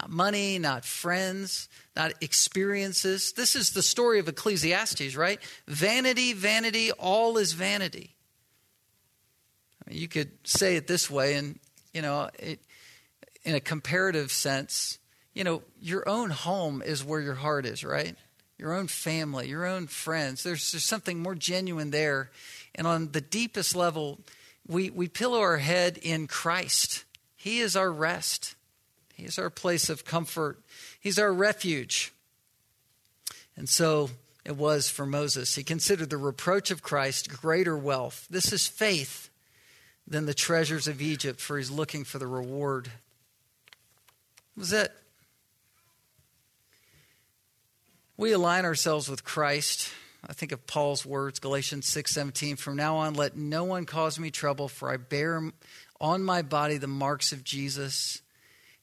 Not 0.00 0.10
money, 0.10 0.58
not 0.58 0.86
friends, 0.86 1.68
not 2.00 2.14
experiences. 2.22 3.32
This 3.32 3.54
is 3.54 3.72
the 3.72 3.82
story 3.82 4.18
of 4.20 4.28
Ecclesiastes, 4.28 5.16
right? 5.16 5.38
Vanity, 5.68 6.32
vanity, 6.32 6.92
all 6.92 7.36
is 7.36 7.52
vanity. 7.52 8.16
I 9.84 9.90
mean, 9.90 10.00
you 10.00 10.08
could 10.08 10.30
say 10.44 10.76
it 10.76 10.86
this 10.86 11.10
way, 11.10 11.34
and, 11.34 11.58
you 11.92 12.00
know, 12.00 12.30
it, 12.38 12.60
in 13.44 13.54
a 13.54 13.60
comparative 13.60 14.32
sense, 14.32 14.98
you 15.34 15.44
know, 15.44 15.62
your 15.78 16.08
own 16.08 16.30
home 16.30 16.80
is 16.80 17.04
where 17.04 17.20
your 17.20 17.34
heart 17.34 17.66
is, 17.66 17.84
right? 17.84 18.16
Your 18.56 18.72
own 18.72 18.86
family, 18.86 19.48
your 19.48 19.66
own 19.66 19.86
friends. 19.86 20.42
There's, 20.42 20.72
there's 20.72 20.84
something 20.84 21.18
more 21.18 21.34
genuine 21.34 21.90
there. 21.90 22.30
And 22.74 22.86
on 22.86 23.12
the 23.12 23.20
deepest 23.20 23.76
level, 23.76 24.20
we, 24.66 24.88
we 24.88 25.06
pillow 25.06 25.40
our 25.40 25.58
head 25.58 25.98
in 26.00 26.28
Christ. 26.28 27.04
He 27.36 27.60
is 27.60 27.76
our 27.76 27.92
rest. 27.92 28.54
He's 29.20 29.38
our 29.38 29.50
place 29.50 29.88
of 29.88 30.04
comfort, 30.04 30.58
He's 30.98 31.18
our 31.18 31.32
refuge. 31.32 32.12
And 33.56 33.68
so 33.68 34.10
it 34.44 34.56
was 34.56 34.88
for 34.88 35.04
Moses. 35.04 35.54
He 35.54 35.62
considered 35.62 36.08
the 36.08 36.16
reproach 36.16 36.70
of 36.70 36.82
Christ 36.82 37.28
greater 37.28 37.76
wealth. 37.76 38.26
This 38.30 38.52
is 38.52 38.66
faith 38.66 39.28
than 40.06 40.26
the 40.26 40.34
treasures 40.34 40.88
of 40.88 41.02
Egypt, 41.02 41.40
for 41.40 41.58
he's 41.58 41.70
looking 41.70 42.04
for 42.04 42.18
the 42.18 42.26
reward. 42.26 42.90
Was 44.56 44.72
it. 44.72 44.92
We 48.16 48.32
align 48.32 48.64
ourselves 48.64 49.08
with 49.08 49.24
Christ. 49.24 49.90
I 50.26 50.32
think 50.32 50.52
of 50.52 50.66
Paul's 50.66 51.06
words, 51.06 51.38
Galatians 51.38 51.86
6:17, 51.86 52.56
from 52.56 52.76
now 52.76 52.96
on 52.96 53.14
let 53.14 53.36
no 53.36 53.64
one 53.64 53.86
cause 53.86 54.18
me 54.18 54.30
trouble 54.30 54.68
for 54.68 54.90
I 54.90 54.96
bear 54.96 55.50
on 56.00 56.22
my 56.22 56.42
body 56.42 56.76
the 56.76 56.86
marks 56.86 57.32
of 57.32 57.44
Jesus. 57.44 58.20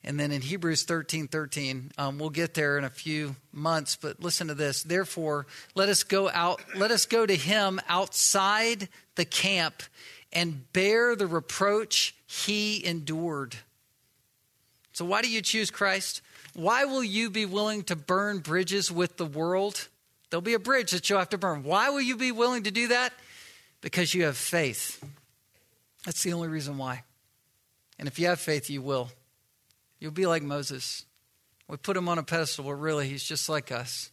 And 0.07 0.17
then 0.17 0.31
in 0.31 0.41
Hebrews 0.41 0.83
13 0.83 1.27
13, 1.27 1.91
um, 1.97 2.17
we'll 2.17 2.29
get 2.29 2.53
there 2.53 2.77
in 2.77 2.85
a 2.85 2.89
few 2.89 3.35
months, 3.51 3.97
but 3.97 4.23
listen 4.23 4.47
to 4.47 4.53
this. 4.53 4.81
Therefore, 4.81 5.47
let 5.75 5.89
us 5.89 6.03
go 6.03 6.29
out, 6.29 6.61
let 6.77 6.91
us 6.91 7.05
go 7.05 7.25
to 7.25 7.35
him 7.35 7.81
outside 7.89 8.87
the 9.15 9.25
camp 9.25 9.83
and 10.31 10.71
bear 10.71 11.13
the 11.17 11.27
reproach 11.27 12.15
he 12.25 12.85
endured. 12.85 13.57
So, 14.93 15.03
why 15.03 15.21
do 15.21 15.29
you 15.29 15.41
choose 15.41 15.69
Christ? 15.69 16.21
Why 16.53 16.85
will 16.85 17.03
you 17.03 17.29
be 17.29 17.45
willing 17.45 17.83
to 17.83 17.97
burn 17.97 18.39
bridges 18.39 18.89
with 18.89 19.17
the 19.17 19.25
world? 19.25 19.89
There'll 20.29 20.41
be 20.41 20.53
a 20.53 20.59
bridge 20.59 20.91
that 20.91 21.09
you'll 21.09 21.19
have 21.19 21.31
to 21.31 21.37
burn. 21.37 21.63
Why 21.63 21.89
will 21.89 21.99
you 21.99 22.15
be 22.15 22.31
willing 22.31 22.63
to 22.63 22.71
do 22.71 22.87
that? 22.87 23.11
Because 23.81 24.13
you 24.13 24.23
have 24.23 24.37
faith. 24.37 25.03
That's 26.05 26.23
the 26.23 26.31
only 26.31 26.47
reason 26.47 26.77
why. 26.77 27.03
And 27.99 28.07
if 28.07 28.17
you 28.19 28.27
have 28.27 28.39
faith, 28.39 28.69
you 28.69 28.81
will. 28.81 29.09
You'll 29.99 30.11
be 30.11 30.25
like 30.25 30.43
Moses. 30.43 31.05
We 31.67 31.77
put 31.77 31.97
him 31.97 32.07
on 32.07 32.17
a 32.17 32.23
pedestal, 32.23 32.65
but 32.65 32.75
really, 32.75 33.09
he's 33.09 33.23
just 33.23 33.49
like 33.49 33.71
us. 33.71 34.11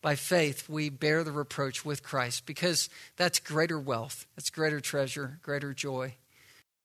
By 0.00 0.16
faith, 0.16 0.68
we 0.68 0.88
bear 0.88 1.22
the 1.22 1.30
reproach 1.30 1.84
with 1.84 2.02
Christ 2.02 2.44
because 2.44 2.90
that's 3.16 3.38
greater 3.38 3.78
wealth, 3.78 4.26
that's 4.34 4.50
greater 4.50 4.80
treasure, 4.80 5.38
greater 5.42 5.72
joy. 5.72 6.16